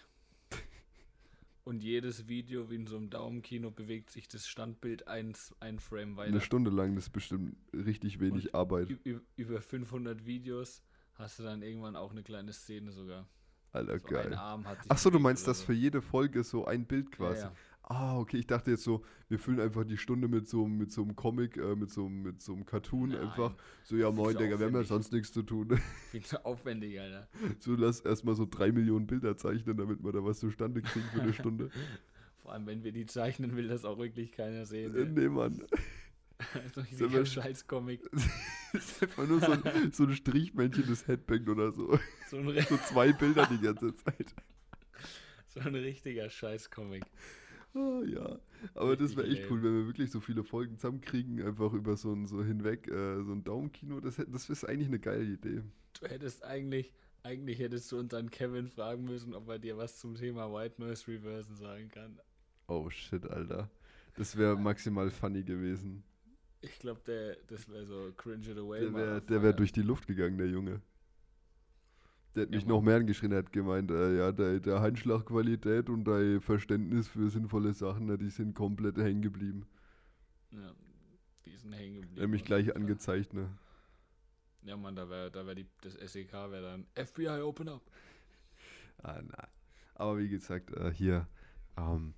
[1.65, 6.15] Und jedes Video, wie in so einem Daumenkino, bewegt sich das Standbild ein, ein Frame
[6.15, 6.29] weiter.
[6.29, 8.97] Eine Stunde lang, das ist bestimmt richtig wenig Und Arbeit.
[9.35, 10.81] Über 500 Videos
[11.15, 13.27] hast du dann irgendwann auch eine kleine Szene sogar.
[13.73, 14.33] Alter, So geil.
[14.87, 15.65] Ach so, du meinst oder das so.
[15.65, 17.41] für jede Folge so ein Bild quasi?
[17.41, 17.55] Ja, ja.
[17.91, 21.01] Ah, okay, ich dachte jetzt so, wir füllen einfach die Stunde mit so, mit so
[21.01, 23.21] einem Comic, äh, mit, so, einem- mit so einem Cartoon Nein.
[23.21, 23.55] einfach.
[23.83, 25.79] So, ja moin, Digga, wir haben ja sonst nichts zu tun.
[26.11, 27.27] Viel zu aufwendig, Alter.
[27.59, 31.21] so, lass erstmal so drei Millionen Bilder zeichnen, damit wir da was zustande kriegen für
[31.23, 31.71] eine Stunde.
[32.43, 34.95] Vor allem, wenn wir die zeichnen, will das auch wirklich keiner sehen.
[34.95, 35.53] äh, nee, Mann.
[36.73, 38.01] so ein richtiger Scheiß-Comic.
[38.71, 41.97] Das ist einfach nur so ein, so ein Strichmännchen, das Headbangt oder so.
[42.29, 44.33] So So zwei Bilder die ganze Zeit.
[45.47, 47.03] so ein richtiger Scheiß-Comic.
[47.75, 48.39] Ah, ja,
[48.73, 52.11] aber das wäre echt cool, wenn wir wirklich so viele Folgen zusammenkriegen, einfach über so
[52.13, 53.99] ein so hinweg, äh, so ein Daumenkino.
[53.99, 55.61] Das, das ist eigentlich eine geile Idee.
[55.99, 56.93] Du hättest eigentlich,
[57.23, 61.07] eigentlich hättest du unseren Kevin fragen müssen, ob er dir was zum Thema White Noise
[61.07, 62.19] Reversen sagen kann.
[62.67, 63.69] Oh shit, Alter.
[64.15, 66.03] Das wäre maximal funny gewesen.
[66.61, 68.81] Ich glaube, der, das wäre so Cringe It Away.
[68.81, 70.81] Der wäre wär durch die Luft gegangen, der Junge.
[72.35, 72.75] Der hat Ja, mich Mann.
[72.75, 77.73] noch mehr angeschrien, hat gemeint, äh, ja, der, der Handschlagqualität und dein Verständnis für sinnvolle
[77.73, 79.65] Sachen, die sind komplett hängen geblieben.
[80.51, 80.73] Ja,
[81.45, 82.17] die sind hängen geblieben.
[82.17, 83.49] Er hat mich gleich angezeigt, ne?
[84.61, 87.81] Ja, Mann, da wäre da wär die, das SEK wäre dann FBI Open Up.
[89.01, 89.47] Ah, na.
[89.95, 91.27] Aber wie gesagt, äh, hier
[91.77, 92.13] ähm,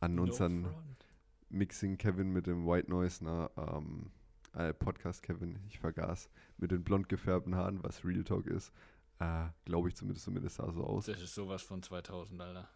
[0.00, 1.06] an No unseren front.
[1.50, 4.10] Mixing Kevin mit dem White Noise, na, ähm,
[4.54, 8.72] äh, Podcast Kevin, ich vergaß, mit den blond gefärbten Haaren, was Real Talk ist.
[9.22, 11.06] Äh, Glaube ich zumindest, zumindest sah so aus.
[11.06, 12.68] Das ist sowas von 2000, Alter.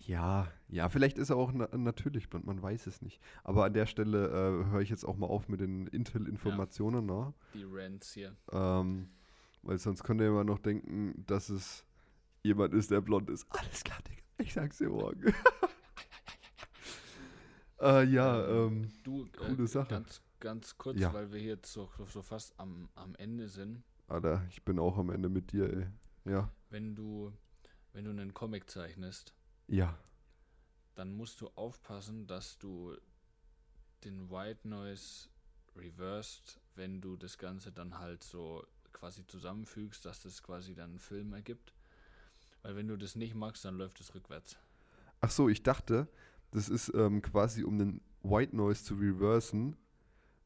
[0.00, 3.20] Ja, ja, vielleicht ist er auch na natürlich blond, man weiß es nicht.
[3.44, 7.34] Aber an der Stelle äh, höre ich jetzt auch mal auf mit den Intel-Informationen, ne?
[7.52, 8.34] Die Rants hier.
[8.52, 9.08] Ähm,
[9.62, 11.84] weil sonst könnte ihr immer noch denken, dass es
[12.42, 13.46] jemand ist, der blond ist.
[13.50, 14.22] Alles klar, Digga.
[14.38, 15.34] Ich sag's dir morgen.
[17.80, 19.88] äh, ja, ähm, Du, coole äh, Sache.
[19.88, 21.12] Ganz, ganz kurz, Ja.
[21.12, 23.82] weil wir hier jetzt so, so fast am, am Ende sind.
[24.08, 25.86] Alter, ich bin auch am Ende mit dir, ey.
[26.24, 27.32] Ja, Wenn du,
[27.92, 29.34] wenn du einen Comic zeichnest,
[29.66, 29.96] ja.
[30.94, 32.96] dann musst du aufpassen, dass du
[34.04, 35.28] den White Noise
[35.76, 40.98] reversed, wenn du das Ganze dann halt so quasi zusammenfügst, dass das quasi dann einen
[40.98, 41.74] Film ergibt.
[42.62, 44.56] Weil wenn du das nicht magst, dann läuft es rückwärts.
[45.20, 46.08] Ach so, ich dachte,
[46.50, 49.76] das ist ähm, quasi, um den White Noise zu reversen,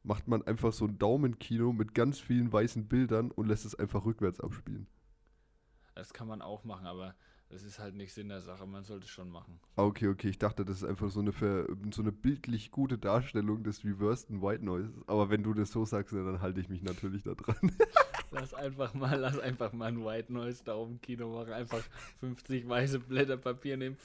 [0.03, 4.05] macht man einfach so ein Daumenkino mit ganz vielen weißen Bildern und lässt es einfach
[4.05, 4.87] rückwärts abspielen.
[5.95, 7.15] Das kann man auch machen, aber
[7.49, 8.65] das ist halt nicht Sinn der Sache.
[8.65, 9.59] Man sollte es schon machen.
[9.75, 10.27] Ah, okay, okay.
[10.29, 14.41] Ich dachte, das ist einfach so eine, ver so eine bildlich gute Darstellung des reverseden
[14.41, 15.07] White Noises.
[15.07, 17.71] Aber wenn du das so sagst, dann halte ich mich natürlich da dran.
[18.33, 21.53] Lass einfach mal, lass einfach mal ein White Noise da oben im Kino machen.
[21.53, 21.83] Einfach
[22.19, 23.97] 50 weiße Blätter Papier nehmen.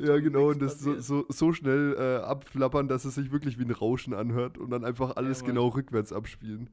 [0.00, 0.48] ja, genau.
[0.50, 4.12] Und das so, so, so schnell äh, abflappern, dass es sich wirklich wie ein Rauschen
[4.14, 4.58] anhört.
[4.58, 5.50] Und dann einfach alles Mann.
[5.50, 6.70] genau rückwärts abspielen.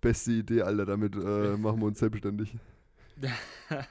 [0.00, 0.86] Beste Idee, Alter.
[0.86, 2.56] Damit äh, machen wir uns selbstständig.
[3.70, 3.86] Auf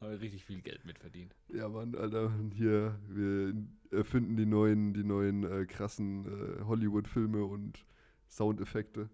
[0.00, 1.34] Aber richtig viel Geld mit verdient.
[1.52, 3.54] Ja, Mann, Alter, hier, wir
[3.90, 7.84] erfinden die neuen, die neuen äh, krassen äh, Hollywood-Filme und
[8.28, 9.10] Soundeffekte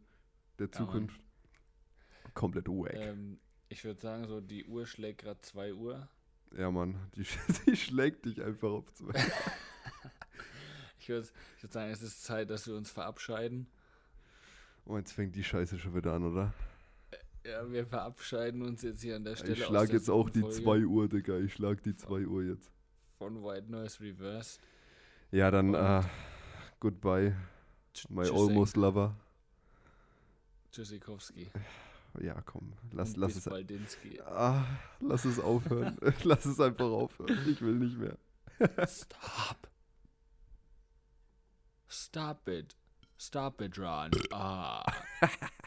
[0.59, 0.73] der Ja.
[0.73, 1.21] Zukunft.
[2.37, 2.95] Komplett wack.
[2.95, 3.39] Ähm,
[3.71, 6.07] ich würde sagen, so die Uhr schlägt gerade 2 Uhr.
[6.57, 7.25] Ja, Mann, die,
[7.67, 9.13] die schlägt dich einfach auf zwei.
[10.99, 11.29] Ich würde
[11.61, 13.69] würd sagen, es ist Zeit, dass wir uns verabscheiden.
[14.87, 16.53] Oh, jetzt fängt die Scheiße schon wieder an, oder?
[17.45, 19.53] Ja, wir verabscheiden uns jetzt hier an der Stelle.
[19.53, 21.39] Ich schlag jetzt auch die siebten 2 Folge Uhr, Digga.
[21.39, 22.73] Ich schlag die 2 Uhr jetzt.
[23.19, 24.61] Von White Noise Reversed.
[25.31, 26.03] Ja, dann, äh,
[26.81, 27.37] goodbye,
[28.09, 29.15] my almost lover.
[30.73, 31.53] Tschüssikowski.
[32.21, 33.49] Ja, komm, lass, lass es.
[34.27, 34.65] Ah,
[35.01, 35.97] lass es aufhören.
[36.25, 37.39] lass es einfach aufhören.
[37.49, 38.17] Ich will nicht mehr.
[38.87, 39.69] Stop.
[41.89, 42.77] Stop it.
[43.19, 44.11] Stop it, Ron.
[44.33, 44.85] Ah.